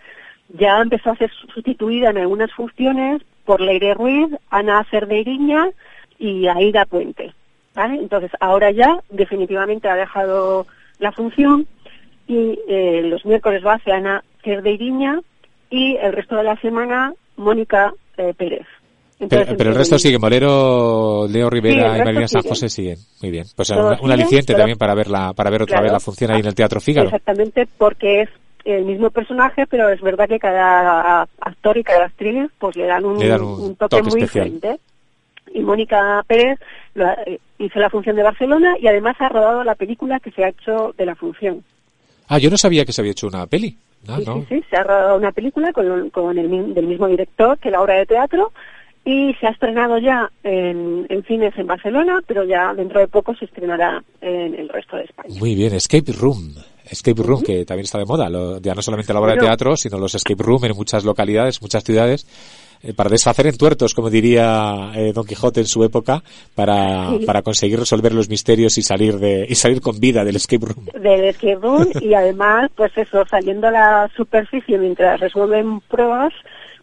ya 0.49 0.81
empezó 0.81 1.11
a 1.11 1.17
ser 1.17 1.31
sustituida 1.53 2.11
en 2.11 2.19
algunas 2.19 2.53
funciones 2.53 3.23
por 3.45 3.61
Leire 3.61 3.95
Ruiz, 3.95 4.29
Ana 4.51 4.85
Cerdeiriña 4.91 5.69
y 6.19 6.47
Aida 6.49 6.85
Puente. 6.87 7.33
¿vale? 7.75 7.95
Entonces, 7.97 8.31
ahora 8.41 8.71
ya 8.71 8.99
definitivamente 9.11 9.89
ha 9.89 9.95
dejado 9.95 10.67
la 10.99 11.13
función 11.13 11.67
y 12.27 12.59
eh, 12.69 13.03
los 13.05 13.25
miércoles 13.25 13.63
va 13.65 13.75
hacia 13.75 13.97
Ana 13.97 14.25
Cerdeiriña 14.43 15.21
y 15.71 15.97
el 15.97 16.13
resto 16.13 16.37
de 16.37 16.45
la 16.45 16.57
semana 16.61 17.13
Mónica 17.37 17.93
eh, 18.17 18.35
Pérez. 18.37 18.67
Pero, 19.19 19.25
Entonces, 19.43 19.55
pero 19.59 19.71
el 19.71 19.77
resto 19.77 19.99
sigue, 19.99 20.19
Molero, 20.19 21.27
Leo 21.29 21.51
Rivera 21.51 21.99
y 21.99 22.03
María 22.05 22.29
San. 22.29 22.43
José 22.43 22.69
siguen. 22.69 22.99
Muy 23.21 23.31
bien. 23.33 23.45
Pues 23.57 23.71
un, 23.71 23.97
un 24.01 24.13
aliciente 24.13 24.47
pero- 24.53 24.59
también 24.59 24.79
para 24.79 24.95
verla, 24.95 25.33
para 25.35 25.51
ver 25.51 25.63
otra 25.63 25.75
Claro. 25.75 25.85
vez 25.85 25.93
la 25.93 26.01
función 26.01 26.31
ahí 26.31 26.41
en 26.41 26.47
el 26.47 26.55
Teatro 26.55 26.81
Fígaro. 26.81 27.09
Exactamente, 27.09 27.67
porque 27.79 28.23
es 28.23 28.29
el 28.65 28.85
mismo 28.85 29.11
personaje, 29.11 29.67
pero 29.67 29.89
es 29.89 30.01
verdad 30.01 30.29
que 30.29 30.39
cada 30.39 31.27
actor 31.41 31.79
y 31.79 31.85
cada 31.85 32.07
actriz 32.07 32.51
pues 32.59 32.77
le 32.77 32.87
dan 32.87 33.05
un, 33.05 33.19
Le 33.19 33.29
dan 33.29 33.43
un 33.43 33.77
toque, 33.77 33.97
toque 33.97 34.11
muy 34.11 34.23
especial. 34.23 34.53
diferente. 34.53 34.81
Y 35.55 35.61
Mónica 35.61 36.23
Pérez 36.27 36.59
lo 36.95 37.09
eh, 37.09 37.41
hizo 37.59 37.79
la 37.79 37.89
función 37.91 38.17
de 38.17 38.23
Barcelona 38.23 38.77
y 38.79 38.87
además 38.87 39.17
ha 39.21 39.29
rodado 39.31 39.65
la 39.65 39.75
película 39.75 40.21
que 40.21 40.31
se 40.31 40.45
ha 40.45 40.49
hecho 40.49 40.95
de 40.97 41.07
la 41.07 41.15
función. 41.15 41.65
Ah, 42.29 42.39
yo 42.39 42.51
no 42.51 42.59
sabía 42.59 42.85
que 42.85 42.93
se 42.93 43.01
había 43.01 43.13
hecho 43.13 43.27
una 43.29 43.47
peli. 43.47 43.77
Ah, 44.07 44.19
sí, 44.19 44.25
no. 44.27 44.35
sí, 44.41 44.47
sí, 44.51 44.65
se 44.71 44.77
ha 44.77 44.85
rodado 44.85 45.17
una 45.17 45.33
película 45.33 45.73
con, 45.73 46.11
con 46.11 46.39
el 46.39 46.75
del 46.75 46.87
mismo 46.87 47.09
director 47.09 47.59
que 47.59 47.71
la 47.71 47.81
obra 47.81 47.95
de 47.95 48.07
teatro 48.07 48.53
y 49.11 49.33
se 49.41 49.47
ha 49.47 49.51
estrenado 49.51 49.97
ya 49.99 50.31
en, 50.43 51.07
en 51.09 51.23
cines 51.25 51.57
en 51.57 51.67
Barcelona, 51.67 52.21
pero 52.27 52.45
ya 52.45 52.75
dentro 52.75 53.01
de 53.01 53.09
poco 53.09 53.35
se 53.35 53.47
estrenará 53.47 54.03
en 54.21 54.55
el 54.55 54.69
resto 54.69 54.97
de 54.99 55.05
España. 55.05 55.35
Muy 55.39 55.55
bien, 55.55 55.73
Escape 55.75 56.13
Room. 56.13 56.53
Escape 56.91 57.23
Room, 57.23 57.43
que 57.43 57.65
también 57.65 57.85
está 57.85 57.99
de 57.99 58.05
moda. 58.05 58.29
Lo- 58.29 58.61
ya 58.61 58.75
no 58.75 58.83
solamente 58.83 59.13
la 59.15 59.21
obra 59.21 59.33
de 59.35 59.41
teatro, 59.41 59.77
sino 59.77 59.99
los 59.99 60.15
escape 60.15 60.43
room 60.43 60.65
en 60.67 60.77
muchas 60.77 61.05
localidades, 61.05 61.61
muchas 61.63 61.85
ciudades, 61.85 62.27
eh, 62.83 62.93
para 62.95 63.11
desfacer 63.11 63.47
entuertos, 63.47 63.93
como 63.95 64.09
diría 64.11 64.93
eh, 64.95 65.13
Don 65.15 65.27
Quijote 65.27 65.61
en 65.61 65.67
su 65.67 65.85
época, 65.85 66.23
para, 66.55 67.11
Sí. 67.11 67.25
para 67.27 67.43
conseguir 67.43 67.79
resolver 67.79 68.13
los 68.15 68.29
misterios 68.31 68.79
y 68.79 68.83
salir 68.83 69.19
de 69.19 69.47
y 69.49 69.55
salir 69.55 69.81
con 69.83 70.01
vida 70.01 70.25
del 70.25 70.37
escape 70.37 70.65
room. 70.67 70.87
del 71.03 71.25
escape 71.25 71.57
room 71.57 71.89
y 72.01 72.15
además, 72.15 72.71
pues 72.75 72.93
eso, 72.97 73.25
saliendo 73.29 73.69
a 73.69 73.71
la 73.71 74.11
superficie 74.17 74.79
mientras 74.79 75.19
resuelven 75.21 75.81
pruebas, 75.81 76.33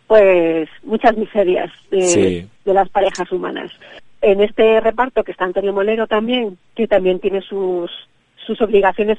pues 0.07 0.69
muchas 0.83 1.17
miserias 1.17 1.71
de, 1.89 2.01
Sí. 2.01 2.49
de 2.63 2.73
las 2.73 2.89
parejas 2.89 3.31
humanas. 3.31 3.71
En 4.21 4.41
este 4.41 4.79
reparto 4.79 5.23
que 5.23 5.31
está 5.31 5.45
Antonio 5.45 5.73
Molero 5.73 6.07
también, 6.07 6.57
que 6.75 6.87
también 6.87 7.19
tiene 7.19 7.41
sus 7.41 7.91
sus 8.45 8.61
obligaciones 8.61 9.17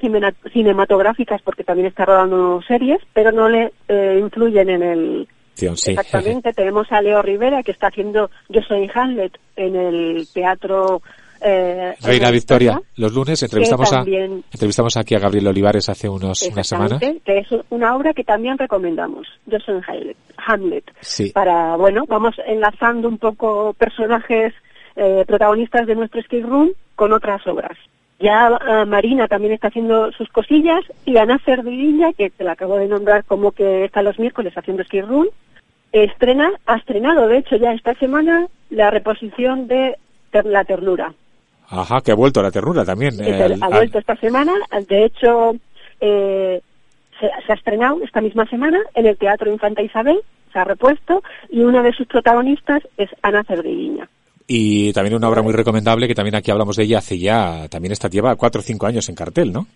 cinematográficas 0.52 1.42
porque 1.42 1.64
también 1.64 1.88
está 1.88 2.04
rodando 2.04 2.62
series, 2.62 3.00
pero 3.12 3.32
no 3.32 3.48
le 3.48 3.72
eh, 3.88 4.18
influyen 4.20 4.70
en 4.70 4.82
el 4.84 5.28
sí. 5.54 5.66
Exactamente, 5.66 6.52
tenemos 6.52 6.90
a 6.92 7.02
Leo 7.02 7.22
Rivera 7.22 7.62
que 7.64 7.72
está 7.72 7.88
haciendo 7.88 8.30
Yo 8.48 8.60
soy 8.62 8.88
Hamlet 8.94 9.36
en 9.56 9.74
el 9.74 10.28
teatro 10.32 11.02
eh, 11.40 11.94
Reina 12.02 12.30
Victoria, 12.30 12.80
los 12.96 13.12
lunes 13.12 13.42
entrevistamos 13.42 13.92
a 13.92 14.00
entrevistamos 14.00 14.96
aquí 14.96 15.14
a 15.14 15.18
Gabriel 15.18 15.48
Olivares 15.48 15.88
hace 15.88 16.08
unos 16.08 16.42
una 16.42 16.64
semana. 16.64 16.98
Que 16.98 17.38
es 17.38 17.48
una 17.70 17.94
obra 17.94 18.12
que 18.14 18.24
también 18.24 18.58
recomendamos, 18.58 19.26
soy 19.64 19.80
Hamlet. 20.46 20.84
Sí. 21.00 21.30
Para, 21.32 21.76
bueno, 21.76 22.04
vamos 22.08 22.34
enlazando 22.46 23.08
un 23.08 23.18
poco 23.18 23.74
personajes 23.74 24.54
eh, 24.96 25.24
protagonistas 25.26 25.86
de 25.86 25.94
nuestro 25.94 26.20
escape 26.20 26.42
room 26.42 26.72
con 26.94 27.12
otras 27.12 27.46
obras. 27.46 27.76
Ya 28.18 28.48
eh, 28.66 28.84
Marina 28.86 29.28
también 29.28 29.52
está 29.52 29.68
haciendo 29.68 30.10
sus 30.12 30.28
cosillas 30.30 30.80
y 31.04 31.18
Ana 31.18 31.38
Cerdeilla, 31.44 32.12
que 32.14 32.30
te 32.30 32.44
la 32.44 32.52
acabo 32.52 32.76
de 32.76 32.88
nombrar 32.88 33.24
como 33.24 33.52
que 33.52 33.84
está 33.84 34.02
los 34.02 34.18
miércoles 34.18 34.54
haciendo 34.56 34.82
escape 34.82 35.02
room, 35.02 35.26
estrena, 35.92 36.50
ha 36.66 36.76
estrenado 36.76 37.28
de 37.28 37.38
hecho 37.38 37.56
ya 37.56 37.72
esta 37.72 37.94
semana 37.94 38.48
la 38.70 38.90
reposición 38.90 39.68
de 39.68 39.96
La 40.32 40.64
Ternura. 40.64 41.14
Ajá, 41.68 42.00
que 42.00 42.12
ha 42.12 42.14
vuelto 42.14 42.40
a 42.40 42.44
la 42.44 42.50
ternura 42.50 42.84
también. 42.84 43.14
ha 43.22 43.44
al- 43.66 43.72
vuelto 43.72 43.98
esta 43.98 44.16
semana. 44.16 44.52
De 44.88 45.04
hecho, 45.04 45.54
eh, 46.00 46.60
se, 47.20 47.26
se 47.46 47.52
ha 47.52 47.54
estrenado 47.54 47.98
esta 48.04 48.20
misma 48.20 48.46
semana 48.46 48.78
en 48.94 49.06
el 49.06 49.16
Teatro 49.16 49.50
Infanta 49.50 49.82
Isabel, 49.82 50.20
se 50.52 50.58
ha 50.58 50.64
repuesto, 50.64 51.22
y 51.50 51.60
una 51.60 51.82
de 51.82 51.92
sus 51.92 52.06
protagonistas 52.06 52.82
es 52.96 53.10
Ana 53.22 53.42
Cerdeguiña. 53.44 54.08
Y 54.48 54.92
también 54.92 55.16
una 55.16 55.28
obra 55.28 55.42
muy 55.42 55.52
recomendable 55.52 56.06
que 56.06 56.14
también 56.14 56.36
aquí 56.36 56.52
hablamos 56.52 56.76
de 56.76 56.84
ella 56.84 56.98
hace 56.98 57.18
ya, 57.18 57.66
también 57.68 57.90
esta 57.90 58.08
lleva 58.08 58.36
cuatro 58.36 58.60
o 58.60 58.62
cinco 58.64 58.86
años 58.86 59.08
en 59.08 59.16
cartel, 59.16 59.52
¿no? 59.52 59.66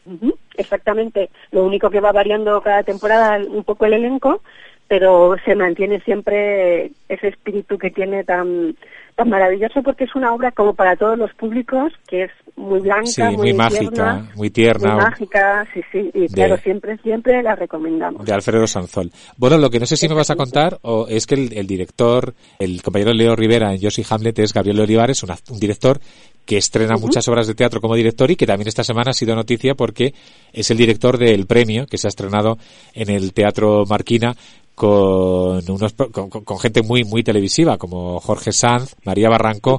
Exactamente. 0.57 1.29
Lo 1.50 1.64
único 1.64 1.90
que 1.90 1.98
va 2.00 2.12
variando 2.12 2.61
cada 2.61 2.85
temporada 2.85 3.38
un 3.48 3.64
poco 3.64 3.87
el 3.87 3.94
elenco, 3.94 4.42
pero 4.87 5.35
se 5.44 5.57
mantiene 5.57 6.00
siempre 6.03 6.92
ese 7.09 7.29
espíritu 7.29 7.79
que 7.79 7.90
tiene 7.90 8.22
tan 8.22 8.76
tan 9.20 9.28
maravilloso 9.28 9.83
porque 9.83 10.04
es 10.04 10.14
una 10.14 10.33
obra 10.33 10.50
como 10.50 10.72
para 10.74 10.96
todos 10.96 11.18
los 11.18 11.30
públicos 11.35 11.92
que 12.09 12.24
es 12.24 12.30
muy 12.56 12.80
blanca, 12.80 13.04
Sí, 13.06 13.22
muy, 13.22 13.37
muy 13.37 13.52
mágica, 13.52 13.80
tierna, 13.90 14.30
muy 14.35 14.50
tierna. 14.50 14.94
muy 14.94 15.02
mágica, 15.04 15.66
sí, 15.74 15.80
sí, 15.92 16.11
y 16.14 16.20
De- 16.22 16.28
claro, 16.28 16.56
siempre, 16.56 16.96
siempre 17.02 17.42
la 17.42 17.54
recomendamos. 17.54 18.24
De 18.24 18.33
Alfredo 18.33 18.66
Sanzol. 18.66 19.11
Bueno, 19.37 19.59
lo 19.59 19.68
que 19.68 19.78
no 19.78 19.85
sé 19.87 19.96
si 19.96 20.09
me 20.09 20.14
vas 20.14 20.30
a 20.30 20.37
contar 20.37 20.78
o 20.83 21.06
es 21.06 21.26
que 21.26 21.35
el, 21.35 21.52
el 21.52 21.66
director, 21.66 22.35
el 22.59 22.80
compañero 22.83 23.12
Leo 23.12 23.37
Rivera 23.37 23.74
en 23.74 23.80
Josie 23.83 24.04
Hamlet 24.09 24.38
es 24.38 24.54
Gabriel 24.54 24.80
Olivares, 24.80 25.22
un, 25.22 25.28
act- 25.30 25.50
un 25.50 25.59
director 25.61 26.00
que 26.46 26.56
estrena 26.56 26.96
muchas 26.96 27.28
obras 27.28 27.46
de 27.46 27.54
teatro 27.54 27.80
como 27.80 27.94
director 27.94 28.28
y 28.30 28.35
que 28.37 28.46
también 28.46 28.66
esta 28.66 28.83
semana 28.83 29.11
ha 29.11 29.14
sido 29.14 29.37
noticia 29.37 29.74
porque 29.74 30.14
es 30.52 30.68
el 30.70 30.78
director 30.78 31.16
del 31.18 31.46
premio 31.46 31.87
que 31.87 31.96
se 31.98 32.09
ha 32.09 32.11
estrenado 32.11 32.59
en 32.94 33.09
el 33.11 33.33
Teatro 33.33 33.85
Marquina 33.88 34.35
con 34.81 35.61
unos 35.71 35.93
con, 36.11 36.31
con- 36.31 36.59
gente 36.59 36.83
muy 36.83 37.05
muy 37.05 37.23
televisiva 37.23 37.77
como 37.77 38.19
Jorge 38.19 38.51
Sanz, 38.53 38.97
María 39.05 39.29
Barranco 39.29 39.79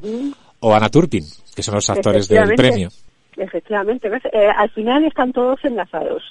o 0.60 0.74
Ana 0.76 0.90
Turpin, 0.90 1.24
que 1.56 1.64
son 1.64 1.74
los 1.76 1.90
actores 1.90 2.28
del 2.28 2.54
premio. 2.56 2.90
Efectivamente, 3.36 4.10
¿ves? 4.10 4.22
Eh, 4.32 4.48
al 4.56 4.70
final 4.70 5.04
están 5.06 5.34
todos 5.34 5.60
enlazados. 5.66 6.22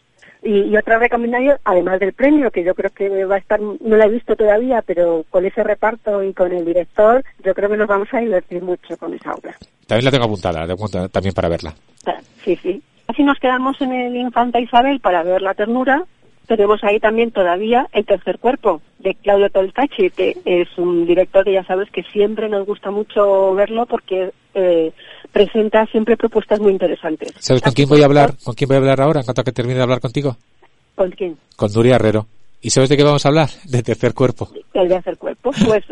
Y, 0.42 0.60
y 0.70 0.76
otra 0.76 0.98
recomendación, 0.98 1.58
además 1.64 1.98
del 2.00 2.12
premio, 2.12 2.50
que 2.50 2.62
yo 2.64 2.74
creo 2.74 2.90
que 2.90 3.24
va 3.24 3.34
a 3.34 3.38
estar, 3.38 3.60
no 3.60 3.96
la 3.96 4.06
he 4.06 4.10
visto 4.10 4.36
todavía, 4.36 4.80
pero 4.82 5.24
con 5.28 5.44
ese 5.44 5.62
reparto 5.64 6.22
y 6.22 6.32
con 6.32 6.52
el 6.52 6.64
director, 6.64 7.22
yo 7.44 7.52
creo 7.54 7.68
que 7.68 7.76
nos 7.76 7.88
vamos 7.88 8.08
a 8.12 8.20
divertir 8.20 8.62
mucho 8.62 8.96
con 8.96 9.12
esa 9.12 9.32
obra. 9.32 9.54
También 9.86 10.04
la 10.04 10.10
tengo 10.12 10.24
apuntada, 10.26 10.60
la 10.60 10.66
tengo 10.66 10.74
apuntada 10.84 11.08
también 11.08 11.34
para 11.34 11.48
verla. 11.48 11.74
Ah, 12.06 12.18
Sí, 12.44 12.56
sí. 12.62 12.80
Así 13.08 13.24
nos 13.24 13.38
quedamos 13.40 13.78
en 13.80 13.92
el 13.92 14.14
Infanta 14.16 14.60
Isabel 14.60 15.00
para 15.00 15.24
ver 15.24 15.42
la 15.42 15.52
ternura. 15.54 16.04
Tenemos 16.50 16.82
ahí 16.82 16.98
también 16.98 17.30
todavía 17.30 17.86
el 17.92 18.04
tercer 18.04 18.40
cuerpo 18.40 18.82
de 18.98 19.14
Claudio 19.14 19.50
Toltachi, 19.50 20.10
que 20.10 20.36
es 20.44 20.66
un 20.78 21.06
director 21.06 21.44
que 21.44 21.52
ya 21.52 21.62
sabes 21.62 21.88
que 21.92 22.02
siempre 22.02 22.48
nos 22.48 22.66
gusta 22.66 22.90
mucho 22.90 23.54
verlo 23.54 23.86
porque 23.86 24.32
eh, 24.54 24.90
presenta 25.30 25.86
siempre 25.86 26.16
propuestas 26.16 26.58
muy 26.58 26.72
interesantes. 26.72 27.34
¿Sabes 27.38 27.62
con 27.62 27.72
quién 27.72 27.88
voy 27.88 28.02
a 28.02 28.06
hablar? 28.06 28.34
¿Con 28.42 28.56
quién 28.56 28.66
voy 28.66 28.74
a 28.74 28.80
hablar 28.80 29.00
ahora 29.00 29.20
en 29.20 29.26
cuanto 29.26 29.42
a 29.42 29.44
que 29.44 29.52
termine 29.52 29.76
de 29.76 29.84
hablar 29.84 30.00
contigo? 30.00 30.38
¿Con 30.96 31.12
quién? 31.12 31.38
Con 31.54 31.72
Nuria 31.72 31.94
Herrero. 31.94 32.26
¿Y 32.60 32.70
sabes 32.70 32.88
de 32.88 32.96
qué 32.96 33.04
vamos 33.04 33.24
a 33.24 33.28
hablar? 33.28 33.48
De 33.66 33.84
tercer 33.84 34.12
cuerpo. 34.12 34.50
El 34.74 34.88
de 34.88 34.96
hacer 34.96 35.18
cuerpo. 35.18 35.52
Pues 35.64 35.84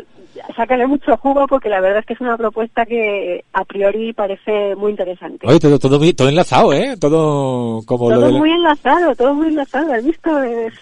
sácale 0.57 0.87
mucho 0.87 1.17
jugo 1.17 1.47
porque 1.47 1.69
la 1.69 1.81
verdad 1.81 2.01
es 2.01 2.07
que 2.07 2.15
es 2.15 2.21
una 2.21 2.37
propuesta 2.37 2.85
que 2.87 3.45
a 3.53 3.65
priori 3.65 4.13
parece 4.13 4.75
muy 4.77 4.91
interesante. 4.93 5.47
Oye, 5.47 5.59
todo, 5.59 5.79
todo, 5.79 5.99
muy- 5.99 6.13
todo 6.15 6.29
enlazado, 6.29 6.73
¿eh? 6.73 6.97
Todo 7.01 7.83
como 7.87 8.11
lo 8.11 8.17
todo 8.17 8.27
de... 8.33 8.39
muy 8.39 8.51
enlazado, 8.53 9.15
todo 9.15 9.35
muy 9.35 9.49
enlazado. 9.49 9.93
¿Has 9.93 10.05
visto? 10.05 10.31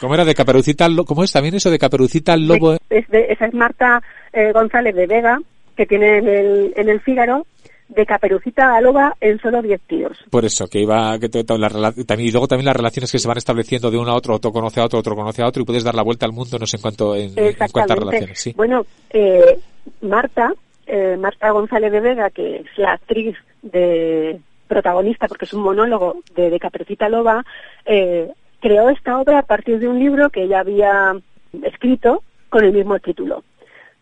¿Cómo 0.01 0.15
era 0.15 0.25
de 0.25 0.35
Caperucita 0.35 0.85
al 0.85 0.95
Lobo? 0.97 1.07
¿Cómo 1.07 1.25
es 1.25 1.33
también 1.33 1.55
eso 1.55 1.71
de 1.71 1.79
Caperucita 1.79 2.33
al 2.33 2.47
Lobo? 2.47 2.75
es 2.91 3.09
de- 3.09 3.27
esa 3.31 3.47
es 3.47 3.55
Marta 3.55 4.03
eh, 4.33 4.53
González 4.53 4.95
de 4.95 5.07
Vega, 5.07 5.39
que 5.77 5.87
tiene 5.87 6.19
en 6.19 6.29
el, 6.29 6.73
en 6.77 6.89
el 6.89 7.01
Fígaro, 7.01 7.47
de 7.89 8.07
Caperucita 8.07 8.77
a 8.77 8.81
Loba 8.81 9.15
en 9.21 9.39
solo 9.39 9.63
10 9.63 9.81
tíos. 9.83 10.19
Por 10.31 10.45
eso, 10.45 10.67
que 10.67 10.81
iba... 10.81 11.19
Que 11.19 11.29
la 11.59 11.93
también, 11.93 12.29
y 12.29 12.31
luego 12.33 12.49
también 12.49 12.67
las 12.67 12.77
relaciones 12.77 13.11
que 13.13 13.19
se 13.19 13.29
van 13.29 13.39
estableciendo 13.39 13.91
de 13.91 13.99
uno 13.99 14.11
a 14.11 14.17
otro, 14.17 14.35
otro 14.35 14.53
conoce 14.53 14.81
a 14.81 14.85
otro, 14.85 14.99
otro 14.99 15.15
conoce 15.15 15.43
a 15.43 15.47
otro, 15.47 15.63
y 15.63 15.67
puedes 15.67 15.85
dar 15.85 15.95
la 15.95 16.03
vuelta 16.03 16.27
al 16.27 16.33
mundo, 16.33 16.59
no 16.59 16.67
sé 16.67 16.77
en 16.77 16.83
cuanto 16.83 17.15
en, 17.15 17.33
en 17.37 17.55
cuántas 17.73 17.99
relaciones, 17.99 18.41
sí. 18.41 18.53
Bueno, 18.57 18.85
eh, 19.11 19.59
Marta 20.03 20.53
eh, 20.87 21.17
Marta 21.19 21.51
González 21.51 21.91
de 21.91 22.01
Vega, 22.01 22.31
que 22.31 22.59
es 22.59 22.79
la 22.79 22.93
actriz 22.93 23.37
de 23.63 24.41
protagonista, 24.69 25.27
porque 25.27 25.45
es 25.45 25.53
un 25.53 25.63
monólogo 25.63 26.23
de, 26.35 26.49
de 26.49 26.61
Caperucita 26.61 27.09
Loba, 27.09 27.45
eh, 27.85 28.31
creó 28.61 28.89
esta 28.91 29.19
obra 29.19 29.41
a 29.41 29.43
partir 29.43 29.79
de 29.81 29.89
un 29.89 29.99
libro 29.99 30.31
que 30.31 30.45
ella 30.45 30.61
había 30.61 31.17
escrito 31.63 32.23
con 32.49 32.65
el 32.65 32.73
mismo 32.73 32.99
título. 33.01 33.43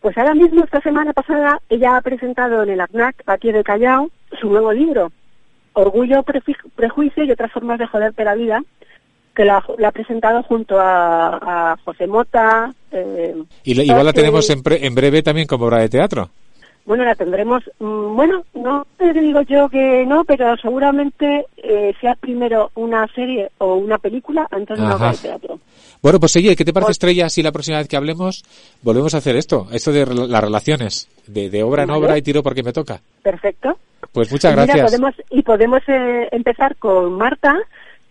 Pues 0.05 0.15
ahora 0.19 0.35
mismo, 0.35 0.63
esta 0.63 0.79
semana 0.81 1.13
pasada, 1.13 1.59
ella 1.67 1.97
ha 1.97 2.01
presentado 2.01 2.61
en 2.61 2.69
el 2.69 2.79
ACNAC, 2.79 3.23
aquí 3.25 3.51
de 3.51 3.63
Callao, 3.63 4.11
su 4.39 4.47
nuevo 4.47 4.71
libro, 4.71 5.11
Orgullo, 5.73 6.21
Prejuicio 6.75 7.23
y 7.23 7.31
otras 7.31 7.51
formas 7.51 7.79
de 7.79 7.87
joderte 7.87 8.23
la 8.23 8.35
vida, 8.35 8.61
que 9.35 9.45
la, 9.45 9.65
la 9.79 9.87
ha 9.87 9.91
presentado 9.91 10.43
junto 10.43 10.79
a, 10.79 11.71
a 11.71 11.77
José 11.83 12.05
Mota. 12.05 12.71
eh, 12.91 13.33
Y 13.63 13.73
la- 13.73 13.83
igual 13.83 14.05
la 14.05 14.13
tenemos 14.13 14.47
en, 14.51 14.61
pre- 14.61 14.85
en 14.85 14.93
breve 14.93 15.23
también 15.23 15.47
como 15.47 15.65
obra 15.65 15.79
de 15.79 15.89
teatro. 15.89 16.29
Bueno, 16.85 17.03
la 17.03 17.15
tendremos, 17.15 17.63
mm, 17.79 18.15
bueno, 18.15 18.43
no 18.53 18.85
te 18.97 19.11
digo 19.13 19.41
yo 19.41 19.67
que 19.69 20.05
no, 20.05 20.23
pero 20.23 20.55
seguramente 20.57 21.45
eh, 21.57 21.93
sea 21.99 22.13
primero 22.15 22.69
una 22.75 23.07
serie 23.07 23.49
o 23.57 23.73
una 23.75 23.97
película 23.97 24.47
antes 24.51 24.77
de 24.77 24.85
una 24.85 24.95
obra 24.95 25.11
de 25.11 25.17
teatro. 25.17 25.59
Bueno, 26.03 26.19
pues 26.19 26.35
oye, 26.35 26.55
¿qué 26.55 26.63
te 26.63 26.71
parece, 26.73 26.91
Estrella, 26.91 27.27
si 27.29 27.41
la 27.41 27.51
próxima 27.51 27.79
vez 27.79 27.87
que 27.87 27.97
hablemos 27.97 28.43
volvemos 28.83 29.15
a 29.15 29.17
hacer 29.17 29.35
esto? 29.35 29.67
Esto 29.71 29.91
de 29.91 30.05
las 30.05 30.43
relaciones, 30.43 31.09
de, 31.25 31.49
de 31.49 31.63
obra 31.63 31.81
en 31.83 31.89
Vale. 31.89 31.99
obra 32.05 32.17
y 32.19 32.21
tiro 32.21 32.43
porque 32.43 32.61
me 32.61 32.71
toca. 32.73 33.01
Perfecto. 33.23 33.79
Pues 34.11 34.31
muchas 34.31 34.53
Y 34.53 34.55
mira, 34.55 34.65
gracias. 34.65 34.91
podemos, 34.91 35.15
y 35.31 35.41
podemos 35.41 35.81
eh, 35.87 36.27
empezar 36.31 36.75
con 36.75 37.13
Marta, 37.13 37.55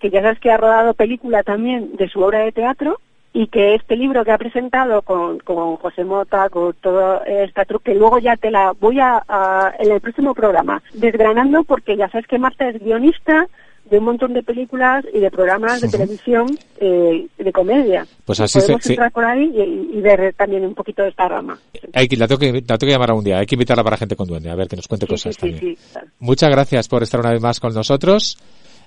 que 0.00 0.10
ya 0.10 0.20
sabes 0.20 0.40
que 0.40 0.50
ha 0.50 0.56
rodado 0.56 0.94
película 0.94 1.44
también 1.44 1.94
de 1.96 2.08
su 2.08 2.20
obra 2.20 2.40
de 2.40 2.50
teatro 2.50 2.98
y 3.36 3.48
que 3.48 3.74
este 3.74 3.96
libro 3.96 4.24
que 4.24 4.30
ha 4.30 4.38
presentado 4.38 5.02
con, 5.02 5.40
con 5.40 5.74
José 5.76 6.04
Mota, 6.04 6.48
con 6.48 6.72
toda 6.74 7.18
esta 7.26 7.64
truque, 7.64 7.92
que 7.92 7.98
luego 7.98 8.18
ya 8.20 8.36
te 8.36 8.50
la 8.50 8.72
voy 8.78 9.00
a, 9.00 9.22
a- 9.28 9.74
en 9.78 9.90
el 9.92 10.00
próximo 10.00 10.32
programa 10.34 10.80
desgranando 10.94 11.64
porque 11.64 11.96
ya 11.96 12.08
sabes 12.08 12.26
que 12.28 12.38
Marta 12.38 12.68
es 12.68 12.80
guionista 12.82 13.46
de 13.90 13.98
un 13.98 14.04
montón 14.04 14.32
de 14.32 14.42
películas 14.42 15.04
y 15.12 15.18
de 15.20 15.30
programas 15.30 15.80
de 15.82 15.88
televisión 15.90 16.46
eh, 16.80 17.26
de 17.36 17.52
comedia. 17.52 18.06
Pues 18.24 18.40
así 18.40 18.58
se- 18.60 18.66
Podemos 18.66 18.84
sí. 18.84 18.92
entrar 18.92 19.10
por 19.12 19.24
ahí 19.24 19.52
y, 19.54 19.98
y 19.98 20.00
ver 20.00 20.32
también 20.38 20.64
un 20.64 20.74
poquito 20.74 21.02
de 21.02 21.08
esta 21.10 21.28
rama. 21.28 21.58
Hay 21.92 22.08
que, 22.08 22.16
la, 22.16 22.26
tengo 22.26 22.38
que, 22.38 22.52
la 22.52 22.60
tengo 22.78 22.78
que 22.78 22.92
llamar 22.92 23.10
algún 23.10 23.24
día. 23.24 23.38
Hay 23.40 23.46
que 23.46 23.56
invitarla 23.56 23.84
para 23.84 23.96
gente 23.98 24.16
con 24.16 24.26
duende, 24.26 24.48
a 24.48 24.54
ver 24.54 24.68
que 24.68 24.76
nos 24.76 24.88
cuente 24.88 25.04
Sí, 25.06 25.12
cosas 25.12 25.34
sí, 25.34 25.40
también. 25.40 25.76
Muchas 26.18 26.50
gracias 26.50 26.88
por 26.88 27.02
estar 27.02 27.20
una 27.20 27.32
vez 27.32 27.42
más 27.42 27.60
con 27.60 27.74
nosotros. 27.74 28.38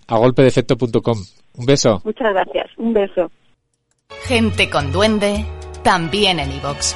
A 0.07 0.17
golpedefecto.com. 0.17 1.17
Un 1.57 1.65
beso. 1.65 2.01
Muchas 2.05 2.33
gracias. 2.33 2.67
Un 2.77 2.93
beso. 2.93 3.29
Gente 4.23 4.69
con 4.69 4.91
duende, 4.91 5.45
también 5.83 6.39
en 6.39 6.51
iVox. 6.51 6.95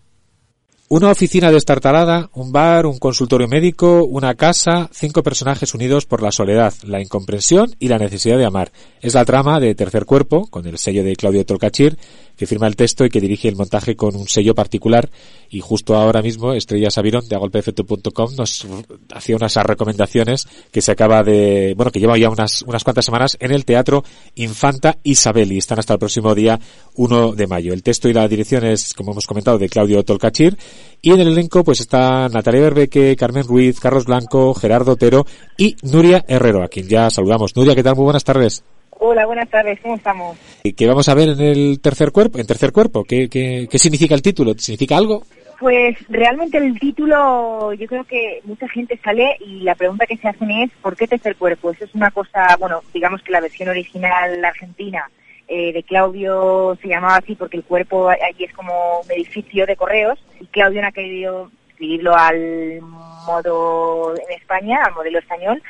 Una 0.91 1.11
oficina 1.11 1.53
destartalada, 1.53 2.31
un 2.33 2.51
bar, 2.51 2.87
un 2.87 2.99
consultorio 2.99 3.47
médico, 3.47 4.05
una 4.05 4.35
casa, 4.37 4.89
cinco 4.91 5.23
personajes 5.23 5.75
unidos 5.75 6.07
por 6.07 6.23
la 6.23 6.33
soledad, 6.33 6.73
la 6.83 7.03
incomprensión 7.03 7.77
y 7.79 7.89
la 7.89 7.99
necesidad 7.99 8.39
de 8.39 8.47
amar. 8.47 8.73
Es 9.03 9.13
la 9.13 9.27
trama 9.27 9.61
de 9.61 9.75
Tercer 9.75 10.07
Cuerpo, 10.07 10.47
con 10.47 10.67
el 10.67 10.79
sello 10.79 11.05
de 11.05 11.15
Claudio 11.15 11.45
Tolcachir, 11.45 11.99
que 12.39 12.47
firma 12.47 12.69
el 12.69 12.77
texto 12.77 13.05
y 13.05 13.11
que 13.11 13.21
dirige 13.21 13.49
el 13.49 13.57
montaje 13.57 13.97
con 13.97 14.15
un 14.17 14.29
sello 14.29 14.55
particular. 14.55 15.11
Y 15.51 15.61
justo 15.61 15.97
ahora 15.97 16.23
mismo, 16.23 16.53
Estrella 16.53 16.91
Sabirón 16.91 17.29
de 17.29 17.35
agolpefecto.com 17.35 18.37
nos 18.37 18.67
hacía 19.13 19.37
unas 19.37 19.57
recomendaciones 19.57 20.47
que 20.71 20.81
se 20.81 20.93
acaba 20.93 21.23
de, 21.23 21.75
bueno, 21.77 21.91
que 21.91 21.99
lleva 21.99 22.17
ya 22.17 22.31
unas, 22.31 22.63
unas 22.63 22.85
cuantas 22.85 23.05
semanas 23.05 23.37
en 23.41 23.51
el 23.51 23.65
Teatro 23.65 24.05
Infanta 24.37 24.99
Isabel 25.03 25.53
y 25.53 25.59
están 25.59 25.81
hasta 25.81 25.95
el 25.95 25.99
próximo 25.99 26.35
día 26.35 26.59
1 26.95 27.33
de 27.33 27.47
mayo. 27.47 27.73
El 27.73 27.83
texto 27.83 28.09
y 28.09 28.13
la 28.13 28.29
dirección 28.29 28.65
es, 28.65 28.95
como 28.95 29.13
hemos 29.13 29.27
comentado, 29.27 29.59
de 29.59 29.69
Claudio 29.69 30.05
Tolcachir 30.05 30.57
y 31.03 31.11
en 31.11 31.21
el 31.21 31.29
elenco 31.29 31.65
pues 31.65 31.81
está 31.81 32.29
Natalia 32.29 32.61
Berbeque, 32.61 33.17
Carmen 33.17 33.45
Ruiz, 33.45 33.81
Carlos 33.81 34.05
Blanco, 34.05 34.55
Gerardo 34.55 34.93
Otero 34.93 35.27
y 35.57 35.77
Nuria 35.83 36.25
Herrero, 36.29 36.63
a 36.63 36.69
quien 36.69 36.89
ya 36.89 37.11
saludamos. 37.11 37.57
Nuria, 37.57 37.75
¿qué 37.75 37.83
tal? 37.83 37.97
Muy 37.97 38.05
buenas 38.05 38.25
tardes. 38.25 38.63
Hola, 39.01 39.27
buenas 39.27 39.49
tardes, 39.49 39.79
¿cómo 39.81 39.95
estamos? 39.95 40.37
¿Y 40.65 40.73
¿Qué 40.73 40.87
vamos 40.87 41.09
a 41.09 41.15
ver 41.15 41.29
en 41.29 41.41
el 41.41 41.81
tercer 41.81 42.11
cuerpo? 42.11 42.39
En 42.39 42.47
tercer 42.47 42.73
cuerpo, 42.73 43.05
¿qué, 43.05 43.29
qué, 43.29 43.69
qué 43.71 43.79
significa 43.79 44.15
el 44.15 44.23
título? 44.23 44.55
¿Significa 44.59 44.97
algo? 44.97 45.23
Pues 45.61 45.97
realmente 46.09 46.59
el 46.59 46.79
título, 46.79 47.73
yo 47.75 47.87
creo 47.87 48.05
que 48.05 48.41
mucha 48.45 48.69
gente 48.69 48.99
sale 49.03 49.37
y 49.41 49.61
la 49.61 49.77
pregunta 49.77 50.07
que 50.07 50.17
se 50.17 50.29
hacen 50.29 50.51
es 50.51 50.71
¿por 50.83 50.97
qué 50.97 51.07
tercer 51.07 51.37
cuerpo? 51.37 51.71
Eso 51.71 51.85
es 51.85 51.95
una 51.95 52.11
cosa, 52.11 52.57
bueno, 52.59 52.81
digamos 52.93 53.23
que 53.23 53.33
la 53.33 53.41
versión 53.41 53.69
original 53.69 54.45
argentina 54.45 55.09
eh, 55.47 55.73
de 55.73 55.83
Claudio 55.85 56.77
se 56.83 56.89
llamaba 56.89 57.17
así 57.17 57.35
porque 57.37 57.57
el 57.57 57.65
cuerpo 57.65 58.09
allí 58.09 58.45
es 58.45 58.53
como 58.53 59.01
un 59.05 59.11
edificio 59.13 59.65
de 59.65 59.77
correos 59.77 60.19
y 60.41 60.47
Claudio 60.47 60.83
no 60.83 60.89
ha 60.89 60.93
querido 60.93 61.51
escribirlo 61.71 62.15
al 62.17 62.81
modo 62.81 64.15
en 64.15 64.37
España, 64.37 64.83
al 64.85 64.95
modelo 64.95 65.21
español, 65.21 65.63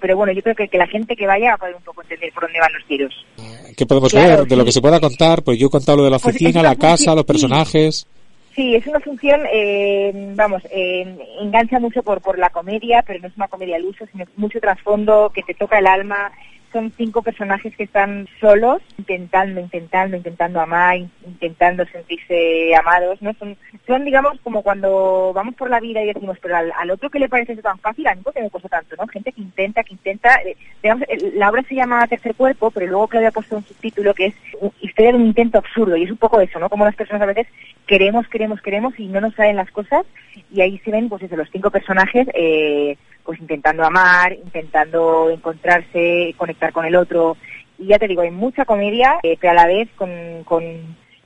pero 0.00 0.16
bueno, 0.16 0.32
yo 0.32 0.42
creo 0.42 0.56
que, 0.56 0.66
que 0.68 0.78
la 0.78 0.86
gente 0.88 1.14
que 1.14 1.26
vaya 1.26 1.50
va 1.50 1.54
a 1.54 1.58
poder 1.58 1.76
un 1.76 1.82
poco 1.82 2.02
entender 2.02 2.32
por 2.32 2.42
dónde 2.44 2.58
van 2.58 2.72
los 2.72 2.84
tiros. 2.86 3.26
¿Qué 3.76 3.86
podemos 3.86 4.10
Claro, 4.10 4.38
ver 4.38 4.46
de 4.46 4.56
lo 4.56 4.64
que 4.64 4.72
se 4.72 4.80
pueda 4.80 4.98
contar? 4.98 5.42
Pues 5.44 5.58
yo 5.58 5.68
he 5.68 5.70
contado 5.70 5.98
lo 5.98 6.04
de 6.04 6.10
la 6.10 6.18
Pues 6.18 6.34
es 6.34 6.40
oficina, 6.42 6.60
una 6.60 6.70
la 6.70 6.76
casa, 6.76 7.14
los 7.14 7.24
personajes. 7.24 8.06
Sí, 8.54 8.74
es 8.74 8.86
una 8.86 9.00
función, 9.00 9.42
eh, 9.52 10.32
vamos, 10.34 10.62
eh, 10.70 11.14
engancha 11.42 11.78
mucho 11.78 12.02
por, 12.02 12.22
por 12.22 12.38
la 12.38 12.48
comedia, 12.48 13.04
pero 13.06 13.20
no 13.20 13.28
es 13.28 13.36
una 13.36 13.48
comedia 13.48 13.76
al 13.76 13.84
uso, 13.84 14.06
sino 14.10 14.24
mucho 14.36 14.58
trasfondo 14.60 15.30
que 15.34 15.42
te 15.42 15.52
toca 15.52 15.78
el 15.78 15.86
alma. 15.86 16.32
Son 16.76 16.92
cinco 16.94 17.22
personajes 17.22 17.74
que 17.74 17.84
están 17.84 18.28
solos, 18.38 18.82
intentando, 18.98 19.62
intentando, 19.62 20.14
intentando 20.14 20.60
amar, 20.60 20.98
in- 20.98 21.10
intentando 21.26 21.86
sentirse 21.86 22.76
amados, 22.76 23.22
¿no? 23.22 23.32
Son, 23.38 23.56
son, 23.86 24.04
digamos, 24.04 24.38
como 24.42 24.60
cuando 24.62 25.32
vamos 25.34 25.54
por 25.54 25.70
la 25.70 25.80
vida 25.80 26.02
y 26.02 26.08
decimos, 26.08 26.36
pero 26.42 26.54
al, 26.58 26.90
otro 26.90 27.08
que 27.08 27.18
le 27.18 27.30
parece 27.30 27.54
eso 27.54 27.62
tan 27.62 27.78
fácil, 27.78 28.06
a 28.06 28.14
mí 28.14 28.20
porque 28.22 28.42
me 28.42 28.50
cuesta 28.50 28.68
tanto, 28.68 28.94
¿no? 28.96 29.06
Gente 29.06 29.32
que 29.32 29.40
intenta, 29.40 29.82
que 29.84 29.94
intenta, 29.94 30.34
eh, 30.44 30.54
la 31.32 31.48
obra 31.48 31.62
se 31.62 31.76
llama 31.76 32.06
Tercer 32.08 32.34
Cuerpo, 32.34 32.70
pero 32.70 32.88
luego 32.88 33.08
Claudia 33.08 33.30
ha 33.30 33.32
puesto 33.32 33.56
un 33.56 33.64
subtítulo 33.64 34.12
que 34.12 34.26
es 34.26 34.34
Historia 34.82 35.12
de 35.12 35.18
un 35.18 35.26
intento 35.28 35.56
absurdo, 35.56 35.96
y 35.96 36.02
es 36.04 36.10
un 36.10 36.18
poco 36.18 36.42
eso, 36.42 36.58
¿no? 36.58 36.68
Como 36.68 36.84
las 36.84 36.94
personas 36.94 37.22
a 37.22 37.26
veces 37.32 37.46
queremos, 37.86 38.26
queremos, 38.28 38.60
queremos 38.60 38.98
y 38.98 39.06
no 39.06 39.20
nos 39.20 39.34
salen 39.34 39.56
las 39.56 39.70
cosas, 39.70 40.04
y 40.52 40.60
ahí 40.60 40.78
se 40.84 40.90
ven, 40.90 41.08
pues 41.08 41.22
eso, 41.22 41.36
los 41.36 41.48
cinco 41.50 41.70
personajes, 41.70 42.28
eh, 42.34 42.96
pues 43.24 43.40
intentando 43.40 43.84
amar, 43.84 44.32
intentando 44.32 45.30
encontrarse, 45.30 46.34
conectar 46.36 46.72
con 46.72 46.84
el 46.84 46.96
otro, 46.96 47.36
y 47.78 47.86
ya 47.86 47.98
te 47.98 48.08
digo, 48.08 48.22
hay 48.22 48.30
mucha 48.30 48.64
comedia, 48.64 49.18
eh, 49.22 49.36
pero 49.40 49.52
a 49.52 49.54
la 49.54 49.66
vez 49.66 49.88
con, 49.96 50.10
con 50.44 50.62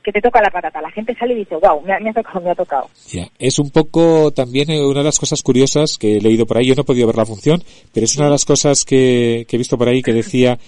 que 0.03 0.13
te 0.13 0.21
toca 0.21 0.41
la 0.41 0.51
patata. 0.51 0.81
La 0.81 0.91
gente 0.91 1.15
sale 1.15 1.35
y 1.35 1.39
dice, 1.39 1.57
wow, 1.57 1.83
me 1.83 1.93
ha, 1.93 2.01
me 2.01 2.11
ha 2.11 2.15
tocado, 2.15 2.41
me 2.41 2.51
ha 2.51 2.55
tocado. 2.55 2.89
Ya. 3.09 3.29
Es 3.39 3.59
un 3.59 3.71
poco 3.71 4.33
también 4.33 4.71
eh, 4.71 4.85
una 4.85 5.01
de 5.01 5.05
las 5.05 5.19
cosas 5.19 5.43
curiosas 5.43 5.99
que 5.99 6.17
he 6.17 6.21
leído 6.21 6.47
por 6.47 6.59
ahí. 6.59 6.67
Yo 6.67 6.75
no 6.75 6.83
he 6.83 6.87
podido 6.87 7.07
ver 7.07 7.17
la 7.17 7.27
función, 7.27 7.63
pero 7.93 8.05
es 8.05 8.17
una 8.17 8.27
de 8.27 8.33
las 8.33 8.45
cosas 8.45 8.85
que, 8.85 9.45
que 9.49 9.57
he 9.57 9.59
visto 9.59 9.79
por 9.79 9.89
ahí 9.89 10.03
que 10.03 10.13
decía 10.13 10.59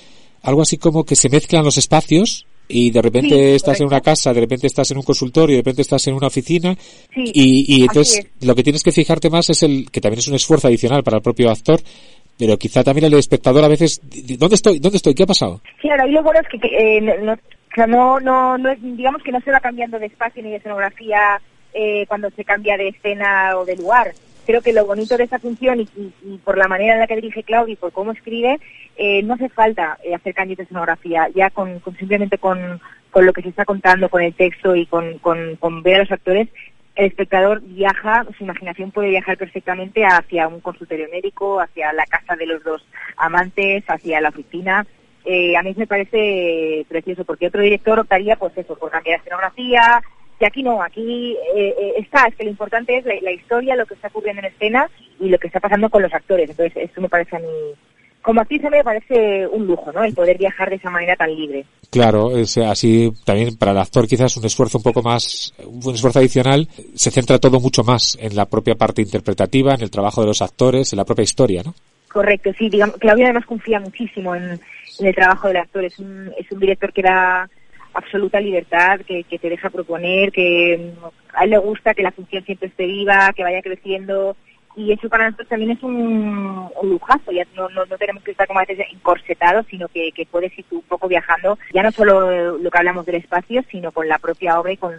algo 0.42 0.62
así 0.62 0.76
como 0.76 1.04
que 1.04 1.16
se 1.16 1.28
mezclan 1.28 1.64
los 1.64 1.78
espacios 1.78 2.46
y 2.72 2.90
de 2.90 3.02
repente 3.02 3.34
Sí, 3.34 3.54
estás 3.56 3.80
en 3.80 3.86
una 3.86 4.00
casa, 4.00 4.32
de 4.32 4.40
repente 4.40 4.66
estás 4.66 4.90
en 4.90 4.96
un 4.98 5.02
consultorio, 5.02 5.56
de 5.56 5.60
repente 5.62 5.82
estás 5.82 6.06
en 6.08 6.14
una 6.14 6.26
oficina 6.28 6.74
Sí, 7.14 7.24
y, 7.34 7.76
y 7.76 7.82
entonces 7.82 8.26
lo 8.40 8.54
que 8.54 8.62
tienes 8.62 8.82
que 8.82 8.92
fijarte 8.92 9.30
más 9.30 9.50
es 9.50 9.62
el 9.62 9.90
que 9.90 10.00
también 10.00 10.18
es 10.20 10.28
un 10.28 10.34
esfuerzo 10.34 10.68
adicional 10.68 11.02
para 11.04 11.18
el 11.18 11.22
propio 11.22 11.50
actor, 11.50 11.80
pero 12.38 12.56
quizá 12.56 12.82
también 12.82 13.04
el 13.06 13.14
espectador 13.14 13.62
a 13.64 13.68
veces 13.68 14.00
¿dónde 14.38 14.54
estoy? 14.56 14.78
¿Dónde 14.78 14.96
estoy? 14.96 15.14
¿Qué 15.14 15.22
ha 15.24 15.26
pasado? 15.26 15.60
Claro, 15.80 16.08
y 16.08 16.12
lo 16.12 16.22
bueno 16.22 16.40
es 16.40 16.48
que, 16.48 16.58
que, 16.58 16.96
eh, 16.96 17.00
no, 17.00 17.86
no, 17.86 18.20
no, 18.20 18.58
no 18.58 18.74
digamos 18.76 19.22
que 19.22 19.32
no 19.32 19.40
se 19.40 19.50
va 19.50 19.60
cambiando 19.60 19.98
de 19.98 20.06
espacio 20.06 20.42
ni 20.42 20.50
de 20.50 20.56
escenografía 20.56 21.40
eh, 21.74 22.04
cuando 22.06 22.30
se 22.30 22.44
cambia 22.44 22.76
de 22.76 22.88
escena 22.88 23.56
o 23.58 23.64
de 23.64 23.76
lugar. 23.76 24.12
Creo 24.44 24.60
que 24.60 24.72
lo 24.72 24.84
bonito 24.84 25.16
de 25.16 25.22
esta 25.24 25.38
función 25.38 25.80
y, 25.80 25.82
y- 25.96 26.34
y 26.34 26.38
por 26.38 26.58
la 26.58 26.66
manera 26.66 26.94
en 26.94 26.98
la 27.00 27.06
que 27.06 27.14
dirige 27.14 27.44
Claudia 27.44 27.74
y 27.74 27.76
por 27.76 27.92
cómo 27.92 28.10
escribe, 28.12 28.58
eh, 28.96 29.22
no 29.22 29.34
hace 29.34 29.48
falta 29.48 29.98
eh, 30.04 30.14
hacer 30.14 30.34
cambios 30.34 30.58
de 30.58 30.64
escenografía, 30.64 31.28
ya 31.34 31.50
con, 31.50 31.82
simplemente 31.98 32.38
con, 32.38 32.80
con 33.10 33.26
lo 33.26 33.32
que 33.32 33.42
se 33.42 33.48
está 33.48 33.64
contando, 33.64 34.08
con 34.08 34.22
el 34.22 34.34
texto 34.34 34.74
y 34.74 34.86
con, 34.86 35.18
con, 35.18 35.82
ver 35.82 35.96
a 35.96 35.98
los 36.00 36.12
actores, 36.12 36.48
el 36.94 37.06
espectador 37.06 37.62
viaja, 37.62 38.26
su 38.36 38.44
imaginación 38.44 38.90
puede 38.90 39.08
viajar 39.08 39.38
perfectamente 39.38 40.04
hacia 40.04 40.46
un 40.48 40.60
consultorio 40.60 41.08
médico, 41.10 41.60
hacia 41.60 41.92
la 41.92 42.04
casa 42.04 42.36
de 42.36 42.46
los 42.46 42.62
dos 42.62 42.84
amantes, 43.16 43.84
hacia 43.88 44.20
la 44.20 44.28
oficina. 44.28 44.86
Eh, 45.24 45.56
a 45.56 45.62
mí 45.62 45.72
me 45.76 45.86
parece 45.86 46.84
precioso 46.88 47.24
porque 47.24 47.46
otro 47.46 47.62
director 47.62 47.98
optaría, 47.98 48.36
pues 48.36 48.52
eso, 48.56 48.76
por 48.76 48.90
cambiar 48.90 49.20
escenografía. 49.20 50.02
Y 50.38 50.44
aquí 50.44 50.62
no, 50.62 50.82
aquí 50.82 51.36
eh, 51.54 51.74
eh, 51.78 51.94
está, 51.98 52.26
es 52.26 52.34
que 52.34 52.44
lo 52.44 52.50
importante 52.50 52.96
es 52.96 53.04
la, 53.04 53.30
historia, 53.30 53.76
lo 53.76 53.86
que 53.86 53.94
está 53.94 54.08
ocurriendo 54.08 54.40
en 54.40 54.46
escena 54.46 54.90
y 55.20 55.28
lo 55.28 55.38
que 55.38 55.46
está 55.46 55.60
pasando 55.60 55.88
con 55.88 56.02
los 56.02 56.12
actores. 56.12 56.50
Entonces, 56.50 56.76
esto 56.76 57.00
me 57.00 57.08
parece 57.08 57.36
a 57.36 57.38
mí 57.38 57.46
como 58.22 58.40
actriz 58.40 58.64
a 58.64 58.70
mí 58.70 58.76
me 58.76 58.84
parece 58.84 59.46
un 59.48 59.66
lujo, 59.66 59.92
¿no? 59.92 60.04
El 60.04 60.14
poder 60.14 60.38
viajar 60.38 60.70
de 60.70 60.76
esa 60.76 60.90
manera 60.90 61.16
tan 61.16 61.34
libre. 61.34 61.64
Claro, 61.90 62.36
es 62.36 62.56
así 62.58 63.12
también 63.24 63.56
para 63.56 63.72
el 63.72 63.78
actor 63.78 64.06
quizás 64.06 64.36
un 64.36 64.46
esfuerzo 64.46 64.78
un 64.78 64.84
poco 64.84 65.02
más, 65.02 65.52
un 65.66 65.94
esfuerzo 65.94 66.20
adicional, 66.20 66.66
se 66.94 67.10
centra 67.10 67.38
todo 67.38 67.60
mucho 67.60 67.82
más 67.82 68.16
en 68.20 68.34
la 68.34 68.46
propia 68.46 68.76
parte 68.76 69.02
interpretativa, 69.02 69.74
en 69.74 69.82
el 69.82 69.90
trabajo 69.90 70.22
de 70.22 70.28
los 70.28 70.40
actores, 70.40 70.92
en 70.92 70.98
la 70.98 71.04
propia 71.04 71.24
historia, 71.24 71.62
¿no? 71.64 71.74
Correcto, 72.08 72.50
sí, 72.58 72.68
digamos, 72.68 72.96
Claudia 72.96 73.26
además 73.26 73.46
confía 73.46 73.80
muchísimo 73.80 74.34
en, 74.34 74.60
en 75.00 75.06
el 75.06 75.14
trabajo 75.14 75.48
del 75.48 75.56
actor, 75.58 75.84
es 75.84 75.98
un, 75.98 76.30
es 76.38 76.50
un 76.52 76.60
director 76.60 76.92
que 76.92 77.02
da 77.02 77.48
absoluta 77.94 78.40
libertad, 78.40 79.00
que, 79.06 79.24
que 79.24 79.38
te 79.38 79.50
deja 79.50 79.70
proponer, 79.70 80.30
que 80.30 80.92
a 81.34 81.44
él 81.44 81.50
le 81.50 81.58
gusta 81.58 81.94
que 81.94 82.02
la 82.02 82.12
función 82.12 82.44
siempre 82.44 82.68
esté 82.68 82.86
viva, 82.86 83.32
que 83.34 83.42
vaya 83.42 83.62
creciendo, 83.62 84.36
y 84.76 84.92
eso 84.92 85.08
para 85.08 85.24
nosotros 85.26 85.48
también 85.48 85.72
es 85.72 85.82
un, 85.82 86.68
un 86.80 86.88
lujazo, 86.88 87.30
ya 87.32 87.44
no, 87.56 87.68
no, 87.70 87.84
tenemos 87.98 88.22
que 88.22 88.30
estar 88.30 88.46
como 88.46 88.60
a 88.60 88.64
veces 88.64 88.86
encorsetados, 88.92 89.66
sino 89.68 89.88
que, 89.88 90.12
que 90.12 90.24
puedes 90.26 90.56
ir 90.58 90.64
tú 90.68 90.76
un 90.76 90.82
poco 90.82 91.08
viajando, 91.08 91.58
ya 91.74 91.82
no 91.82 91.92
solo 91.92 92.56
lo 92.58 92.70
que 92.70 92.78
hablamos 92.78 93.04
del 93.06 93.16
espacio, 93.16 93.62
sino 93.70 93.92
con 93.92 94.08
la 94.08 94.18
propia 94.18 94.58
obra 94.58 94.72
y 94.72 94.76
con, 94.78 94.94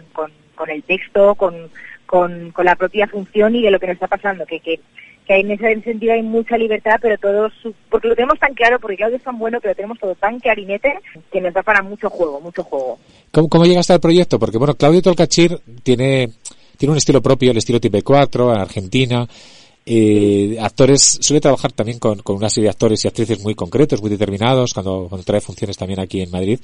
el 0.68 0.82
texto, 0.84 1.34
con, 1.34 1.70
con, 2.06 2.52
la 2.64 2.76
propia 2.76 3.08
función 3.08 3.56
y 3.56 3.62
de 3.62 3.70
lo 3.70 3.80
que 3.80 3.86
nos 3.88 3.94
está 3.94 4.06
pasando, 4.06 4.46
que, 4.46 4.60
que, 4.60 4.78
que 5.26 5.36
en 5.36 5.50
ese 5.50 5.80
sentido 5.80 6.12
hay 6.12 6.22
mucha 6.22 6.56
libertad, 6.56 6.98
pero 7.02 7.18
todo, 7.18 7.50
su- 7.50 7.74
porque 7.90 8.08
lo 8.08 8.14
tenemos 8.14 8.38
tan 8.38 8.54
claro, 8.54 8.78
porque 8.78 8.96
Claudio 8.96 9.16
es 9.16 9.22
tan 9.24 9.38
bueno, 9.38 9.58
lo 9.62 9.74
tenemos 9.74 9.98
todo 9.98 10.14
tan 10.14 10.38
clarinete, 10.38 11.00
que 11.32 11.40
nos 11.40 11.52
da 11.52 11.62
para 11.62 11.82
mucho 11.82 12.08
juego, 12.10 12.40
mucho 12.40 12.62
juego. 12.62 12.98
¿Cómo, 13.32 13.48
cómo 13.48 13.64
llegaste 13.64 13.92
al 13.94 14.00
proyecto? 14.00 14.38
Porque 14.38 14.58
bueno, 14.58 14.74
Claudio 14.74 15.02
Tolcachir 15.02 15.58
tiene, 15.82 16.28
tiene 16.76 16.92
un 16.92 16.98
estilo 16.98 17.20
propio, 17.20 17.50
el 17.50 17.56
estilo 17.56 17.80
Type 17.80 18.02
4 18.02 18.54
en 18.54 18.60
Argentina. 18.60 19.26
Eh, 19.86 20.56
actores, 20.60 21.18
suele 21.20 21.40
trabajar 21.40 21.72
también 21.72 21.98
con, 21.98 22.18
con 22.20 22.36
una 22.36 22.48
serie 22.48 22.66
de 22.66 22.70
actores 22.70 23.04
y 23.04 23.08
actrices 23.08 23.40
muy 23.42 23.54
concretos, 23.54 24.00
muy 24.00 24.10
determinados, 24.10 24.72
cuando, 24.72 25.10
trae 25.24 25.40
funciones 25.40 25.76
también 25.76 26.00
aquí 26.00 26.20
en 26.20 26.30
Madrid. 26.30 26.58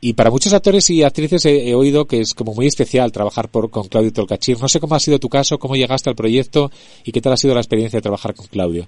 Y 0.00 0.12
para 0.12 0.30
muchos 0.30 0.52
actores 0.52 0.90
y 0.90 1.02
actrices 1.02 1.46
he, 1.46 1.70
he 1.70 1.74
oído 1.74 2.06
que 2.06 2.20
es 2.20 2.34
como 2.34 2.54
muy 2.54 2.66
especial 2.66 3.12
trabajar 3.12 3.48
por, 3.48 3.70
con 3.70 3.88
Claudio 3.88 4.12
Tolcachir. 4.12 4.60
No 4.60 4.68
sé 4.68 4.78
cómo 4.78 4.94
ha 4.94 5.00
sido 5.00 5.18
tu 5.18 5.30
caso, 5.30 5.58
cómo 5.58 5.74
llegaste 5.74 6.10
al 6.10 6.16
proyecto 6.16 6.70
y 7.02 7.12
qué 7.12 7.20
tal 7.22 7.32
ha 7.32 7.38
sido 7.38 7.54
la 7.54 7.60
experiencia 7.60 7.96
de 7.98 8.02
trabajar 8.02 8.34
con 8.34 8.46
Claudio. 8.46 8.86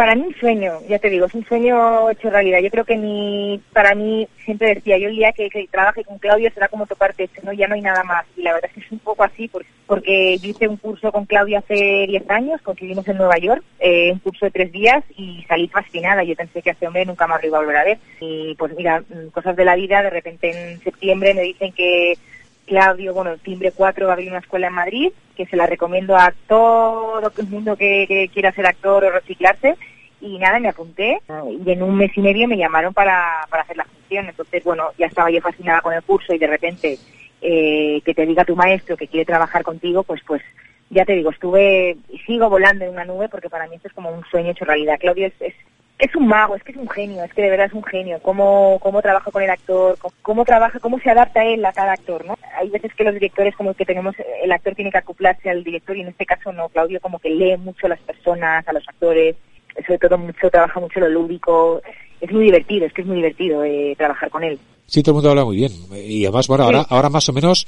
Para 0.00 0.14
mí 0.14 0.22
un 0.22 0.34
sueño, 0.36 0.80
ya 0.88 0.98
te 0.98 1.10
digo, 1.10 1.26
es 1.26 1.34
un 1.34 1.44
sueño 1.44 2.08
hecho 2.08 2.30
realidad. 2.30 2.60
Yo 2.60 2.70
creo 2.70 2.86
que 2.86 2.96
ni, 2.96 3.60
para 3.74 3.94
mí, 3.94 4.26
siempre 4.46 4.74
decía, 4.74 4.96
yo 4.96 5.10
el 5.10 5.16
día 5.16 5.30
que, 5.32 5.50
trabaje 5.70 6.04
con 6.04 6.16
Claudio 6.18 6.50
será 6.54 6.68
como 6.68 6.86
tocar 6.86 7.12
techo, 7.12 7.42
¿no? 7.42 7.52
Ya 7.52 7.68
no 7.68 7.74
hay 7.74 7.82
nada 7.82 8.02
más. 8.02 8.24
Y 8.34 8.40
la 8.40 8.54
verdad 8.54 8.70
es 8.70 8.76
que 8.76 8.86
es 8.86 8.92
un 8.92 9.00
poco 9.00 9.24
así, 9.24 9.46
por- 9.48 9.66
porque 9.86 10.38
hice 10.42 10.68
un 10.68 10.78
curso 10.78 11.12
con 11.12 11.26
Claudio 11.26 11.58
hace 11.58 12.06
10 12.08 12.30
años, 12.30 12.62
coincidimos 12.62 13.06
en 13.08 13.18
Nueva 13.18 13.36
York, 13.36 13.62
eh, 13.78 14.10
un 14.10 14.20
curso 14.20 14.46
de 14.46 14.52
tres 14.52 14.72
días 14.72 15.04
y 15.18 15.44
salí 15.46 15.68
fascinada. 15.68 16.24
Yo 16.24 16.34
pensé 16.34 16.62
que 16.62 16.70
a 16.70 16.72
este 16.72 16.86
hombre 16.86 17.04
nunca 17.04 17.26
más 17.26 17.42
lo 17.42 17.48
iba 17.48 17.58
a 17.58 17.60
volver 17.60 17.76
a 17.76 17.84
ver. 17.84 17.98
Y 18.20 18.54
pues 18.54 18.74
mira, 18.74 19.00
mm, 19.02 19.28
cosas 19.32 19.54
de 19.54 19.66
la 19.66 19.76
vida, 19.76 20.02
de 20.02 20.08
repente 20.08 20.48
en 20.72 20.80
septiembre 20.80 21.34
me 21.34 21.42
dicen 21.42 21.72
que 21.72 22.14
Claudio, 22.64 23.12
bueno, 23.12 23.36
Timbre 23.36 23.70
4 23.70 24.06
va 24.06 24.12
a 24.12 24.14
abrir 24.14 24.30
una 24.30 24.38
escuela 24.38 24.68
en 24.68 24.72
Madrid, 24.72 25.12
que 25.36 25.44
se 25.44 25.56
la 25.56 25.66
recomiendo 25.66 26.16
a 26.16 26.32
todo 26.46 27.20
el 27.36 27.46
mundo 27.48 27.76
que 27.76 28.30
quiera 28.32 28.52
ser 28.52 28.64
actor 28.66 29.04
o 29.04 29.10
reciclarse. 29.10 29.76
Y 30.20 30.38
nada, 30.38 30.58
me 30.58 30.68
apunté 30.68 31.20
y 31.64 31.70
en 31.70 31.82
un 31.82 31.96
mes 31.96 32.10
y 32.14 32.20
medio 32.20 32.46
me 32.46 32.58
llamaron 32.58 32.92
para, 32.92 33.46
para 33.48 33.62
hacer 33.62 33.76
la 33.76 33.84
función. 33.84 34.28
Entonces, 34.28 34.62
bueno, 34.64 34.90
ya 34.98 35.06
estaba 35.06 35.30
yo 35.30 35.40
fascinada 35.40 35.80
con 35.80 35.94
el 35.94 36.02
curso 36.02 36.34
y 36.34 36.38
de 36.38 36.46
repente 36.46 36.98
eh, 37.40 38.02
que 38.04 38.14
te 38.14 38.26
diga 38.26 38.44
tu 38.44 38.54
maestro 38.54 38.96
que 38.96 39.08
quiere 39.08 39.24
trabajar 39.24 39.62
contigo, 39.62 40.02
pues 40.02 40.20
pues 40.26 40.42
ya 40.90 41.04
te 41.04 41.14
digo, 41.14 41.30
estuve 41.30 41.96
y 42.08 42.18
sigo 42.18 42.50
volando 42.50 42.84
en 42.84 42.90
una 42.90 43.04
nube 43.04 43.28
porque 43.28 43.48
para 43.48 43.66
mí 43.68 43.76
esto 43.76 43.88
es 43.88 43.94
como 43.94 44.10
un 44.10 44.24
sueño 44.24 44.50
hecho 44.50 44.64
realidad. 44.64 44.98
Claudio 44.98 45.28
es, 45.28 45.32
es, 45.40 45.54
es 45.98 46.14
un 46.16 46.26
mago, 46.26 46.56
es 46.56 46.62
que 46.64 46.72
es 46.72 46.78
un 46.78 46.88
genio, 46.88 47.22
es 47.22 47.32
que 47.32 47.42
de 47.42 47.50
verdad 47.50 47.66
es 47.66 47.72
un 47.72 47.84
genio. 47.84 48.20
Cómo, 48.20 48.78
cómo 48.82 49.00
trabaja 49.00 49.30
con 49.30 49.42
el 49.42 49.50
actor, 49.50 49.96
cómo, 49.98 50.14
cómo 50.20 50.44
trabaja, 50.44 50.80
cómo 50.80 50.98
se 50.98 51.10
adapta 51.10 51.44
él 51.44 51.64
a 51.64 51.72
cada 51.72 51.92
actor, 51.92 52.26
¿no? 52.26 52.36
Hay 52.58 52.68
veces 52.68 52.92
que 52.94 53.04
los 53.04 53.14
directores 53.14 53.54
como 53.56 53.72
que 53.72 53.86
tenemos, 53.86 54.16
el 54.42 54.52
actor 54.52 54.74
tiene 54.74 54.90
que 54.90 54.98
acoplarse 54.98 55.48
al 55.48 55.62
director 55.62 55.96
y 55.96 56.02
en 56.02 56.08
este 56.08 56.26
caso 56.26 56.52
no, 56.52 56.68
Claudio 56.68 57.00
como 57.00 57.20
que 57.20 57.30
lee 57.30 57.56
mucho 57.56 57.86
a 57.86 57.90
las 57.90 58.00
personas, 58.00 58.66
a 58.66 58.72
los 58.72 58.86
actores, 58.88 59.36
sobre 59.86 59.98
todo 59.98 60.18
mucho, 60.18 60.50
trabaja 60.50 60.80
mucho 60.80 61.00
lo 61.00 61.08
lúdico. 61.08 61.80
Es 62.20 62.30
muy 62.32 62.44
divertido, 62.44 62.86
es 62.86 62.92
que 62.92 63.00
es 63.02 63.06
muy 63.06 63.16
divertido 63.16 63.64
eh, 63.64 63.94
trabajar 63.96 64.28
con 64.30 64.44
él. 64.44 64.58
Sí, 64.86 65.02
todo 65.02 65.12
el 65.12 65.14
mundo 65.16 65.30
habla 65.30 65.44
muy 65.44 65.56
bien. 65.56 65.72
Y 65.94 66.24
además, 66.24 66.48
bueno, 66.48 66.64
ahora, 66.64 66.84
ahora 66.88 67.08
más 67.08 67.28
o 67.28 67.32
menos, 67.32 67.66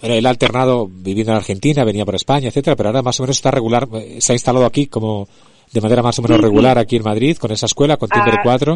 bueno, 0.00 0.14
él 0.14 0.26
ha 0.26 0.30
alternado 0.30 0.86
viviendo 0.88 1.32
en 1.32 1.38
Argentina, 1.38 1.82
venía 1.84 2.04
por 2.04 2.14
España, 2.14 2.48
etcétera, 2.48 2.76
pero 2.76 2.90
ahora 2.90 3.02
más 3.02 3.18
o 3.18 3.22
menos 3.24 3.36
está 3.36 3.50
regular, 3.50 3.88
eh, 3.94 4.18
se 4.20 4.32
ha 4.32 4.34
instalado 4.36 4.66
aquí 4.66 4.86
como 4.86 5.26
de 5.72 5.80
manera 5.80 6.02
más 6.02 6.18
o 6.18 6.22
menos 6.22 6.36
Sí, 6.36 6.42
sí. 6.42 6.46
regular 6.48 6.78
aquí 6.78 6.96
en 6.96 7.02
Madrid, 7.02 7.36
con 7.38 7.50
esa 7.52 7.66
escuela, 7.66 7.96
con 7.96 8.08
Timber 8.08 8.34
Ah, 8.38 8.40
4. 8.42 8.74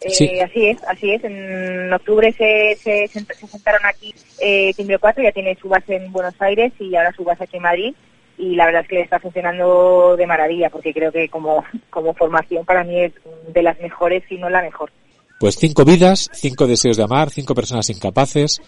Eh, 0.00 0.10
Sí. 0.10 0.28
Así 0.40 0.66
es, 0.66 0.82
así 0.88 1.10
es. 1.12 1.22
En 1.22 1.92
octubre 1.92 2.32
se, 2.32 2.76
se, 2.76 3.06
se 3.08 3.46
sentaron 3.46 3.80
aquí 3.84 4.12
eh, 4.40 4.72
Timbre 4.74 4.98
4, 4.98 5.22
ya 5.22 5.30
tiene 5.32 5.56
su 5.60 5.68
base 5.68 5.94
en 5.96 6.10
Buenos 6.10 6.34
Aires 6.40 6.72
y 6.80 6.96
ahora 6.96 7.12
su 7.12 7.22
base 7.24 7.44
aquí 7.44 7.56
en 7.58 7.62
Madrid. 7.62 7.94
Y 8.42 8.56
la 8.56 8.66
verdad 8.66 8.82
es 8.82 8.88
que 8.88 8.96
le 8.96 9.02
está 9.02 9.20
funcionando 9.20 10.16
de 10.16 10.26
maravilla, 10.26 10.68
porque 10.68 10.92
creo 10.92 11.12
que 11.12 11.28
como, 11.28 11.62
como 11.90 12.12
formación 12.12 12.64
para 12.64 12.82
mí 12.82 13.00
es 13.00 13.12
de 13.54 13.62
las 13.62 13.78
mejores, 13.78 14.24
si 14.28 14.36
no 14.36 14.50
la 14.50 14.60
mejor. 14.60 14.90
Pues 15.38 15.56
cinco 15.56 15.84
vidas, 15.84 16.28
cinco 16.34 16.66
deseos 16.66 16.96
de 16.96 17.04
amar, 17.04 17.30
cinco 17.30 17.54
personas 17.54 17.88
incapaces. 17.88 18.60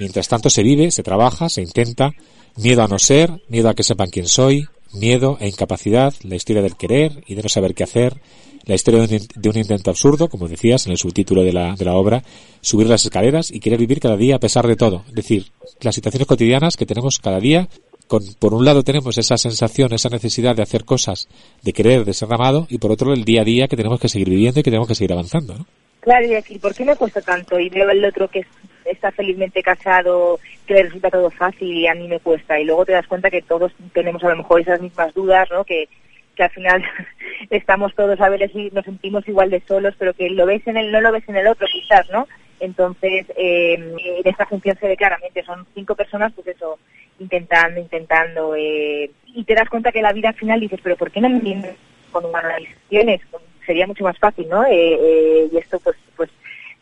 Mientras 0.00 0.26
tanto 0.26 0.50
se 0.50 0.64
vive, 0.64 0.90
se 0.90 1.04
trabaja, 1.04 1.48
se 1.48 1.62
intenta. 1.62 2.10
Miedo 2.56 2.82
a 2.82 2.88
no 2.88 2.98
ser, 2.98 3.30
miedo 3.48 3.68
a 3.68 3.74
que 3.74 3.84
sepan 3.84 4.10
quién 4.10 4.26
soy, 4.26 4.66
miedo 4.92 5.38
e 5.40 5.46
incapacidad, 5.46 6.12
la 6.24 6.34
historia 6.34 6.62
del 6.62 6.76
querer 6.76 7.22
y 7.28 7.36
de 7.36 7.42
no 7.44 7.48
saber 7.48 7.74
qué 7.74 7.84
hacer, 7.84 8.20
la 8.64 8.74
historia 8.74 9.06
de 9.06 9.16
un, 9.16 9.26
de 9.32 9.48
un 9.48 9.56
intento 9.56 9.90
absurdo, 9.90 10.28
como 10.28 10.48
decías 10.48 10.86
en 10.86 10.92
el 10.92 10.98
subtítulo 10.98 11.44
de 11.44 11.52
la, 11.52 11.76
de 11.76 11.84
la 11.84 11.94
obra, 11.94 12.24
subir 12.62 12.88
las 12.88 13.04
escaleras 13.04 13.52
y 13.52 13.60
querer 13.60 13.78
vivir 13.78 14.00
cada 14.00 14.16
día 14.16 14.36
a 14.36 14.40
pesar 14.40 14.66
de 14.66 14.74
todo. 14.74 15.04
Es 15.08 15.14
decir, 15.14 15.46
las 15.82 15.94
situaciones 15.94 16.26
cotidianas 16.26 16.76
que 16.76 16.86
tenemos 16.86 17.20
cada 17.20 17.38
día, 17.38 17.68
con, 18.10 18.22
por 18.40 18.52
un 18.54 18.64
lado 18.64 18.82
tenemos 18.82 19.16
esa 19.16 19.36
sensación, 19.38 19.92
esa 19.94 20.08
necesidad 20.08 20.56
de 20.56 20.62
hacer 20.64 20.84
cosas, 20.84 21.28
de 21.62 21.72
querer, 21.72 22.04
de 22.04 22.12
ser 22.12 22.32
amado, 22.32 22.66
y 22.68 22.78
por 22.78 22.90
otro 22.90 23.12
el 23.12 23.24
día 23.24 23.42
a 23.42 23.44
día 23.44 23.68
que 23.68 23.76
tenemos 23.76 24.00
que 24.00 24.08
seguir 24.08 24.28
viviendo 24.28 24.58
y 24.58 24.62
que 24.64 24.70
tenemos 24.70 24.88
que 24.88 24.96
seguir 24.96 25.12
avanzando. 25.12 25.54
¿no? 25.56 25.66
Claro, 26.00 26.26
y 26.26 26.30
decir, 26.30 26.60
¿por 26.60 26.74
qué 26.74 26.84
me 26.84 26.96
cuesta 26.96 27.20
tanto? 27.20 27.58
Y 27.60 27.68
veo 27.68 27.88
el 27.88 28.04
otro 28.04 28.26
que 28.28 28.40
es- 28.40 28.46
está 28.84 29.12
felizmente 29.12 29.62
casado, 29.62 30.40
que 30.66 30.74
le 30.74 30.82
resulta 30.84 31.10
todo 31.10 31.30
fácil 31.30 31.70
y 31.72 31.86
a 31.86 31.94
mí 31.94 32.08
me 32.08 32.18
cuesta. 32.18 32.58
Y 32.58 32.64
luego 32.64 32.84
te 32.84 32.92
das 32.92 33.06
cuenta 33.06 33.30
que 33.30 33.42
todos 33.42 33.70
tenemos 33.94 34.24
a 34.24 34.30
lo 34.30 34.36
mejor 34.38 34.60
esas 34.60 34.80
mismas 34.80 35.14
dudas, 35.14 35.48
¿no? 35.52 35.62
Que, 35.64 35.88
que 36.34 36.42
al 36.42 36.50
final 36.50 36.82
estamos 37.50 37.94
todos 37.94 38.20
a 38.20 38.28
ver 38.28 38.50
si 38.50 38.70
nos 38.72 38.84
sentimos 38.84 39.28
igual 39.28 39.50
de 39.50 39.60
solos, 39.68 39.94
pero 39.98 40.14
que 40.14 40.30
lo 40.30 40.46
ves 40.46 40.66
en 40.66 40.76
el, 40.76 40.90
no 40.90 41.00
lo 41.00 41.12
ves 41.12 41.28
en 41.28 41.36
el 41.36 41.46
otro 41.46 41.66
quizás, 41.72 42.08
¿no? 42.10 42.26
Entonces, 42.58 43.26
eh, 43.36 43.74
en 43.74 44.26
esta 44.28 44.46
función 44.46 44.76
se 44.80 44.88
ve 44.88 44.96
claramente, 44.96 45.42
son 45.44 45.66
cinco 45.74 45.94
personas, 45.94 46.32
pues 46.34 46.46
eso, 46.48 46.78
intentando, 47.20 47.78
intentando, 47.78 48.54
eh, 48.56 49.10
y 49.26 49.44
te 49.44 49.54
das 49.54 49.68
cuenta 49.68 49.92
que 49.92 50.02
la 50.02 50.12
vida 50.12 50.30
al 50.30 50.34
final 50.34 50.58
dices, 50.58 50.80
pero 50.82 50.96
¿por 50.96 51.10
qué 51.10 51.20
no 51.20 51.28
me 51.28 51.36
entiendes 51.36 51.76
con 52.10 52.24
humanizaciones? 52.24 53.20
Sería 53.64 53.86
mucho 53.86 54.04
más 54.04 54.18
fácil, 54.18 54.48
¿no? 54.48 54.64
Eh, 54.64 54.98
eh, 55.00 55.48
y 55.52 55.56
esto, 55.56 55.78
pues, 55.78 55.96
pues, 56.16 56.30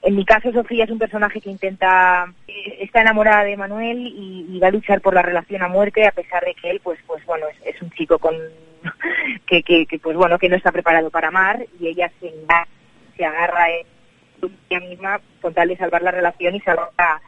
en 0.02 0.14
mi 0.14 0.24
caso, 0.24 0.52
Sofía 0.52 0.84
es 0.84 0.90
un 0.90 0.98
personaje 0.98 1.40
que 1.40 1.50
intenta, 1.50 2.32
está 2.78 3.00
enamorada 3.02 3.44
de 3.44 3.56
Manuel 3.56 3.98
y, 3.98 4.58
va 4.60 4.68
a 4.68 4.72
luchar 4.72 5.00
por 5.00 5.14
la 5.14 5.22
relación 5.22 5.62
a 5.62 5.68
muerte, 5.68 6.06
a 6.06 6.12
pesar 6.12 6.44
de 6.44 6.54
que 6.54 6.70
él, 6.70 6.80
pues, 6.82 6.98
pues 7.06 7.24
bueno, 7.26 7.46
es, 7.64 7.82
un 7.82 7.90
chico 7.90 8.18
con, 8.18 8.34
que, 9.46 9.62
que, 9.62 9.98
pues 10.00 10.16
bueno, 10.16 10.38
que 10.38 10.48
no 10.48 10.56
está 10.56 10.72
preparado 10.72 11.10
para 11.10 11.28
amar 11.28 11.66
y 11.80 11.88
ella 11.88 12.10
se, 12.20 12.32
se 13.16 13.24
agarra 13.24 13.70
en 13.70 13.86
ella 14.70 14.80
misma 14.80 15.20
con 15.40 15.52
tal 15.52 15.68
de 15.68 15.76
salvar 15.76 16.02
la 16.02 16.12
relación 16.12 16.54
y 16.54 16.60
salvar 16.60 16.90
a 16.96 17.02
la 17.02 17.20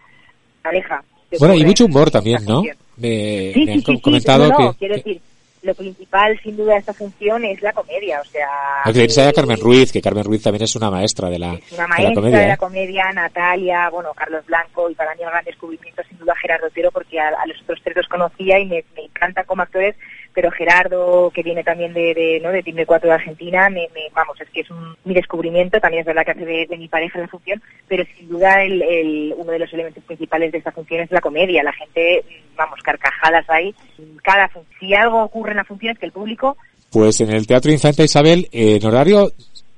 pareja. 0.62 1.04
Bueno, 1.38 1.54
y 1.54 1.64
mucho 1.64 1.84
humor 1.86 2.10
también, 2.10 2.44
¿no? 2.44 2.62
Me, 2.96 3.52
Sí, 3.54 3.60
me 3.60 3.72
sí, 3.72 3.72
han 3.72 3.96
sí, 3.96 4.00
comentado 4.00 4.48
no, 4.48 4.58
no, 4.58 4.72
que, 4.72 4.78
quiero 4.78 4.94
decir, 4.96 5.20
lo 5.62 5.74
principal 5.74 6.38
sin 6.42 6.56
duda 6.56 6.72
de 6.74 6.78
esta 6.80 6.92
función 6.94 7.44
es 7.44 7.60
la 7.62 7.72
comedia, 7.72 8.20
o 8.20 8.24
sea... 8.24 8.48
Hay 8.84 8.92
que 8.92 9.04
irse 9.04 9.20
a 9.22 9.28
eh, 9.28 9.32
Carmen 9.32 9.58
Ruiz, 9.60 9.92
que 9.92 10.00
Carmen 10.00 10.24
Ruiz 10.24 10.42
también 10.42 10.64
es 10.64 10.74
una 10.76 10.90
maestra 10.90 11.28
de 11.28 11.38
la, 11.38 11.48
una 11.48 11.58
de 11.58 11.76
la 11.76 11.86
maestra 11.86 12.14
comedia. 12.14 12.38
de 12.38 12.44
¿eh? 12.44 12.48
la 12.48 12.56
comedia, 12.56 13.04
Natalia, 13.14 13.90
bueno, 13.90 14.10
Carlos 14.14 14.44
Blanco, 14.46 14.90
y 14.90 14.94
para 14.94 15.14
mí 15.14 15.22
el 15.22 15.28
gran 15.30 15.44
descubrimiento 15.44 16.02
sin 16.08 16.18
duda 16.18 16.34
Gerardo 16.40 16.66
Otero, 16.66 16.90
porque 16.90 17.20
a, 17.20 17.28
a 17.28 17.46
los 17.46 17.60
otros 17.62 17.78
tres 17.84 17.96
los 17.96 18.08
conocía 18.08 18.58
y 18.58 18.66
me, 18.66 18.84
me 18.96 19.04
encantan 19.04 19.44
como 19.44 19.62
actores, 19.62 19.96
pero 20.34 20.50
Gerardo, 20.50 21.30
que 21.34 21.42
viene 21.42 21.64
también 21.64 21.92
de, 21.92 22.14
de, 22.14 22.40
¿no? 22.42 22.50
de 22.50 22.62
Timbre 22.62 22.86
4 22.86 23.08
de 23.08 23.14
Argentina, 23.14 23.68
me, 23.68 23.88
me- 23.94 24.08
vamos, 24.14 24.40
es 24.40 24.48
que 24.50 24.60
es 24.60 24.70
un, 24.70 24.96
mi 25.04 25.14
descubrimiento, 25.14 25.80
también 25.80 26.00
es 26.00 26.06
verdad 26.06 26.24
que 26.24 26.30
hace 26.32 26.44
de, 26.44 26.66
de 26.66 26.76
mi 26.78 26.88
pareja 26.88 27.18
la 27.18 27.28
función, 27.28 27.60
pero 27.88 28.04
sin 28.16 28.28
duda 28.28 28.62
el, 28.62 28.80
el- 28.82 29.34
uno 29.36 29.52
de 29.52 29.58
los 29.58 29.72
elementos 29.72 30.04
principales 30.04 30.52
de 30.52 30.58
esta 30.58 30.72
función 30.72 31.00
es 31.02 31.10
la 31.10 31.20
comedia, 31.20 31.62
la 31.62 31.72
gente, 31.72 32.24
vamos, 32.56 32.78
carcajadas 32.82 33.48
ahí, 33.50 33.74
cada 34.22 34.50
si 34.78 34.94
algo 34.94 35.22
ocurre 35.22 35.50
en 35.52 35.56
la 35.58 35.64
función 35.64 35.92
es 35.92 35.98
que 35.98 36.06
el 36.06 36.12
público 36.12 36.56
Pues 36.92 37.20
en 37.20 37.30
el 37.30 37.46
Teatro 37.46 37.70
Infanta 37.72 38.02
Isabel, 38.02 38.46
en 38.52 38.84
horario 38.86 39.30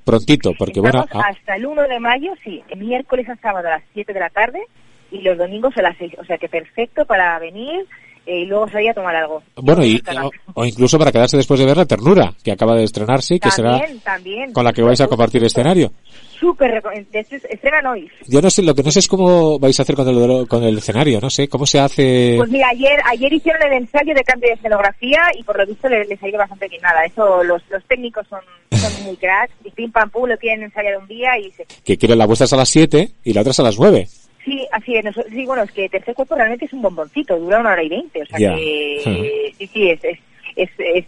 prontito, 0.05 0.53
porque 0.59 0.80
bueno, 0.80 1.05
ah, 1.12 1.22
hasta 1.30 1.57
el 1.57 1.66
1 1.66 1.82
de 1.88 2.00
mayo, 2.00 2.32
sí, 2.42 2.62
el 2.68 2.78
miércoles 2.80 3.28
a 3.28 3.36
sábado 3.36 3.68
a 3.68 3.72
las 3.72 3.82
7 3.94 4.12
de 4.12 4.20
la 4.20 4.30
tarde 4.30 4.61
y 5.11 5.20
los 5.20 5.38
domingos 5.38 5.76
a 5.76 5.82
las 5.82 5.96
6. 5.98 6.14
O 6.18 6.24
sea 6.24 6.38
que 6.38 6.48
perfecto 6.48 7.05
para 7.07 7.38
venir 7.38 7.86
y 8.27 8.45
luego 8.47 8.68
salía 8.68 8.93
a 8.93 8.95
tomar 8.95 9.14
algo. 9.16 9.43
Bueno, 9.57 9.85
y, 9.85 10.03
o, 10.23 10.31
o 10.55 10.64
incluso 10.64 10.99
para 10.99 11.12
quedarse 11.12 11.37
después 11.37 11.59
de 11.61 11.66
ver 11.66 11.77
La 11.77 11.87
Ternura, 11.87 12.33
que 12.43 12.53
acaba 12.53 12.77
de 12.77 12.85
estrenarse 12.85 13.41
que 13.41 13.51
será 13.51 13.81
También, 14.05 14.53
con 14.53 14.64
la 14.64 14.73
que 14.73 14.83
vais 14.83 15.01
a 15.01 15.09
compartir 15.09 15.43
escenario. 15.45 15.93
Súper, 16.39 16.83
estrenan 17.23 17.87
hoy. 17.87 18.11
Yo 18.27 18.43
no 18.43 18.51
sé, 18.51 18.62
lo 18.62 18.75
que 18.75 18.83
no 18.83 18.91
sé 18.91 18.99
es 18.99 19.07
cómo 19.07 19.61
vais 19.61 19.79
a 19.79 19.85
hacer 19.85 19.95
con 19.95 20.09
el, 20.09 20.49
con 20.49 20.64
el 20.64 20.79
escenario, 20.79 21.20
no 21.20 21.31
sé, 21.31 21.47
cómo 21.47 21.66
se 21.66 21.79
hace... 21.79 22.35
Pues 22.37 22.51
mira, 22.51 22.68
ayer 22.68 22.99
ayer 23.09 23.33
hicieron 23.33 23.62
el 23.62 23.75
ensayo 23.75 24.12
de 24.12 24.25
cambio 24.25 24.49
de 24.49 24.55
escenografía 24.55 25.20
y 25.39 25.45
por 25.45 25.57
lo 25.57 25.64
visto 25.64 25.89
les, 25.89 26.09
les 26.09 26.20
ha 26.20 26.29
ido 26.29 26.39
bastante 26.39 26.66
bien. 26.68 26.83
Nada, 26.83 27.05
eso 27.05 27.45
los, 27.45 27.62
los 27.70 27.85
técnicos 27.85 28.27
son, 28.29 28.41
son 28.73 29.05
muy 29.05 29.16
cracks 29.16 29.55
y 29.64 29.70
pim 29.70 29.93
pam 29.93 30.11
pum 30.11 30.29
lo 30.29 30.37
quieren 30.37 30.64
ensayar 30.64 30.97
un 30.99 31.07
día 31.07 31.39
y 31.39 31.53
se... 31.53 31.64
Que 31.85 31.97
quieren 31.97 32.18
la 32.18 32.27
vuestra 32.27 32.47
es 32.47 32.53
a 32.53 32.57
las 32.57 32.68
7 32.70 33.09
y 33.23 33.33
la 33.33 33.43
otra 33.43 33.53
es 33.53 33.61
a 33.61 33.62
las 33.62 33.79
9. 33.79 34.09
Sí, 34.45 34.66
así 34.72 34.97
es. 34.97 35.05
Sí, 35.30 35.47
bueno, 35.47 35.62
es 35.62 35.70
que 35.72 35.88
Tercer 35.88 36.14
Cuerpo 36.14 36.34
realmente 36.34 36.64
es 36.64 36.72
un 36.72 36.82
bomboncito, 36.82 37.38
dura 37.38 37.61
una 37.61 37.70
hora 37.72 37.82
y 37.82 37.88
veinte. 37.88 38.22
O 38.22 38.26
sea 38.26 38.38
que, 38.55 39.53
sí, 39.59 39.66
sí, 39.72 39.90
es, 39.90 40.05
es, 40.05 40.18
es, 40.57 40.70
es- 40.78 41.05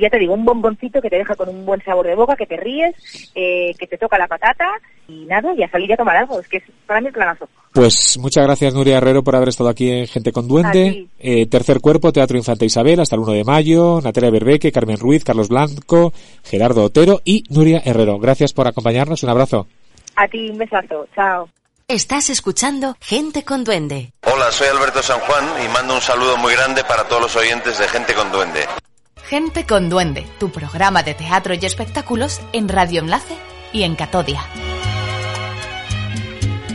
ya 0.00 0.08
te 0.08 0.18
digo, 0.20 0.32
un 0.32 0.44
bomboncito 0.44 1.02
que 1.02 1.10
te 1.10 1.18
deja 1.18 1.34
con 1.34 1.48
un 1.48 1.66
buen 1.66 1.82
sabor 1.82 2.06
de 2.06 2.14
boca, 2.14 2.36
que 2.36 2.46
te 2.46 2.56
ríes, 2.56 2.94
eh, 3.34 3.74
que 3.80 3.88
te 3.88 3.98
toca 3.98 4.16
la 4.16 4.28
patata 4.28 4.64
y 5.08 5.24
nada, 5.26 5.52
y 5.54 5.62
a 5.64 5.68
salir 5.70 5.92
a 5.92 5.96
tomar 5.96 6.16
algo. 6.16 6.38
Es 6.38 6.46
que 6.46 6.58
es 6.58 6.62
para 6.86 7.00
mí 7.00 7.08
el 7.08 7.12
planazo. 7.12 7.48
Pues 7.72 8.16
muchas 8.20 8.44
gracias 8.44 8.74
Nuria 8.74 8.98
Herrero 8.98 9.24
por 9.24 9.34
haber 9.34 9.48
estado 9.48 9.68
aquí 9.68 9.90
en 9.90 10.06
Gente 10.06 10.30
con 10.30 10.46
Duende. 10.46 11.08
Eh, 11.18 11.46
tercer 11.46 11.80
Cuerpo, 11.80 12.12
Teatro 12.12 12.36
Infanta 12.38 12.64
Isabel, 12.64 13.00
hasta 13.00 13.16
el 13.16 13.22
1 13.22 13.32
de 13.32 13.42
mayo. 13.44 14.00
Natalia 14.00 14.30
Berbeque, 14.30 14.70
Carmen 14.70 14.98
Ruiz, 14.98 15.24
Carlos 15.24 15.48
Blanco, 15.48 16.12
Gerardo 16.44 16.84
Otero 16.84 17.20
y 17.24 17.42
Nuria 17.50 17.82
Herrero. 17.84 18.20
Gracias 18.20 18.52
por 18.52 18.68
acompañarnos. 18.68 19.24
Un 19.24 19.30
abrazo. 19.30 19.66
A 20.14 20.28
ti 20.28 20.48
un 20.48 20.58
besazo. 20.58 21.08
Chao. 21.16 21.48
Estás 21.90 22.28
escuchando 22.28 22.98
Gente 23.00 23.46
con 23.46 23.64
Duende. 23.64 24.12
Hola, 24.22 24.52
soy 24.52 24.68
Alberto 24.68 25.02
San 25.02 25.20
Juan 25.20 25.64
y 25.64 25.68
mando 25.72 25.94
un 25.94 26.02
saludo 26.02 26.36
muy 26.36 26.52
grande 26.52 26.84
para 26.84 27.08
todos 27.08 27.22
los 27.22 27.36
oyentes 27.36 27.78
de 27.78 27.88
Gente 27.88 28.12
con 28.12 28.30
Duende. 28.30 28.66
Gente 29.24 29.64
con 29.66 29.88
Duende, 29.88 30.26
tu 30.38 30.50
programa 30.50 31.02
de 31.02 31.14
teatro 31.14 31.54
y 31.54 31.64
espectáculos 31.64 32.42
en 32.52 32.68
Radio 32.68 33.00
Enlace 33.00 33.34
y 33.72 33.84
en 33.84 33.96
Catodia. 33.96 34.42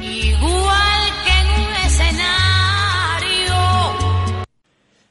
Igual 0.01 1.09
que 1.23 1.31
en 1.31 1.61
un 1.61 1.75
escenario. 1.85 3.55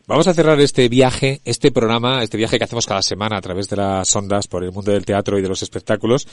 Vamos 0.09 0.26
a 0.26 0.34
cerrar 0.34 0.61
este 0.61 0.88
viaje, 0.88 1.42
este 1.44 1.70
programa, 1.70 2.24
este 2.24 2.38
viaje 2.38 2.59
que 2.59 2.64
hacemos 2.64 2.86
cada 2.86 3.03
semana 3.03 3.36
a 3.36 3.40
través 3.40 3.68
de 3.68 3.76
las 3.76 4.16
ondas 4.16 4.48
por 4.48 4.64
el 4.64 4.72
mundo 4.72 4.90
del 4.90 5.07
teatro 5.07 5.38
y 5.38 5.42
de 5.42 5.48
los 5.48 5.62
espectáculos. 5.62 6.26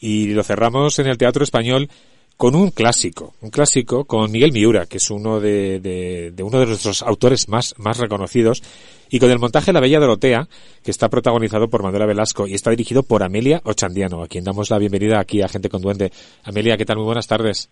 Y 0.00 0.34
lo 0.34 0.42
cerramos 0.42 0.98
en 0.98 1.06
el 1.06 1.18
teatro 1.18 1.44
español 1.44 1.88
con 2.36 2.54
un 2.56 2.70
clásico, 2.70 3.34
un 3.40 3.50
clásico 3.50 4.04
con 4.04 4.30
Miguel 4.30 4.52
Miura, 4.52 4.86
que 4.86 4.96
es 4.96 5.10
uno 5.10 5.38
de, 5.40 5.78
de- 5.80 6.32
de 6.34 6.42
uno 6.42 6.58
de 6.58 6.66
nuestros 6.66 7.02
autores 7.02 7.48
más, 7.48 7.74
más 7.78 7.98
reconocidos, 7.98 8.62
y 9.10 9.18
con 9.20 9.30
el 9.30 9.38
montaje 9.38 9.72
La 9.72 9.80
Bella 9.80 10.00
Dorotea, 10.00 10.48
que 10.82 10.90
está 10.90 11.08
protagonizado 11.08 11.68
por 11.68 11.82
Manuela 11.82 12.06
Velasco 12.06 12.46
y 12.48 12.54
está 12.54 12.70
dirigido 12.70 13.02
por 13.02 13.22
Amelia 13.22 13.60
Ochandiano, 13.64 14.22
a 14.22 14.28
quien 14.28 14.42
damos 14.44 14.70
la 14.70 14.78
bienvenida 14.78 15.20
aquí 15.20 15.42
a 15.42 15.48
Gente 15.48 15.68
con 15.68 15.82
Duende. 15.82 16.10
Amelia, 16.44 16.76
¿qué 16.76 16.84
tal? 16.84 16.96
Muy 16.96 17.04
buenas 17.06 17.26
tardes. 17.28 17.68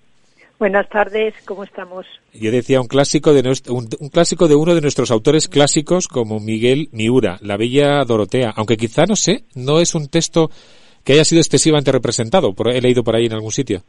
Buenas 0.59 0.89
tardes, 0.91 1.33
¿cómo 1.47 1.65
estamos? 1.65 2.05
Yo 2.35 2.51
decía 2.53 2.83
un 2.83 2.87
clásico 2.87 3.33
de 3.33 3.43
nuestro, 3.43 3.73
un, 3.73 3.89
un 3.99 4.09
clásico 4.11 4.47
de 4.47 4.55
uno 4.55 4.75
de 4.75 4.83
nuestros 4.83 5.11
autores 5.11 5.49
clásicos 5.49 6.07
como 6.07 6.39
Miguel 6.39 6.91
Miura, 6.93 7.39
La 7.41 7.57
Bella 7.57 8.05
Dorotea, 8.05 8.53
aunque 8.55 8.77
quizá 8.77 9.07
no 9.07 9.17
sé, 9.17 9.45
no 9.55 9.81
es 9.81 9.95
un 9.95 10.09
texto 10.09 10.51
que 11.03 11.15
haya 11.15 11.25
sido 11.25 11.41
excesivamente 11.41 11.91
representado, 11.91 12.53
por, 12.53 12.69
he 12.69 12.83
leído 12.83 13.03
por 13.03 13.17
ahí 13.17 13.25
en 13.25 13.33
algún 13.33 13.53
sitio. 13.53 13.83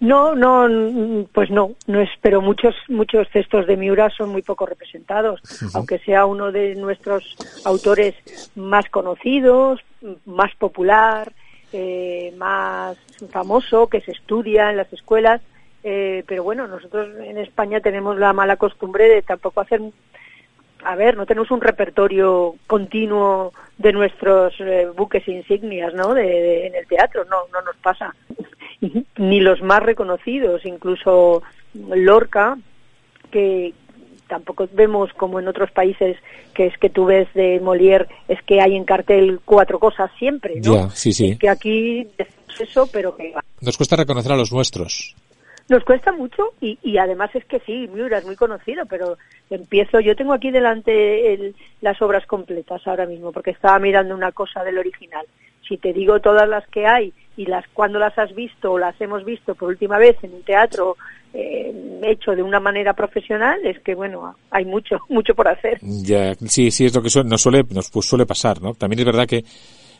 No, 0.00 0.34
no, 0.34 1.26
pues 1.32 1.50
no, 1.50 1.72
no 1.86 2.00
es, 2.00 2.10
pero 2.20 2.40
muchos, 2.40 2.74
muchos 2.88 3.28
textos 3.30 3.66
de 3.66 3.76
Miura 3.76 4.10
son 4.10 4.30
muy 4.30 4.42
poco 4.42 4.66
representados, 4.66 5.40
aunque 5.74 5.98
sea 6.00 6.26
uno 6.26 6.52
de 6.52 6.74
nuestros 6.74 7.36
autores 7.64 8.14
más 8.54 8.88
conocidos, 8.90 9.80
más 10.26 10.54
popular, 10.56 11.32
eh, 11.72 12.32
más 12.36 12.96
famoso, 13.30 13.88
que 13.88 14.00
se 14.00 14.12
estudia 14.12 14.70
en 14.70 14.76
las 14.76 14.92
escuelas, 14.92 15.40
eh, 15.82 16.24
pero 16.26 16.42
bueno, 16.44 16.66
nosotros 16.66 17.08
en 17.20 17.38
España 17.38 17.80
tenemos 17.80 18.18
la 18.18 18.32
mala 18.32 18.56
costumbre 18.56 19.08
de 19.08 19.22
tampoco 19.22 19.60
hacer 19.60 19.80
a 20.86 20.96
ver, 20.96 21.16
no 21.16 21.24
tenemos 21.24 21.50
un 21.50 21.62
repertorio 21.62 22.56
continuo 22.66 23.54
de 23.78 23.92
nuestros 23.94 24.52
eh, 24.60 24.86
buques 24.94 25.26
insignias, 25.26 25.94
¿no? 25.94 26.12
De, 26.12 26.22
de- 26.24 26.66
en 26.66 26.74
el 26.74 26.86
teatro, 26.86 27.24
no, 27.24 27.36
no 27.52 27.62
nos 27.62 27.74
pasa. 27.76 28.14
Ni 29.16 29.40
los 29.40 29.62
más 29.62 29.82
reconocidos, 29.82 30.64
incluso 30.66 31.42
Lorca, 31.74 32.58
que 33.30 33.72
tampoco 34.28 34.68
vemos 34.72 35.12
como 35.14 35.38
en 35.40 35.48
otros 35.48 35.70
países, 35.70 36.16
que 36.54 36.66
es 36.66 36.78
que 36.78 36.90
tú 36.90 37.04
ves 37.06 37.28
de 37.34 37.60
Molière, 37.60 38.06
es 38.28 38.42
que 38.42 38.60
hay 38.60 38.74
en 38.76 38.84
cartel 38.84 39.40
cuatro 39.44 39.78
cosas 39.78 40.10
siempre, 40.18 40.56
¿no? 40.60 40.74
Ya, 40.74 40.90
sí, 40.90 41.12
sí. 41.12 41.30
Es 41.32 41.38
que 41.38 41.48
aquí 41.48 42.06
decimos 42.16 42.60
eso, 42.60 42.86
pero 42.92 43.16
que 43.16 43.32
va. 43.32 43.42
Nos 43.60 43.76
cuesta 43.76 43.96
reconocer 43.96 44.32
a 44.32 44.36
los 44.36 44.52
nuestros. 44.52 45.14
Nos 45.68 45.82
cuesta 45.84 46.12
mucho 46.12 46.52
y, 46.60 46.78
y 46.82 46.98
además 46.98 47.30
es 47.34 47.44
que 47.46 47.58
sí, 47.60 47.88
Miura 47.92 48.18
es 48.18 48.24
muy 48.26 48.36
conocido, 48.36 48.84
pero 48.86 49.16
empiezo, 49.50 49.98
yo 50.00 50.14
tengo 50.14 50.34
aquí 50.34 50.50
delante 50.50 51.32
el- 51.32 51.54
las 51.80 52.00
obras 52.02 52.26
completas 52.26 52.86
ahora 52.86 53.06
mismo, 53.06 53.32
porque 53.32 53.50
estaba 53.52 53.78
mirando 53.78 54.14
una 54.14 54.32
cosa 54.32 54.62
del 54.62 54.78
original. 54.78 55.24
Si 55.66 55.78
te 55.78 55.92
digo 55.94 56.20
todas 56.20 56.46
las 56.48 56.66
que 56.68 56.86
hay 56.86 57.12
y 57.36 57.46
las 57.46 57.64
cuando 57.72 57.98
las 57.98 58.16
has 58.18 58.34
visto 58.34 58.72
o 58.72 58.78
las 58.78 58.98
hemos 59.00 59.24
visto 59.24 59.54
por 59.54 59.68
última 59.68 59.98
vez 59.98 60.16
en 60.22 60.34
un 60.34 60.42
teatro 60.42 60.96
eh, 61.32 62.00
hecho 62.02 62.32
de 62.32 62.42
una 62.42 62.60
manera 62.60 62.92
profesional, 62.92 63.58
es 63.64 63.80
que 63.80 63.94
bueno, 63.94 64.36
hay 64.50 64.64
mucho, 64.64 64.98
mucho 65.08 65.34
por 65.34 65.48
hacer. 65.48 65.78
Ya, 65.82 66.34
sí, 66.34 66.70
sí, 66.70 66.86
es 66.86 66.94
lo 66.94 67.02
que 67.02 67.10
suele, 67.10 67.28
nos 67.28 67.42
suele, 67.42 67.64
nos 67.70 67.90
pues, 67.90 68.06
suele 68.06 68.26
pasar, 68.26 68.62
¿no? 68.62 68.74
También 68.74 69.00
es 69.00 69.06
verdad 69.06 69.26
que, 69.26 69.44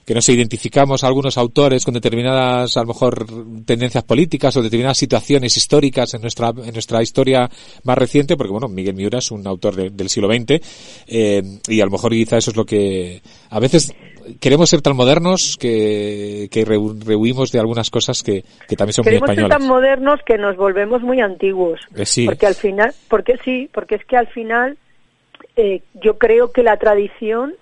que 0.05 0.15
nos 0.15 0.29
identificamos 0.29 1.03
a 1.03 1.07
algunos 1.07 1.39
autores 1.39 1.85
con 1.85 1.95
determinadas, 1.95 2.77
a 2.77 2.81
lo 2.83 2.89
mejor, 2.89 3.27
tendencias 3.65 4.05
políticas 4.05 4.57
o 4.57 4.63
determinadas 4.63 4.99
situaciones 4.99 5.57
históricas 5.57 6.13
en 6.15 6.21
nuestra, 6.23 6.51
en 6.51 6.73
nuestra 6.73 7.03
historia 7.03 7.49
más 7.85 7.97
reciente, 7.99 8.37
porque 8.37 8.53
bueno, 8.53 8.69
Miguel 8.69 8.95
Miura 8.95 9.19
es 9.19 9.31
un 9.31 9.47
autor 9.47 9.75
de- 9.77 9.91
del 9.91 10.09
siglo 10.09 10.29
XX, 10.33 10.61
eh, 11.07 11.43
y 11.69 11.81
a 11.81 11.85
lo 11.87 11.91
mejor 11.91 12.13
quizá 12.13 12.37
eso 12.37 12.51
es 12.51 12.57
lo 12.57 12.65
que, 12.67 13.23
a 13.51 13.59
veces 13.61 13.95
queremos 14.41 14.71
ser 14.71 14.81
tan 14.83 14.97
modernos 14.97 15.57
que, 15.59 16.49
que 16.51 16.67
rehu- 16.67 16.99
rehuimos 17.03 17.51
de 17.53 17.61
algunas 17.61 17.91
cosas 17.91 18.23
que, 18.23 18.45
que 18.69 18.77
también 18.77 18.93
son 18.95 19.05
muy 19.05 19.11
Queremos 19.11 19.29
ser 19.31 19.39
españolas. 19.39 19.59
tan 19.59 19.69
modernos 19.69 20.21
que 20.27 20.39
nos 20.39 20.57
volvemos 20.57 21.03
muy 21.03 21.21
antiguos. 21.21 21.81
Eh, 21.95 22.07
sí. 22.07 22.27
Porque 22.27 22.47
al 22.47 22.55
final, 22.55 22.93
porque 23.09 23.35
sí, 23.45 23.69
porque 23.73 23.97
es 23.97 24.05
que 24.05 24.17
al 24.17 24.27
final 24.29 24.77
eh, 25.57 25.83
yo 26.03 26.19
creo 26.19 26.53
que 26.53 26.63
la 26.63 26.77
tradición 26.79 27.55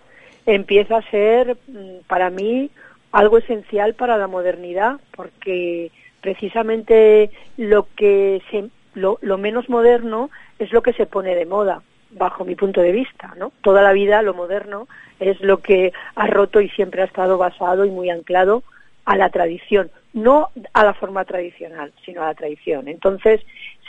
empieza 0.46 0.96
a 0.96 1.10
ser 1.10 1.56
mm, 1.68 2.06
para 2.06 2.30
mí 2.30 2.70
algo 3.12 3.38
esencial 3.38 3.94
para 3.94 4.16
la 4.16 4.26
modernidad, 4.26 4.98
porque 5.14 5.90
precisamente 6.20 7.30
lo 7.56 7.86
que 7.94 8.42
se, 8.50 8.70
lo, 8.94 9.18
lo 9.20 9.38
menos 9.38 9.68
moderno 9.68 10.30
es 10.58 10.72
lo 10.72 10.82
que 10.82 10.92
se 10.94 11.06
pone 11.06 11.34
de 11.34 11.46
moda, 11.46 11.82
bajo 12.10 12.44
mi 12.44 12.54
punto 12.54 12.80
de 12.80 12.92
vista, 12.92 13.34
¿no? 13.36 13.52
Toda 13.62 13.82
la 13.82 13.92
vida 13.92 14.22
lo 14.22 14.34
moderno 14.34 14.88
es 15.20 15.40
lo 15.40 15.58
que 15.58 15.92
ha 16.14 16.26
roto 16.26 16.60
y 16.60 16.68
siempre 16.70 17.02
ha 17.02 17.06
estado 17.06 17.38
basado 17.38 17.84
y 17.84 17.90
muy 17.90 18.10
anclado 18.10 18.62
a 19.04 19.16
la 19.16 19.30
tradición, 19.30 19.90
no 20.12 20.50
a 20.72 20.84
la 20.84 20.94
forma 20.94 21.24
tradicional, 21.24 21.92
sino 22.04 22.22
a 22.22 22.26
la 22.26 22.34
tradición. 22.34 22.88
Entonces, 22.88 23.40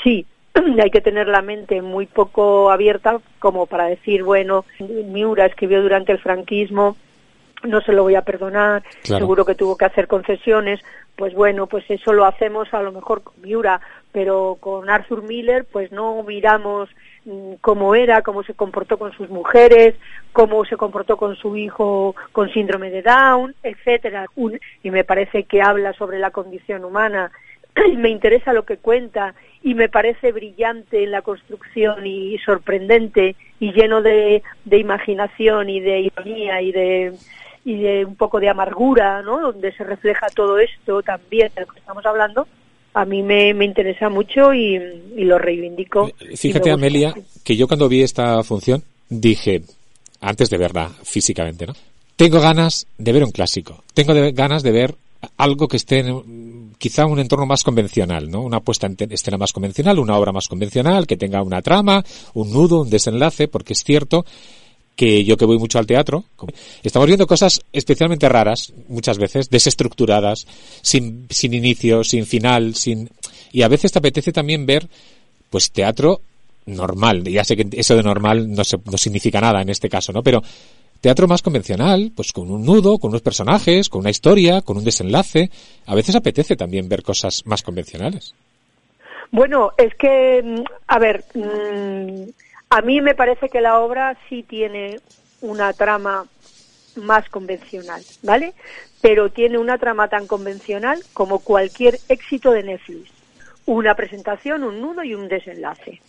sí, 0.04 0.26
hay 0.82 0.90
que 0.92 1.02
tener 1.02 1.28
la 1.28 1.42
mente 1.42 1.82
muy 1.82 2.06
poco 2.06 2.72
abierta 2.72 3.20
como 3.40 3.66
para 3.66 3.86
decir, 3.86 4.24
bueno, 4.24 4.66
Miura 4.80 5.46
escribió 5.46 5.82
durante 5.82 6.12
el 6.12 6.20
franquismo, 6.20 6.96
no 7.64 7.82
se 7.82 7.94
lo 7.94 8.04
voy 8.04 8.16
a 8.16 8.24
perdonar, 8.24 8.84
Claro. 9.04 9.22
seguro 9.26 9.46
que 9.46 9.56
tuvo 9.56 9.78
que 9.78 9.86
hacer 9.86 10.08
concesiones, 10.08 10.82
pues 11.16 11.34
bueno, 11.34 11.68
pues 11.68 11.86
eso 11.90 12.12
lo 12.12 12.26
hacemos 12.26 12.74
a 12.74 12.82
lo 12.82 12.92
mejor 12.92 13.22
con 13.24 13.34
Miura, 13.42 13.80
pero 14.12 14.58
con 14.60 14.90
Arthur 14.90 15.24
Miller 15.24 15.66
pues 15.72 15.92
no 15.92 16.22
miramos 16.24 16.90
mm, 17.26 17.54
cómo 17.62 17.96
era, 17.96 18.22
cómo 18.22 18.44
se 18.44 18.54
comportó 18.54 18.98
con 18.98 19.12
sus 19.14 19.30
mujeres, 19.30 19.96
cómo 20.34 20.66
se 20.66 20.76
comportó 20.76 21.16
con 21.18 21.36
su 21.36 21.56
hijo 21.56 22.16
con 22.32 22.50
síndrome 22.52 22.90
de 22.90 23.02
Down, 23.04 23.56
etcétera. 23.64 24.26
Y 24.84 24.92
me 24.92 25.04
parece 25.04 25.44
que 25.44 25.62
habla 25.62 25.94
sobre 25.94 26.20
la 26.20 26.32
condición 26.32 26.84
humana. 26.84 27.32
Me 27.98 28.10
interesa 28.10 28.54
lo 28.54 28.64
que 28.66 28.78
cuenta 28.78 29.34
y 29.64 29.74
me 29.74 29.90
parece 29.90 30.32
brillante 30.32 31.04
en 31.04 31.12
la 31.12 31.22
construcción 31.22 32.06
y 32.06 32.38
sorprendente 32.40 33.36
y 33.60 33.72
lleno 33.72 34.02
de, 34.02 34.44
de 34.66 34.78
imaginación 34.78 35.70
y 35.70 35.80
de 35.80 36.02
ironía 36.02 36.62
y 36.62 36.72
de 36.72 37.14
y 37.66 37.78
de 37.82 38.04
un 38.04 38.18
poco 38.18 38.42
de 38.42 38.50
amargura, 38.50 39.22
¿no? 39.22 39.40
Donde 39.40 39.72
se 39.72 39.86
refleja 39.86 40.28
todo 40.36 40.60
esto 40.60 41.02
también 41.02 41.50
de 41.56 41.62
lo 41.62 41.68
que 41.68 41.80
estamos 41.80 42.06
hablando. 42.06 42.46
A 42.94 43.06
mí 43.06 43.24
me, 43.24 43.54
me 43.54 43.64
interesa 43.64 44.10
mucho 44.10 44.54
y, 44.54 44.76
y 45.16 45.24
lo 45.24 45.40
reivindico. 45.40 46.12
y 46.20 46.36
Fíjate. 46.36 46.72
Amelia, 46.72 47.14
que 47.46 47.56
yo 47.56 47.68
cuando 47.68 47.88
vi 47.88 48.02
esta 48.04 48.44
función 48.44 48.84
dije, 49.10 49.62
antes 50.20 50.50
de 50.50 50.58
verla 50.58 50.90
físicamente, 51.04 51.66
¿no? 51.66 51.74
Tengo 52.18 52.42
ganas 52.42 52.86
de 52.98 53.12
ver 53.14 53.24
un 53.24 53.32
clásico. 53.32 53.82
Tengo 53.94 54.14
de- 54.14 54.34
ganas 54.34 54.62
de 54.62 54.72
ver 54.72 54.96
algo 55.38 55.70
que 55.70 55.78
esté, 55.78 56.00
en- 56.00 56.43
quizá 56.84 57.06
un 57.06 57.18
entorno 57.18 57.46
más 57.46 57.64
convencional, 57.64 58.30
¿no? 58.30 58.42
Una 58.42 58.60
puesta 58.60 58.88
en 58.88 58.98
escena 59.10 59.38
más 59.38 59.54
convencional, 59.54 60.00
una 60.00 60.18
obra 60.18 60.34
más 60.34 60.50
convencional, 60.50 61.08
que 61.08 61.16
tenga 61.16 61.42
una 61.42 61.62
trama, 61.62 62.04
un 62.34 62.52
nudo, 62.52 62.82
un 62.82 62.90
desenlace, 62.90 63.48
porque 63.48 63.72
es 63.72 63.86
cierto 63.86 64.26
que 64.94 65.24
yo 65.24 65.38
que 65.38 65.46
voy 65.46 65.58
mucho 65.58 65.80
al 65.80 65.88
teatro, 65.88 66.26
estamos 66.84 67.08
viendo 67.08 67.26
cosas 67.26 67.62
especialmente 67.72 68.28
raras, 68.28 68.74
muchas 68.90 69.18
veces, 69.18 69.50
desestructuradas, 69.50 70.46
sin, 70.82 71.26
sin 71.30 71.54
inicio, 71.54 72.04
sin 72.04 72.26
final, 72.26 72.76
sin, 72.76 73.10
y 73.54 73.62
a 73.62 73.70
veces 73.70 73.94
te 73.94 74.00
apetece 74.00 74.34
también 74.34 74.66
ver, 74.66 74.86
pues 75.50 75.72
teatro 75.72 76.20
normal. 76.66 77.24
Ya 77.24 77.46
sé 77.46 77.56
que 77.56 77.66
eso 77.72 77.96
de 77.96 78.04
normal 78.04 78.52
no, 78.52 78.66
se, 78.66 78.78
no 78.92 78.98
significa 78.98 79.40
nada 79.40 79.62
en 79.62 79.70
este 79.70 79.88
caso, 79.88 80.12
¿no? 80.12 80.22
Pero 80.22 80.44
teatro 81.04 81.28
más 81.28 81.42
convencional, 81.42 82.14
pues 82.16 82.32
con 82.32 82.50
un 82.50 82.66
nudo, 82.66 82.98
con 82.98 83.10
unos 83.10 83.22
personajes, 83.22 83.90
con 83.90 84.00
una 84.00 84.10
historia, 84.10 84.62
con 84.62 84.78
un 84.78 84.86
desenlace. 84.86 85.50
A 85.86 85.96
veces 85.96 86.16
apetece 86.16 86.56
también 86.56 86.88
ver 86.88 87.04
cosas 87.04 87.46
más 87.46 87.62
convencionales. 87.62 88.34
Bueno, 89.30 89.74
es 89.78 89.94
que, 89.96 90.42
mm, 90.42 90.64
a 90.88 91.00
ver, 91.00 91.26
mm, 91.34 92.30
a 92.70 92.82
mí 92.84 93.02
me 93.02 93.16
parece 93.16 93.50
que 93.50 93.60
la 93.60 93.80
obra 93.80 94.18
sí 94.30 94.44
tiene 94.44 95.02
una 95.42 95.74
trama 95.74 96.26
más 96.96 97.28
convencional, 97.28 98.02
¿vale? 98.22 98.54
Pero 99.02 99.30
tiene 99.30 99.58
una 99.58 99.78
trama 99.78 100.08
tan 100.08 100.26
convencional 100.26 101.04
como 101.12 101.40
cualquier 101.40 102.00
éxito 102.08 102.52
de 102.52 102.64
Netflix. 102.64 103.12
Una 103.66 103.94
presentación, 103.94 104.64
un 104.64 104.80
nudo 104.80 105.04
y 105.04 105.16
un 105.16 105.28
desenlace. 105.28 106.00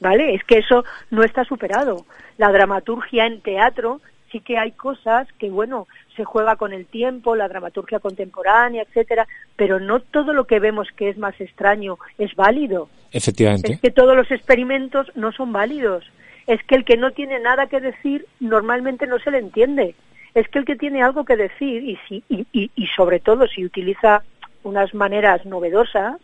¿vale? 0.00 0.34
Es 0.34 0.44
que 0.44 0.58
eso 0.58 0.84
no 1.10 1.24
está 1.24 1.44
superado. 1.44 2.04
La 2.36 2.52
dramaturgia 2.52 3.26
en 3.26 3.40
teatro 3.40 4.00
sí 4.34 4.40
que 4.40 4.58
hay 4.58 4.72
cosas 4.72 5.28
que, 5.38 5.48
bueno, 5.48 5.86
se 6.16 6.24
juega 6.24 6.56
con 6.56 6.72
el 6.72 6.86
tiempo, 6.86 7.36
la 7.36 7.46
dramaturgia 7.46 8.00
contemporánea, 8.00 8.82
etcétera, 8.82 9.28
pero 9.54 9.78
no 9.78 10.00
todo 10.00 10.32
lo 10.32 10.48
que 10.48 10.58
vemos 10.58 10.88
que 10.96 11.08
es 11.08 11.16
más 11.16 11.40
extraño 11.40 11.98
es 12.18 12.34
válido. 12.34 12.88
Efectivamente. 13.12 13.74
Es 13.74 13.80
que 13.80 13.92
todos 13.92 14.16
los 14.16 14.28
experimentos 14.32 15.12
no 15.14 15.30
son 15.30 15.52
válidos. 15.52 16.04
Es 16.48 16.60
que 16.64 16.74
el 16.74 16.84
que 16.84 16.96
no 16.96 17.12
tiene 17.12 17.38
nada 17.38 17.68
que 17.68 17.80
decir 17.80 18.26
normalmente 18.40 19.06
no 19.06 19.20
se 19.20 19.30
le 19.30 19.38
entiende. 19.38 19.94
Es 20.34 20.48
que 20.48 20.58
el 20.58 20.64
que 20.64 20.74
tiene 20.74 21.00
algo 21.00 21.24
que 21.24 21.36
decir 21.36 21.84
y, 21.84 21.96
si, 22.08 22.24
y, 22.28 22.44
y, 22.52 22.72
y 22.74 22.86
sobre 22.88 23.20
todo 23.20 23.46
si 23.46 23.64
utiliza 23.64 24.24
unas 24.64 24.92
maneras 24.94 25.46
novedosas, 25.46 26.16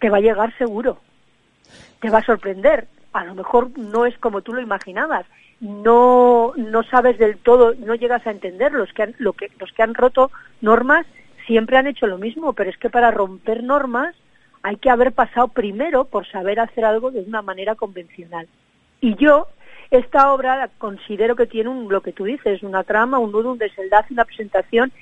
te 0.00 0.08
va 0.08 0.16
a 0.16 0.22
llegar 0.22 0.56
seguro 0.56 0.98
te 2.02 2.10
va 2.10 2.18
a 2.18 2.24
sorprender. 2.24 2.86
A 3.12 3.24
lo 3.24 3.34
mejor 3.34 3.76
no 3.78 4.06
es 4.06 4.16
como 4.18 4.42
tú 4.42 4.52
lo 4.52 4.60
imaginabas. 4.60 5.26
No, 5.60 6.52
no 6.56 6.82
sabes 6.84 7.18
del 7.18 7.38
todo, 7.38 7.74
no 7.74 7.94
llegas 7.94 8.26
a 8.26 8.30
entender. 8.30 8.72
Los 8.72 8.92
que, 8.92 9.02
han, 9.04 9.14
lo 9.18 9.32
que, 9.32 9.50
los 9.58 9.70
que 9.72 9.82
han 9.82 9.94
roto 9.94 10.30
normas 10.60 11.06
siempre 11.46 11.76
han 11.76 11.86
hecho 11.86 12.06
lo 12.06 12.18
mismo, 12.18 12.52
pero 12.52 12.70
es 12.70 12.76
que 12.78 12.90
para 12.90 13.10
romper 13.10 13.62
normas 13.62 14.14
hay 14.62 14.76
que 14.76 14.90
haber 14.90 15.12
pasado 15.12 15.48
primero 15.48 16.04
por 16.04 16.26
saber 16.26 16.60
hacer 16.60 16.84
algo 16.84 17.10
de 17.10 17.20
una 17.20 17.42
manera 17.42 17.74
convencional. 17.74 18.48
Y 19.00 19.16
yo, 19.16 19.48
esta 19.90 20.32
obra 20.32 20.70
considero 20.78 21.36
que 21.36 21.46
tiene 21.46 21.68
un, 21.68 21.92
lo 21.92 22.00
que 22.00 22.12
tú 22.12 22.24
dices, 22.24 22.62
una 22.62 22.84
trama, 22.84 23.18
un 23.18 23.32
nudo, 23.32 23.52
un 23.52 23.58
desenlace, 23.58 24.12
una 24.12 24.24
presentación, 24.24 24.92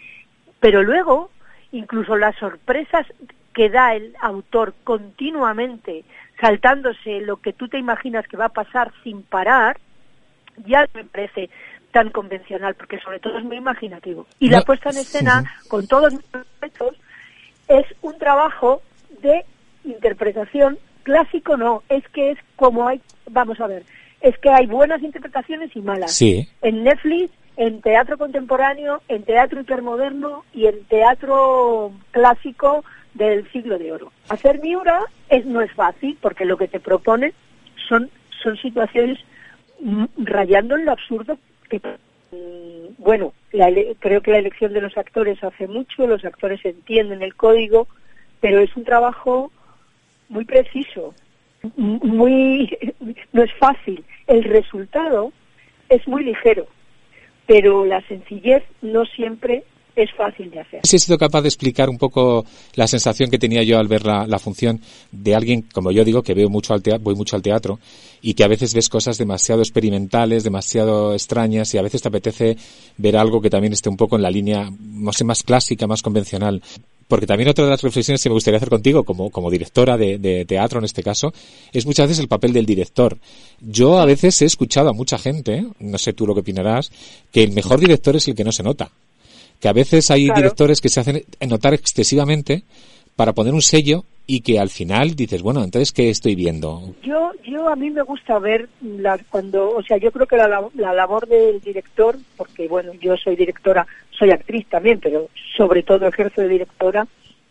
pero 0.58 0.82
luego, 0.82 1.30
incluso 1.72 2.16
las 2.16 2.36
sorpresas 2.36 3.06
que 3.52 3.68
da 3.68 3.94
el 3.94 4.14
autor 4.20 4.74
continuamente 4.84 6.04
saltándose 6.40 7.20
lo 7.20 7.36
que 7.36 7.52
tú 7.52 7.68
te 7.68 7.78
imaginas 7.78 8.26
que 8.26 8.36
va 8.36 8.46
a 8.46 8.50
pasar 8.50 8.92
sin 9.04 9.22
parar, 9.22 9.78
ya 10.66 10.86
me 10.94 11.04
parece 11.04 11.50
tan 11.92 12.10
convencional, 12.10 12.74
porque 12.74 13.00
sobre 13.00 13.18
todo 13.18 13.38
es 13.38 13.44
muy 13.44 13.56
imaginativo. 13.56 14.26
Y 14.38 14.48
la 14.48 14.62
puesta 14.62 14.90
en 14.90 14.98
escena, 14.98 15.44
con 15.68 15.86
todos 15.86 16.12
mis 16.12 16.32
respetos, 16.32 16.96
es 17.68 17.84
un 18.02 18.16
trabajo 18.18 18.82
de 19.22 19.44
interpretación 19.84 20.78
clásico, 21.02 21.56
no, 21.56 21.82
es 21.88 22.06
que 22.08 22.32
es 22.32 22.38
como 22.56 22.86
hay, 22.86 23.00
vamos 23.28 23.60
a 23.60 23.66
ver, 23.66 23.84
es 24.20 24.36
que 24.38 24.50
hay 24.50 24.66
buenas 24.66 25.02
interpretaciones 25.02 25.74
y 25.74 25.80
malas. 25.80 26.14
Sí. 26.14 26.48
En 26.62 26.84
Netflix, 26.84 27.32
en 27.56 27.80
teatro 27.80 28.18
contemporáneo, 28.18 29.02
en 29.08 29.24
teatro 29.24 29.60
hipermoderno 29.60 30.44
y 30.52 30.66
en 30.66 30.84
teatro 30.84 31.92
clásico 32.10 32.84
del 33.14 33.50
siglo 33.52 33.78
de 33.78 33.92
oro. 33.92 34.12
Hacer 34.28 34.60
Miura 34.60 35.00
es, 35.28 35.44
no 35.46 35.60
es 35.60 35.72
fácil 35.72 36.16
porque 36.20 36.44
lo 36.44 36.56
que 36.56 36.68
te 36.68 36.80
propone 36.80 37.32
son, 37.88 38.10
son 38.42 38.56
situaciones 38.56 39.18
rayando 40.18 40.76
en 40.76 40.84
lo 40.84 40.92
absurdo 40.92 41.38
que 41.68 41.78
mm, 42.32 43.02
bueno, 43.02 43.32
creo 43.98 44.20
que 44.20 44.30
la 44.30 44.38
elección 44.38 44.72
de 44.72 44.80
los 44.80 44.96
actores 44.98 45.42
hace 45.42 45.66
mucho, 45.66 46.06
los 46.06 46.24
actores 46.24 46.64
entienden 46.64 47.22
el 47.22 47.34
código, 47.34 47.88
pero 48.40 48.60
es 48.60 48.76
un 48.76 48.84
trabajo 48.84 49.50
muy 50.28 50.44
preciso, 50.44 51.14
muy 51.76 52.76
no 53.32 53.42
es 53.42 53.52
fácil. 53.54 54.04
El 54.26 54.44
resultado 54.44 55.32
es 55.88 56.06
muy 56.06 56.24
ligero, 56.24 56.66
pero 57.46 57.84
la 57.84 58.00
sencillez 58.02 58.62
no 58.82 59.04
siempre 59.06 59.64
es 59.96 60.10
fácil 60.16 60.50
de 60.50 60.60
hacer. 60.60 60.80
He 60.82 60.98
sido 60.98 61.18
capaz 61.18 61.42
de 61.42 61.48
explicar 61.48 61.88
un 61.88 61.98
poco 61.98 62.44
la 62.74 62.86
sensación 62.86 63.30
que 63.30 63.38
tenía 63.38 63.62
yo 63.62 63.78
al 63.78 63.88
ver 63.88 64.04
la, 64.04 64.38
función 64.38 64.80
de 65.12 65.34
alguien, 65.34 65.62
como 65.72 65.90
yo 65.90 66.04
digo, 66.04 66.22
que 66.22 66.34
veo 66.34 66.48
mucho 66.48 66.74
al 66.74 66.82
teatro, 66.82 67.02
voy 67.02 67.14
mucho 67.14 67.36
al 67.36 67.42
teatro 67.42 67.78
y 68.22 68.34
que 68.34 68.44
a 68.44 68.48
veces 68.48 68.74
ves 68.74 68.88
cosas 68.88 69.18
demasiado 69.18 69.62
experimentales, 69.62 70.44
demasiado 70.44 71.14
extrañas 71.14 71.74
y 71.74 71.78
a 71.78 71.82
veces 71.82 72.02
te 72.02 72.08
apetece 72.08 72.56
ver 72.96 73.16
algo 73.16 73.40
que 73.40 73.50
también 73.50 73.72
esté 73.72 73.88
un 73.88 73.96
poco 73.96 74.16
en 74.16 74.22
la 74.22 74.30
línea, 74.30 74.70
no 74.80 75.12
sé, 75.12 75.24
más 75.24 75.42
clásica, 75.42 75.86
más 75.86 76.02
convencional. 76.02 76.62
Porque 77.08 77.26
también 77.26 77.48
otra 77.48 77.64
de 77.64 77.70
las 77.70 77.82
reflexiones 77.82 78.22
que 78.22 78.28
me 78.28 78.34
gustaría 78.34 78.58
hacer 78.58 78.68
contigo, 78.68 79.02
como, 79.02 79.30
como 79.30 79.50
directora 79.50 79.96
de 79.96 80.44
teatro 80.46 80.78
en 80.78 80.84
este 80.84 81.02
caso, 81.02 81.32
es 81.72 81.84
muchas 81.84 82.06
veces 82.06 82.20
el 82.20 82.28
papel 82.28 82.52
del 82.52 82.66
director. 82.66 83.18
Yo 83.60 83.98
a 83.98 84.04
veces 84.04 84.40
he 84.42 84.44
escuchado 84.44 84.90
a 84.90 84.92
mucha 84.92 85.18
gente, 85.18 85.66
no 85.80 85.98
sé 85.98 86.12
tú 86.12 86.24
lo 86.24 86.34
que 86.34 86.40
opinarás, 86.40 86.92
que 87.32 87.42
el 87.42 87.50
mejor 87.50 87.80
director 87.80 88.14
es 88.14 88.28
el 88.28 88.36
que 88.36 88.44
no 88.44 88.52
se 88.52 88.62
nota 88.62 88.92
que 89.60 89.68
a 89.68 89.72
veces 89.72 90.10
hay 90.10 90.26
Claro. 90.26 90.40
directores 90.40 90.80
que 90.80 90.88
se 90.88 91.00
hacen 91.00 91.22
notar 91.48 91.74
excesivamente 91.74 92.62
para 93.16 93.32
poner 93.32 93.52
un 93.54 93.62
sello 93.62 94.04
y 94.26 94.40
que 94.42 94.58
al 94.60 94.70
final 94.70 95.14
dices, 95.16 95.42
bueno, 95.42 95.62
entonces, 95.64 95.92
¿qué 95.92 96.08
estoy 96.08 96.34
viendo? 96.36 96.94
Yo, 97.02 97.32
yo 97.44 97.68
a 97.68 97.74
mí 97.76 97.90
me 97.90 98.02
gusta 98.02 98.38
ver 98.38 98.68
la, 98.80 99.18
cuando, 99.28 99.70
o 99.76 99.82
sea, 99.82 99.96
yo 99.98 100.12
creo 100.12 100.26
que 100.26 100.36
la, 100.36 100.48
la 100.74 100.92
labor 100.94 101.26
del 101.26 101.60
director, 101.60 102.16
porque 102.36 102.68
bueno, 102.68 102.92
yo 103.00 103.16
soy 103.16 103.34
directora, 103.36 103.86
soy 104.10 104.30
actriz 104.30 104.66
también, 104.68 105.00
pero 105.00 105.28
sobre 105.56 105.82
todo 105.82 106.06
ejerzo 106.06 106.42
de 106.42 106.48
directora, 106.48 107.06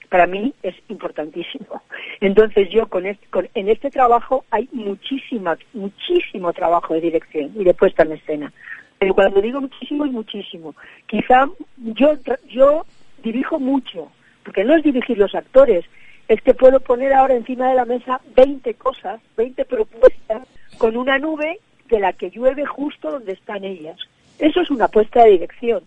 para 0.07 0.25
mí 0.25 0.53
es 0.63 0.73
importantísimo. 0.87 1.83
Entonces 2.21 2.69
yo 2.71 2.87
con 2.87 3.05
este, 3.05 3.27
con- 3.27 3.49
en 3.53 3.69
este 3.69 3.91
trabajo 3.91 4.45
hay 4.49 4.67
muchísima, 4.71 5.57
muchísimo 5.73 6.51
trabajo 6.53 6.93
de 6.93 7.01
dirección 7.01 7.51
y 7.59 7.63
de 7.65 7.73
puesta 7.73 8.03
en 8.03 8.13
escena. 8.13 8.53
Pero 8.99 9.13
cuando 9.15 9.41
digo 9.41 9.61
muchísimo 9.61 10.05
es 10.05 10.11
muchísimo. 10.11 10.75
Quizá 11.07 11.49
yo, 11.77 12.13
yo 12.49 12.85
dirijo 13.23 13.59
mucho, 13.59 14.11
porque 14.43 14.63
no 14.63 14.75
es 14.75 14.83
dirigir 14.83 15.17
los 15.17 15.33
actores, 15.33 15.85
es 16.27 16.41
que 16.41 16.53
puedo 16.53 16.79
poner 16.79 17.13
ahora 17.13 17.35
encima 17.35 17.69
de 17.69 17.75
la 17.75 17.85
mesa 17.85 18.21
20 18.35 18.73
cosas, 18.75 19.21
20 19.37 19.65
propuestas, 19.65 20.47
con 20.77 20.95
una 20.97 21.17
nube 21.17 21.59
de 21.87 21.99
la 21.99 22.13
que 22.13 22.29
llueve 22.29 22.65
justo 22.65 23.09
donde 23.09 23.33
están 23.33 23.63
ellas. 23.63 23.97
Eso 24.37 24.61
es 24.61 24.69
una 24.69 24.87
puesta 24.87 25.23
de 25.23 25.31
dirección, 25.31 25.83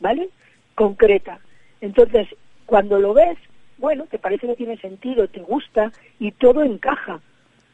¿vale? 0.00 0.28
Concreta. 0.74 1.40
Entonces, 1.80 2.28
cuando 2.66 2.98
lo 2.98 3.14
ves, 3.14 3.38
bueno, 3.78 4.04
te 4.04 4.18
parece 4.18 4.46
que 4.46 4.56
tiene 4.56 4.76
sentido, 4.76 5.28
te 5.28 5.40
gusta 5.40 5.92
y 6.18 6.30
todo 6.30 6.62
encaja, 6.62 7.20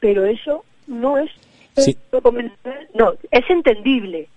pero 0.01 0.25
eso 0.25 0.65
no 0.87 1.19
es 1.19 1.31
Sí. 1.77 1.97
no, 2.95 3.13
es 3.31 3.49
entendible, 3.49 4.29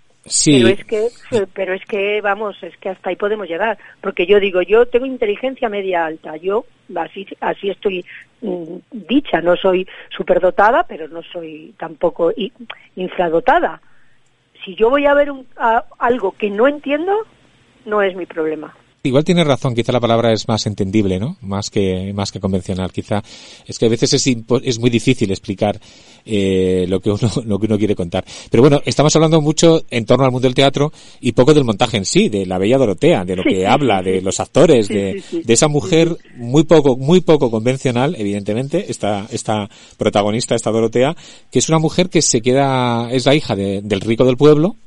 Pero 0.54 0.68
es 0.70 0.86
que, 0.86 1.08
pero 1.54 1.74
es 1.74 1.84
que, 1.86 2.22
vamos, 2.22 2.56
es 2.64 2.76
que 2.78 2.90
hasta 2.90 3.10
ahí 3.10 3.16
podemos 3.18 3.48
llegar. 3.48 3.78
Porque 4.02 4.26
yo 4.26 4.40
digo, 4.40 4.62
yo 4.62 4.86
tengo 4.86 5.06
inteligencia 5.06 5.68
media 5.70 6.06
alta. 6.06 6.38
Yo 6.38 6.66
así, 6.96 7.28
así 7.42 7.70
estoy 7.70 8.06
mm, 8.42 8.78
dicha. 8.92 9.42
No 9.42 9.56
soy 9.58 9.86
superdotada, 10.16 10.84
pero 10.88 11.08
no 11.10 11.22
soy 11.24 11.74
tampoco 11.78 12.32
infradotada. 12.96 13.82
Si 14.64 14.76
yo 14.76 14.90
voy 14.90 15.06
a 15.06 15.14
ver 15.14 15.30
un- 15.32 15.46
a- 15.58 15.84
algo 16.00 16.32
que 16.38 16.50
no 16.50 16.68
entiendo, 16.68 17.14
no 17.86 18.02
es 18.02 18.16
mi 18.16 18.26
problema. 18.26 18.74
Igual 19.06 19.26
tienes 19.26 19.46
razón, 19.46 19.76
quizá 19.76 19.92
la 19.92 20.00
palabra 20.00 20.32
es 20.32 20.48
más 20.48 20.66
entendible, 20.66 21.20
¿no? 21.20 21.36
Más 21.42 21.70
que, 21.70 22.14
más 22.16 22.32
que 22.32 22.40
convencional. 22.40 22.90
Quizá 22.94 23.22
es 23.68 23.78
que 23.78 23.88
a 23.88 23.90
veces 23.90 24.14
es, 24.14 24.26
impo- 24.28 24.62
es 24.64 24.80
muy 24.80 24.90
difícil 24.90 25.30
explicar 25.30 25.78
eh, 26.26 26.86
lo, 26.88 27.02
que 27.02 27.12
uno, 27.12 27.30
lo 27.46 27.60
que 27.60 27.66
uno 27.66 27.78
quiere 27.78 27.96
contar. 27.98 28.24
Pero 28.50 28.64
bueno, 28.64 28.82
estamos 28.86 29.14
hablando 29.18 29.42
mucho 29.42 29.84
en 29.90 30.06
torno 30.06 30.24
al 30.24 30.32
mundo 30.32 30.48
del 30.48 30.56
teatro 30.56 30.94
y 31.20 31.34
poco 31.34 31.54
del 31.54 31.66
montaje 31.66 31.98
en 31.98 32.06
sí, 32.06 32.30
de 32.30 32.46
la 32.46 32.58
bella 32.58 32.78
Dorotea, 32.78 33.26
de 33.26 33.36
lo 33.36 33.44
que 33.44 33.58
sí, 33.60 33.66
habla, 33.66 34.00
sí, 34.02 34.10
de 34.10 34.22
los 34.22 34.40
actores, 34.40 34.88
Sí, 34.88 34.94
de, 34.94 35.22
de 35.44 35.54
esa 35.54 35.68
mujer 35.68 36.16
muy 36.38 36.64
poco, 36.64 36.96
muy 36.96 37.20
poco 37.20 37.52
convencional, 37.52 38.16
evidentemente, 38.18 38.86
esta, 38.90 39.28
esta 39.32 39.70
protagonista, 39.98 40.56
esta 40.56 40.72
Dorotea, 40.72 41.14
que 41.52 41.60
es 41.60 41.68
una 41.68 41.80
mujer 41.80 42.10
que 42.10 42.22
se 42.22 42.40
queda, 42.42 43.10
es 43.12 43.26
la 43.26 43.36
hija 43.36 43.54
de- 43.58 43.82
del 43.82 44.00
rico 44.00 44.24
del 44.24 44.38
pueblo, 44.38 44.78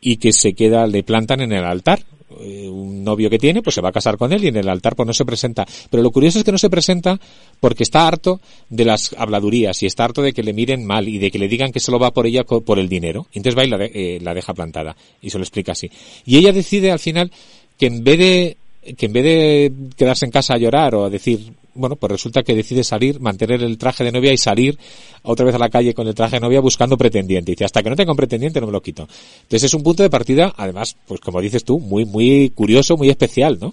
y 0.00 0.16
que 0.16 0.32
se 0.32 0.54
queda, 0.54 0.86
le 0.86 1.02
plantan 1.02 1.42
en 1.42 1.52
el 1.52 1.64
altar. 1.66 2.00
Eh, 2.40 2.68
un 2.68 3.02
novio 3.04 3.28
que 3.30 3.38
tiene, 3.38 3.62
pues 3.62 3.74
se 3.74 3.80
va 3.80 3.88
a 3.88 3.92
casar 3.92 4.16
con 4.16 4.32
él 4.32 4.44
y 4.44 4.48
en 4.48 4.56
el 4.56 4.68
altar 4.68 4.94
pues 4.96 5.06
no 5.06 5.12
se 5.12 5.24
presenta. 5.24 5.66
Pero 5.90 6.02
lo 6.02 6.10
curioso 6.10 6.38
es 6.38 6.44
que 6.44 6.52
no 6.52 6.58
se 6.58 6.70
presenta 6.70 7.18
porque 7.60 7.82
está 7.82 8.06
harto 8.06 8.40
de 8.68 8.84
las 8.84 9.14
habladurías 9.18 9.82
y 9.82 9.86
está 9.86 10.04
harto 10.04 10.22
de 10.22 10.32
que 10.32 10.42
le 10.42 10.52
miren 10.52 10.84
mal 10.84 11.08
y 11.08 11.18
de 11.18 11.30
que 11.30 11.38
le 11.38 11.48
digan 11.48 11.72
que 11.72 11.80
solo 11.80 11.98
va 11.98 12.12
por 12.12 12.26
ella 12.26 12.44
por 12.44 12.78
el 12.78 12.88
dinero. 12.88 13.26
Entonces 13.32 13.58
va 13.58 13.64
y 13.64 13.68
la, 13.70 13.78
de- 13.78 13.90
eh, 13.94 14.18
la 14.20 14.34
deja 14.34 14.54
plantada 14.54 14.96
y 15.20 15.30
se 15.30 15.38
lo 15.38 15.44
explica 15.44 15.72
así. 15.72 15.90
Y 16.24 16.36
ella 16.38 16.52
decide 16.52 16.90
al 16.90 16.98
final 16.98 17.30
que 17.78 17.86
en 17.86 18.04
vez 18.04 18.18
de 18.18 18.56
que 18.96 19.06
en 19.06 19.12
vez 19.12 19.24
de 19.24 19.72
quedarse 19.96 20.24
en 20.24 20.30
casa 20.30 20.54
a 20.54 20.58
llorar 20.58 20.94
o 20.94 21.04
a 21.04 21.10
decir, 21.10 21.52
bueno, 21.74 21.96
pues 21.96 22.12
resulta 22.12 22.42
que 22.42 22.54
decide 22.54 22.84
salir, 22.84 23.20
mantener 23.20 23.62
el 23.62 23.78
traje 23.78 24.04
de 24.04 24.12
novia 24.12 24.32
y 24.32 24.36
salir 24.36 24.78
otra 25.22 25.46
vez 25.46 25.54
a 25.54 25.58
la 25.58 25.68
calle 25.68 25.94
con 25.94 26.06
el 26.06 26.14
traje 26.14 26.36
de 26.36 26.40
novia 26.40 26.60
buscando 26.60 26.96
pretendiente. 26.96 27.52
Y 27.52 27.54
dice, 27.54 27.64
hasta 27.64 27.82
que 27.82 27.90
no 27.90 27.96
tenga 27.96 28.12
un 28.12 28.16
pretendiente 28.16 28.60
no 28.60 28.66
me 28.66 28.72
lo 28.72 28.82
quito. 28.82 29.02
Entonces 29.02 29.64
es 29.64 29.74
un 29.74 29.82
punto 29.82 30.02
de 30.02 30.10
partida, 30.10 30.52
además, 30.56 30.96
pues 31.06 31.20
como 31.20 31.40
dices 31.40 31.64
tú, 31.64 31.78
muy, 31.78 32.04
muy 32.04 32.50
curioso, 32.50 32.96
muy 32.96 33.10
especial, 33.10 33.58
¿no? 33.60 33.72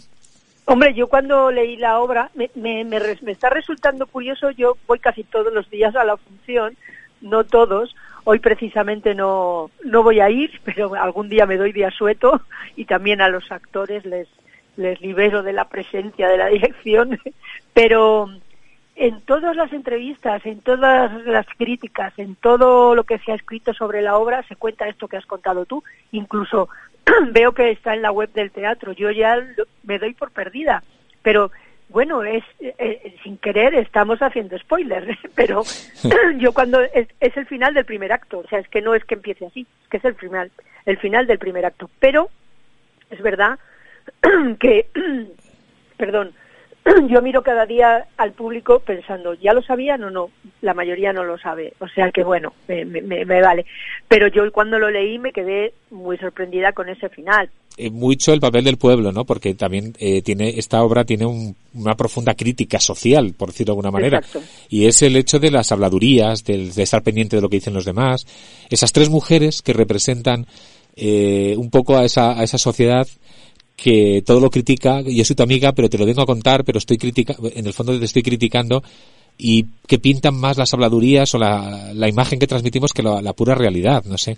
Hombre, 0.66 0.94
yo 0.94 1.08
cuando 1.08 1.50
leí 1.50 1.78
la 1.78 2.00
obra 2.02 2.30
me, 2.36 2.52
me, 2.56 2.84
me 2.84 3.00
me 3.22 3.32
está 3.32 3.50
resultando 3.50 4.06
curioso, 4.06 4.52
yo 4.52 4.76
voy 4.86 5.00
casi 5.00 5.24
todos 5.24 5.54
los 5.54 5.70
días 5.70 5.96
a 5.96 6.04
la 6.04 6.18
función, 6.18 6.76
no 7.22 7.46
todos, 7.46 7.96
hoy 8.26 8.40
precisamente 8.40 9.16
no, 9.16 9.72
no 9.86 10.04
voy 10.04 10.20
a 10.20 10.30
ir, 10.30 10.52
pero 10.66 10.94
algún 10.96 11.30
día 11.30 11.46
me 11.46 11.56
doy 11.56 11.72
día 11.72 11.90
sueto 11.90 12.42
y 12.76 12.84
también 12.84 13.22
a 13.22 13.30
los 13.30 13.50
actores 13.50 14.06
les, 14.06 14.28
les 14.78 15.00
libero 15.02 15.44
de 15.44 15.54
la 15.54 15.66
presencia 15.70 16.28
de 16.30 16.38
la 16.38 16.48
dirección, 16.48 17.20
pero 17.74 18.30
en 18.96 19.22
todas 19.22 19.56
las 19.56 19.72
entrevistas, 19.74 20.46
en 20.46 20.60
todas 20.62 21.12
las 21.26 21.46
críticas, 21.58 22.14
en 22.18 22.36
todo 22.36 22.96
lo 22.96 23.04
que 23.04 23.20
se 23.20 23.32
ha 23.32 23.36
escrito 23.36 23.74
sobre 23.74 24.02
la 24.02 24.18
obra, 24.18 24.42
se 24.44 24.56
cuenta 24.56 24.88
esto 24.88 25.08
que 25.08 25.18
has 25.18 25.26
contado 25.26 25.66
tú. 25.66 25.84
Incluso 26.12 26.70
veo 27.32 27.52
que 27.52 27.70
está 27.72 27.94
en 27.94 28.02
la 28.02 28.12
web 28.12 28.32
del 28.34 28.50
teatro. 28.52 28.94
Yo 28.94 29.12
ya 29.12 29.36
lo- 29.36 29.66
me 29.84 30.00
doy 30.00 30.14
por 30.14 30.32
perdida. 30.32 30.84
Pero 31.22 31.52
bueno, 31.90 32.24
es 32.24 32.44
eh, 32.60 32.74
eh, 32.80 33.16
sin 33.24 33.38
querer 33.38 33.76
estamos 33.76 34.20
haciendo 34.22 34.58
spoilers, 34.58 35.16
pero 35.36 35.62
yo 36.38 36.52
cuando 36.54 36.82
es, 36.82 37.08
es 37.20 37.38
el 37.38 37.46
final 37.46 37.74
del 37.76 37.86
primer 37.86 38.12
acto, 38.12 38.40
o 38.40 38.48
sea, 38.48 38.60
es 38.60 38.68
que 38.68 38.82
no 38.82 38.96
es 38.96 39.06
que 39.06 39.14
empiece 39.16 39.46
así, 39.46 39.68
es 39.84 39.90
que 39.90 39.98
es 39.98 40.06
el 40.06 40.16
final, 40.16 40.52
el 40.88 40.98
final 40.98 41.28
del 41.28 41.38
primer 41.38 41.66
acto. 41.68 41.88
Pero 42.00 42.30
es 43.12 43.22
verdad 43.22 43.60
que, 44.60 44.88
perdón, 45.98 46.32
yo 47.10 47.22
miro 47.22 47.42
cada 47.44 47.66
día 47.66 48.06
al 48.18 48.32
público 48.34 48.80
pensando, 48.80 49.34
¿ya 49.34 49.54
lo 49.54 49.62
sabían 49.62 50.04
o 50.04 50.10
no? 50.10 50.30
La 50.62 50.74
mayoría 50.74 51.14
no 51.14 51.24
lo 51.24 51.38
sabe, 51.38 51.74
o 51.80 51.88
sea 51.88 52.12
que 52.12 52.24
bueno, 52.24 52.54
me, 52.68 52.86
me- 52.86 53.02
me- 53.02 53.26
vale. 53.42 53.66
Pero 54.08 54.28
yo 54.28 54.50
cuando 54.52 54.80
lo 54.80 54.90
leí 54.90 55.20
me 55.20 55.32
quedé 55.32 55.74
muy 55.92 56.18
sorprendida 56.18 56.72
con 56.72 56.90
ese 56.90 57.10
final. 57.10 57.50
Eh, 57.80 57.92
mucho 57.92 58.34
el 58.34 58.40
papel 58.40 58.64
del 58.64 58.78
pueblo, 58.78 59.12
¿no? 59.12 59.24
Porque 59.24 59.54
también 59.54 59.94
eh, 60.00 60.24
tiene 60.24 60.50
esta 60.58 60.82
obra 60.82 61.04
tiene 61.06 61.28
un- 61.28 61.56
una 61.76 61.96
profunda 61.96 62.34
crítica 62.34 62.80
social, 62.80 63.36
por 63.38 63.50
decirlo 63.50 63.74
de 63.74 63.78
alguna 63.78 63.92
manera, 63.92 64.18
Exacto. 64.20 64.42
y 64.70 64.86
es 64.88 65.02
el 65.04 65.16
hecho 65.16 65.38
de 65.40 65.52
las 65.52 65.72
habladurías, 65.72 66.44
del- 66.44 66.74
de, 66.74 66.84
estar 66.84 67.04
pendiente 67.04 67.36
de 67.36 67.42
lo 67.44 67.50
que 67.50 67.58
dicen 67.58 67.76
los 67.76 67.86
demás. 67.86 68.26
Esas 68.72 68.92
tres 68.94 69.10
mujeres 69.10 69.62
que 69.62 69.74
representan 69.74 70.48
eh, 70.96 71.54
un 71.58 71.70
poco 71.70 71.98
a 71.98 72.06
esa, 72.06 72.40
a 72.40 72.44
esa 72.44 72.58
sociedad 72.58 73.06
que 73.78 74.24
todo 74.26 74.40
lo 74.42 74.50
critica, 74.50 75.02
yo 75.02 75.24
soy 75.24 75.36
tu 75.36 75.44
amiga, 75.44 75.72
pero 75.72 75.88
te 75.88 76.00
lo 76.00 76.06
vengo 76.06 76.24
a 76.24 76.26
contar, 76.26 76.66
pero 76.66 76.80
estoy 76.80 76.98
critica 76.98 77.36
en 77.56 77.66
el 77.68 77.74
fondo 77.74 77.98
te 77.98 78.06
estoy 78.06 78.24
criticando 78.24 78.82
y 79.38 79.68
que 79.88 80.00
pintan 80.00 80.36
más 80.36 80.58
las 80.58 80.74
habladurías 80.74 81.34
o 81.36 81.38
la, 81.38 81.94
imagen 82.10 82.40
que 82.40 82.48
transmitimos 82.48 82.92
que 82.92 83.04
la, 83.04 83.22
la 83.22 83.34
pura 83.34 83.54
realidad, 83.54 84.04
no 84.06 84.18
sé. 84.18 84.38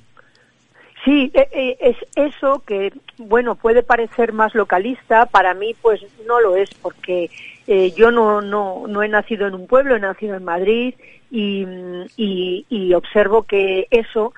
Sí, 1.06 1.32
eh, 1.34 1.48
eh, 1.54 1.78
es 1.80 1.96
eso 2.18 2.62
que, 2.68 2.92
bueno, 3.18 3.56
puede 3.56 3.82
parecer 3.82 4.34
más 4.34 4.54
localista, 4.54 5.26
para 5.26 5.54
mí 5.54 5.74
pues 5.82 6.02
no 6.28 6.42
lo 6.42 6.58
es, 6.58 6.70
porque 6.82 7.30
eh, 7.66 7.92
yo 7.96 8.12
no, 8.12 8.42
no, 8.42 8.88
no 8.88 9.02
he 9.02 9.08
nacido 9.08 9.48
en 9.48 9.54
un 9.54 9.68
pueblo, 9.68 9.96
he 9.96 10.02
nacido 10.02 10.36
en 10.36 10.44
Madrid 10.44 10.96
y, 11.32 11.66
y, 12.18 12.66
y 12.70 12.94
observo 12.94 13.44
que 13.44 13.88
eso 13.90 14.34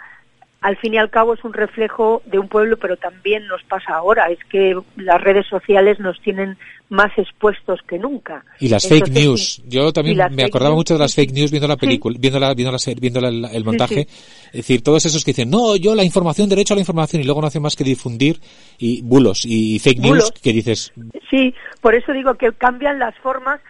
al 0.62 0.78
fin 0.78 0.94
y 0.94 0.98
al 1.00 1.10
cabo 1.10 1.34
es 1.34 1.44
un 1.44 1.54
reflejo 1.54 2.22
de 2.26 2.38
un 2.38 2.48
pueblo, 2.48 2.78
pero 2.78 2.96
también 2.96 3.48
nos 3.48 3.64
pasa 3.64 3.96
ahora, 3.96 4.26
es 4.30 4.38
que 4.46 4.76
las 4.96 5.20
redes 5.20 5.48
sociales 5.48 6.00
nos 6.00 6.22
tienen 6.22 6.56
más 6.90 7.12
expuestos 7.18 7.80
que 7.88 7.98
nunca. 7.98 8.44
Y 8.60 8.68
las 8.70 8.88
fake 8.88 9.10
news. 9.10 9.54
sí. 9.56 9.64
Yo 9.66 9.92
también 9.92 10.18
me 10.36 10.44
acordaba 10.44 10.70
news, 10.72 10.78
mucho 10.80 10.94
de 10.94 11.00
las 11.00 11.12
sí, 11.14 11.22
fake 11.22 11.34
news 11.34 11.50
viendo 11.50 11.68
la 11.68 11.78
película, 11.78 12.16
viendo 12.20 12.40
la, 12.40 12.54
viendo 12.54 12.72
la, 12.72 12.78
viendo 13.00 13.22
la- 13.22 13.48
el, 13.52 13.64
montaje. 13.66 14.02
Es 14.02 14.52
decir, 14.54 14.84
todos 14.84 15.04
esos 15.06 15.24
que 15.26 15.32
dicen, 15.32 15.50
no, 15.50 15.76
yo 15.78 15.96
la 15.96 16.04
información, 16.04 16.48
derecho 16.48 16.74
a 16.74 16.78
la 16.78 16.82
información, 16.82 17.22
y 17.22 17.26
luego 17.26 17.42
no 17.42 17.48
hacen 17.48 17.62
más 17.64 17.76
que 17.76 17.84
difundir 17.84 18.40
y 18.78 19.02
bulos 19.02 19.46
y 19.46 19.80
fake 19.80 20.00
news 20.00 20.32
que 20.44 20.54
dices, 20.54 20.94
Sí, 21.32 21.56
por 21.82 21.96
eso 21.96 22.12
digo 22.12 22.36
que 22.36 22.52
cambian 22.52 23.00
las 23.00 23.16
formas, 23.20 23.62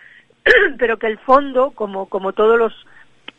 pero 0.78 0.98
que 0.98 1.08
el 1.08 1.20
fondo, 1.20 1.72
como 1.72 2.08
como 2.08 2.34
todos 2.34 2.58
los 2.60 2.74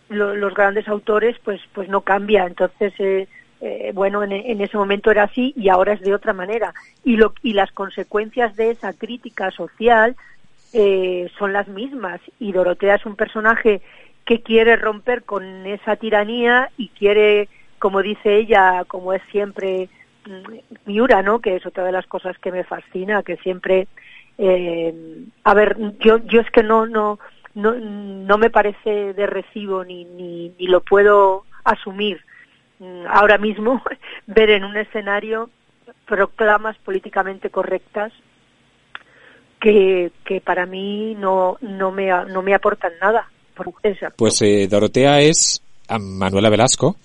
lo- 0.08 0.34
los 0.36 0.54
grandes 0.54 0.88
autores, 0.88 1.36
pues 1.44 1.60
pues 1.74 1.88
no 1.88 2.00
cambia. 2.02 2.44
Entonces, 2.46 2.92
eh, 2.98 3.26
eh, 3.64 3.92
bueno, 3.94 4.24
en, 4.24 4.32
en 4.32 4.60
ese 4.60 4.76
momento 4.76 5.12
era 5.12 5.22
así 5.22 5.54
y 5.56 5.68
ahora 5.68 5.92
es 5.92 6.00
de 6.00 6.14
otra 6.14 6.32
manera. 6.32 6.74
Y 7.04 7.16
lo 7.16 7.32
y 7.42 7.52
las 7.52 7.70
consecuencias 7.70 8.56
de 8.56 8.70
esa 8.70 8.92
crítica 8.92 9.52
social 9.52 10.16
eh, 10.72 11.30
son 11.38 11.52
las 11.52 11.68
mismas. 11.68 12.20
Y 12.40 12.50
Dorotea 12.52 12.96
es 12.96 13.06
un 13.06 13.14
personaje 13.14 13.80
que 14.24 14.42
quiere 14.42 14.76
romper 14.76 15.22
con 15.22 15.66
esa 15.66 15.94
tiranía 15.94 16.70
y 16.76 16.88
quiere, 16.88 17.48
como 17.78 18.02
dice 18.02 18.36
ella, 18.36 18.84
como 18.88 19.12
es 19.12 19.22
siempre 19.30 19.88
mm, 20.26 20.86
Miura, 20.86 21.22
¿no? 21.22 21.40
Que 21.40 21.56
es 21.56 21.64
otra 21.64 21.84
de 21.84 21.92
las 21.92 22.06
cosas 22.06 22.36
que 22.38 22.50
me 22.50 22.64
fascina, 22.64 23.22
que 23.22 23.36
siempre, 23.36 23.86
eh, 24.38 25.24
a 25.44 25.54
ver, 25.54 25.76
yo 26.00 26.18
yo 26.18 26.40
es 26.40 26.50
que 26.50 26.64
no 26.64 26.86
no 26.86 27.20
no 27.54 27.74
no 27.74 28.38
me 28.38 28.50
parece 28.50 29.12
de 29.12 29.26
recibo 29.26 29.84
ni 29.84 30.04
ni, 30.04 30.66
lo 30.66 30.80
puedo 30.80 31.44
asumir 31.64 32.24
ahora 33.08 33.38
mismo 33.38 33.82
ver 34.26 34.50
en 34.50 34.64
un 34.64 34.76
escenario 34.76 35.50
proclamas 36.06 36.76
políticamente 36.78 37.50
correctas 37.50 38.12
que, 39.60 40.10
que 40.24 40.40
para 40.40 40.66
mí 40.66 41.14
no 41.14 41.56
no 41.60 41.92
me 41.92 42.08
no 42.08 42.42
me 42.42 42.54
aportan 42.54 42.92
nada. 43.00 43.28
Pues 44.16 44.40
eh, 44.42 44.66
Dorotea 44.68 45.20
es 45.20 45.62
Manuela 46.00 46.50
Velasco, 46.50 46.96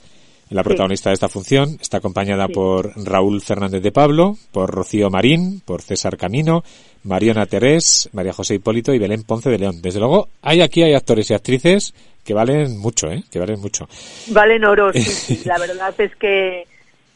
la 0.50 0.62
Sí. 0.62 0.68
protagonista 0.68 1.10
de 1.10 1.16
esta 1.16 1.30
función. 1.30 1.78
Está 1.82 1.98
acompañada 1.98 2.48
Sí. 2.48 2.54
por 2.54 2.92
Raúl 3.06 3.42
Fernández 3.42 3.82
de 3.82 3.92
Pablo, 3.92 4.38
por 4.52 4.70
Rocío 4.72 5.10
Marín, 5.10 5.62
por 5.66 5.82
César 5.82 6.18
Camino, 6.18 6.64
Mariona 7.04 7.46
Terés, 7.46 8.10
María 8.14 8.34
José 8.34 8.56
Hipólito 8.56 8.94
y 8.94 9.00
Belén 9.00 9.24
Ponce 9.24 9.50
de 9.50 9.60
León. 9.60 9.82
Desde 9.82 10.00
luego, 10.00 10.30
hay 10.42 10.62
aquí 10.62 10.84
hay 10.84 10.94
actores 10.94 11.30
y 11.32 11.34
actrices 11.34 11.94
que 12.24 12.34
valen 12.34 12.78
mucho, 12.78 13.10
¿eh? 13.12 13.24
Que 13.32 13.40
valen 13.40 13.60
mucho. 13.62 13.88
Valen 14.32 14.66
oro, 14.66 14.92
sí, 14.94 15.02
sí. 15.02 15.42
La 15.46 15.58
verdad 15.58 15.94
es 16.00 16.16
que 16.18 16.66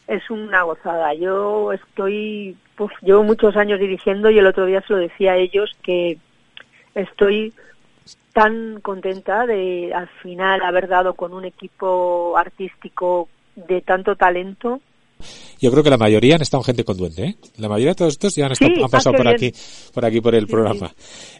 es 0.08 0.30
una 0.30 0.62
gozada. 0.62 1.12
Yo 1.14 1.72
estoy, 1.72 2.56
pues, 2.76 2.90
llevo 3.02 3.22
muchos 3.22 3.56
años 3.56 3.78
dirigiendo 3.80 4.30
y 4.30 4.38
el 4.38 4.46
otro 4.46 4.66
día 4.66 4.82
se 4.86 4.92
lo 4.94 4.98
decía 4.98 5.32
a 5.32 5.36
ellos 5.36 5.70
que 5.82 6.16
estoy 6.94 7.52
tan 8.32 8.80
contenta 8.80 9.46
de 9.46 9.92
al 9.94 10.08
final 10.22 10.62
haber 10.62 10.88
dado 10.88 11.14
con 11.14 11.32
un 11.34 11.44
equipo 11.44 12.36
artístico 12.36 13.28
de 13.56 13.80
tanto 13.82 14.16
talento. 14.16 14.80
Yo 15.60 15.70
creo 15.70 15.84
que 15.84 15.90
la 15.90 15.98
mayoría 15.98 16.34
han 16.34 16.42
estado 16.42 16.62
en 16.62 16.64
gente 16.64 16.84
con 16.84 16.96
duende, 16.96 17.22
¿eh? 17.24 17.36
La 17.58 17.68
mayoría 17.68 17.90
de 17.92 17.94
todos 17.94 18.14
estos 18.14 18.34
ya 18.34 18.46
han, 18.46 18.52
estado- 18.52 18.74
Sí, 18.74 18.82
han 18.82 18.90
pasado 18.90 19.10
ah, 19.10 19.12
qué 19.12 19.22
por 19.22 19.38
bien. 19.38 19.50
aquí, 19.52 19.60
por 19.94 20.04
aquí 20.04 20.20
por 20.20 20.34
el 20.34 20.46
programa. 20.48 20.92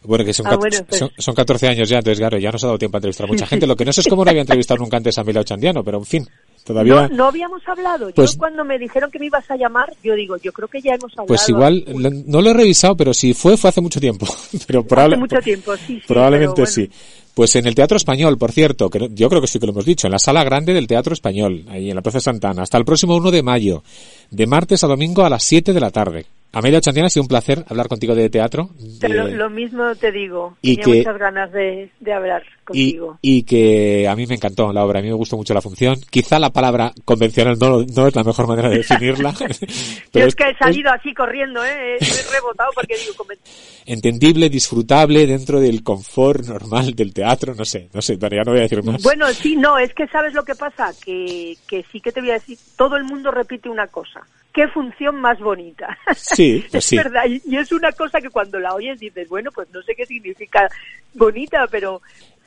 Bueno, 0.04 0.24
que 0.24 0.32
son, 0.32 0.46
Ah, 0.46 0.50
cat- 0.50 0.60
bueno, 0.60 0.76
pues- 0.88 0.98
son, 1.00 1.10
son 1.18 1.34
14 1.34 1.66
años 1.68 1.88
ya, 1.88 1.98
entonces 1.98 2.20
claro, 2.20 2.38
ya 2.38 2.52
nos 2.52 2.62
ha 2.62 2.68
dado 2.68 2.78
tiempo 2.78 2.96
a 2.96 3.00
entrevistar 3.00 3.24
a 3.26 3.32
mucha 3.32 3.46
gente. 3.48 3.66
Lo 3.66 3.74
que 3.74 3.84
no 3.84 3.92
sé 3.92 4.02
es 4.02 4.06
cómo 4.08 4.24
no 4.24 4.30
había 4.30 4.42
entrevistado 4.42 4.78
nunca 4.78 4.98
antes 4.98 5.18
a 5.18 5.24
Mila 5.24 5.40
Ochandiano, 5.40 5.82
pero 5.82 5.98
en 5.98 6.04
fin, 6.04 6.24
todavía... 6.64 7.08
No, 7.08 7.16
no 7.16 7.26
habíamos 7.26 7.62
hablado. 7.66 8.08
Yo 8.10 8.14
Pues- 8.14 8.36
cuando 8.36 8.64
me 8.64 8.78
dijeron 8.78 9.10
que 9.10 9.18
me 9.18 9.26
ibas 9.26 9.50
a 9.50 9.56
llamar, 9.56 9.92
yo 10.02 10.14
digo, 10.14 10.36
yo 10.38 10.52
creo 10.52 10.68
que 10.68 10.80
ya 10.80 10.94
hemos 10.94 11.12
hablado. 11.12 11.26
Pues 11.26 11.48
igual, 11.48 11.84
no 12.26 12.40
lo 12.40 12.50
he 12.50 12.54
revisado, 12.54 12.96
pero 12.96 13.12
si 13.14 13.34
fue, 13.34 13.56
fue 13.56 13.70
hace 13.70 13.80
mucho 13.80 14.00
tiempo. 14.00 14.26
pero 14.66 14.84
probable- 14.84 15.14
Hace 15.16 15.20
mucho 15.20 15.38
tiempo, 15.40 15.76
sí, 15.76 15.96
sí. 16.00 16.02
Probablemente 16.06 16.62
bueno. 16.62 16.66
sí. 16.66 16.90
Pues 17.34 17.56
en 17.56 17.66
el 17.66 17.74
Teatro 17.74 17.96
Español, 17.96 18.36
por 18.36 18.52
cierto, 18.52 18.90
que 18.90 19.08
yo 19.12 19.28
creo 19.30 19.40
que 19.40 19.46
sí 19.46 19.58
que 19.58 19.64
lo 19.64 19.72
hemos 19.72 19.86
dicho, 19.86 20.06
en 20.06 20.12
la 20.12 20.18
sala 20.18 20.44
grande 20.44 20.74
del 20.74 20.86
Teatro 20.86 21.14
Español, 21.14 21.64
ahí 21.70 21.88
en 21.88 21.96
la 21.96 22.02
Plaza 22.02 22.20
Santana, 22.20 22.62
hasta 22.62 22.76
el 22.76 22.84
próximo 22.84 23.16
1 23.16 23.30
de 23.30 23.42
mayo, 23.42 23.82
de 24.30 24.46
martes 24.46 24.84
a 24.84 24.86
domingo 24.86 25.24
a 25.24 25.30
las 25.30 25.42
7 25.42 25.72
de 25.72 25.80
la 25.80 25.90
tarde. 25.90 26.26
Amelia 26.52 26.80
Ochandiana, 26.80 27.06
ha 27.06 27.08
sido 27.10 27.22
un 27.22 27.28
placer 27.28 27.64
hablar 27.70 27.88
contigo 27.88 28.14
de 28.14 28.28
teatro. 28.28 28.68
de- 28.78 29.08
Lo, 29.08 29.26
lo 29.28 29.48
mismo 29.48 29.94
te 29.94 30.12
digo. 30.12 30.58
Y 30.60 30.76
Tenía 30.76 30.84
que- 30.92 30.98
muchas 30.98 31.18
ganas 31.18 31.50
de, 31.52 31.90
de 32.00 32.12
hablar. 32.12 32.42
Y, 32.72 32.98
y, 33.20 33.42
que 33.42 34.06
a 34.08 34.14
mí 34.14 34.26
me 34.26 34.36
encantó 34.36 34.72
la 34.72 34.84
obra, 34.84 35.00
a 35.00 35.02
mí 35.02 35.08
me 35.08 35.14
gustó 35.14 35.36
mucho 35.36 35.54
la 35.54 35.60
función. 35.60 35.96
Quizá 36.10 36.38
la 36.38 36.50
palabra 36.50 36.92
convencional 37.04 37.58
no, 37.58 37.82
no 37.82 38.06
es 38.06 38.14
la 38.14 38.22
mejor 38.22 38.46
manera 38.46 38.68
de 38.68 38.78
definirla. 38.78 39.34
pero 40.12 40.26
es, 40.26 40.34
que 40.34 40.44
he 40.44 40.56
salido 40.56 40.90
así 40.92 41.12
corriendo, 41.12 41.64
¿eh? 41.64 41.96
he 42.00 42.32
rebotado 42.32 42.70
porque 42.74 42.96
digo... 42.96 43.26
Entendible, 43.84 44.48
disfrutable 44.48 45.26
dentro 45.26 45.60
del 45.60 45.82
confort 45.82 46.46
normal 46.46 46.94
del 46.94 47.12
teatro, 47.12 47.54
no 47.54 47.64
sé, 47.64 47.88
no 47.92 48.00
sé, 48.00 48.16
ya 48.16 48.28
no 48.44 48.52
voy 48.52 48.60
a 48.60 48.62
decir 48.62 48.82
más. 48.84 49.02
Bueno, 49.02 49.26
sí, 49.28 49.56
no, 49.56 49.78
es 49.78 49.92
que 49.94 50.06
sabes 50.06 50.34
lo 50.34 50.44
que 50.44 50.54
pasa, 50.54 50.92
que, 51.04 51.56
que 51.66 51.84
sí 51.90 52.00
que 52.00 52.12
te 52.12 52.20
voy 52.20 52.30
a 52.30 52.34
decir, 52.34 52.58
todo 52.76 52.96
el 52.96 53.04
mundo 53.04 53.30
repite 53.30 53.68
una 53.68 53.88
cosa. 53.88 54.20
¿Qué 54.52 54.68
función 54.68 55.16
más 55.16 55.38
bonita? 55.40 55.96
Sí, 56.14 56.64
pues 56.70 56.92
es 56.92 57.04
verdad, 57.04 57.22
y 57.26 57.56
es 57.56 57.72
una 57.72 57.90
cosa 57.92 58.20
que 58.20 58.28
cuando 58.28 58.58
la 58.58 58.74
oyes 58.74 59.00
dices, 59.00 59.28
bueno, 59.28 59.50
pues 59.50 59.68
no 59.72 59.82
sé 59.82 59.94
qué 59.94 60.04
significa 60.04 60.68
bonita, 61.14 61.66
pero 61.70 62.02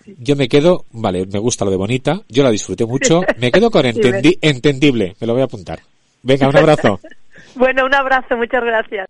yo 0.06 0.36
me 0.36 0.48
quedo, 0.48 0.86
vale, 0.92 1.26
me 1.26 1.40
gusta 1.40 1.66
lo 1.66 1.72
de 1.72 1.78
bonita, 1.78 2.22
yo 2.30 2.44
la 2.44 2.52
disfruté 2.52 2.86
mucho, 2.86 3.22
me 3.38 3.52
quedo 3.52 3.72
con 3.72 3.86
entendible, 4.42 5.16
me 5.20 5.28
lo 5.28 5.34
voy 5.34 5.42
a 5.42 5.46
apuntar. 5.46 5.80
Venga, 6.24 6.48
un 6.48 6.58
abrazo. 6.58 7.00
bueno, 7.56 7.86
un 7.86 7.94
abrazo, 7.94 8.36
muchas 8.38 8.64
gracias. 8.64 9.08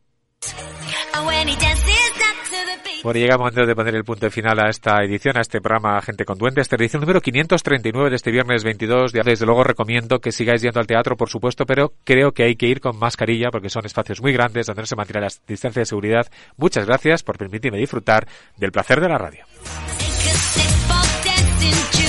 Bueno, 3.04 3.20
llega 3.20 3.36
el 3.36 3.39
momento 3.39 3.66
de 3.66 3.76
poner 3.76 3.93
el 3.93 4.04
punto 4.04 4.32
final 4.32 4.60
a 4.60 4.68
esta 4.68 5.04
edición, 5.04 5.38
a 5.38 5.41
este 5.41 5.62
programa 5.62 6.02
Gente 6.02 6.26
con 6.26 6.39
Duende, 6.39 6.62
esta 6.62 6.76
edición 6.76 7.02
número 7.02 7.22
539 7.22 8.10
de 8.10 8.16
este 8.16 8.32
viernes 8.32 8.64
22. 8.64 9.14
Desde 9.14 9.46
luego 9.46 9.64
recomiendo 9.64 10.20
que 10.20 10.32
sigáis 10.32 10.64
yendo 10.64 10.80
al 10.80 10.88
teatro, 10.88 11.16
por 11.16 11.30
supuesto, 11.30 11.68
pero 11.68 11.93
creo 12.04 12.32
que 12.32 12.46
hay 12.46 12.56
que 12.56 12.66
ir 12.66 12.82
con 12.82 12.98
mascarilla 12.98 13.50
porque 13.52 13.70
son 13.70 13.86
espacios 13.86 14.22
muy 14.24 14.34
grandes 14.34 14.66
donde 14.66 14.82
no 14.82 14.86
se 14.88 14.96
mantiene 14.96 15.22
la 15.22 15.34
distancia 15.48 15.82
de 15.82 15.86
seguridad. 15.86 16.26
Muchas 16.58 16.88
gracias 16.88 17.22
por 17.22 17.38
permitirme 17.38 17.78
disfrutar 17.78 18.28
del 18.58 18.72
placer 18.72 19.00
de 19.00 19.10
la 19.10 19.20
radio. 19.20 19.46
into 21.66 22.05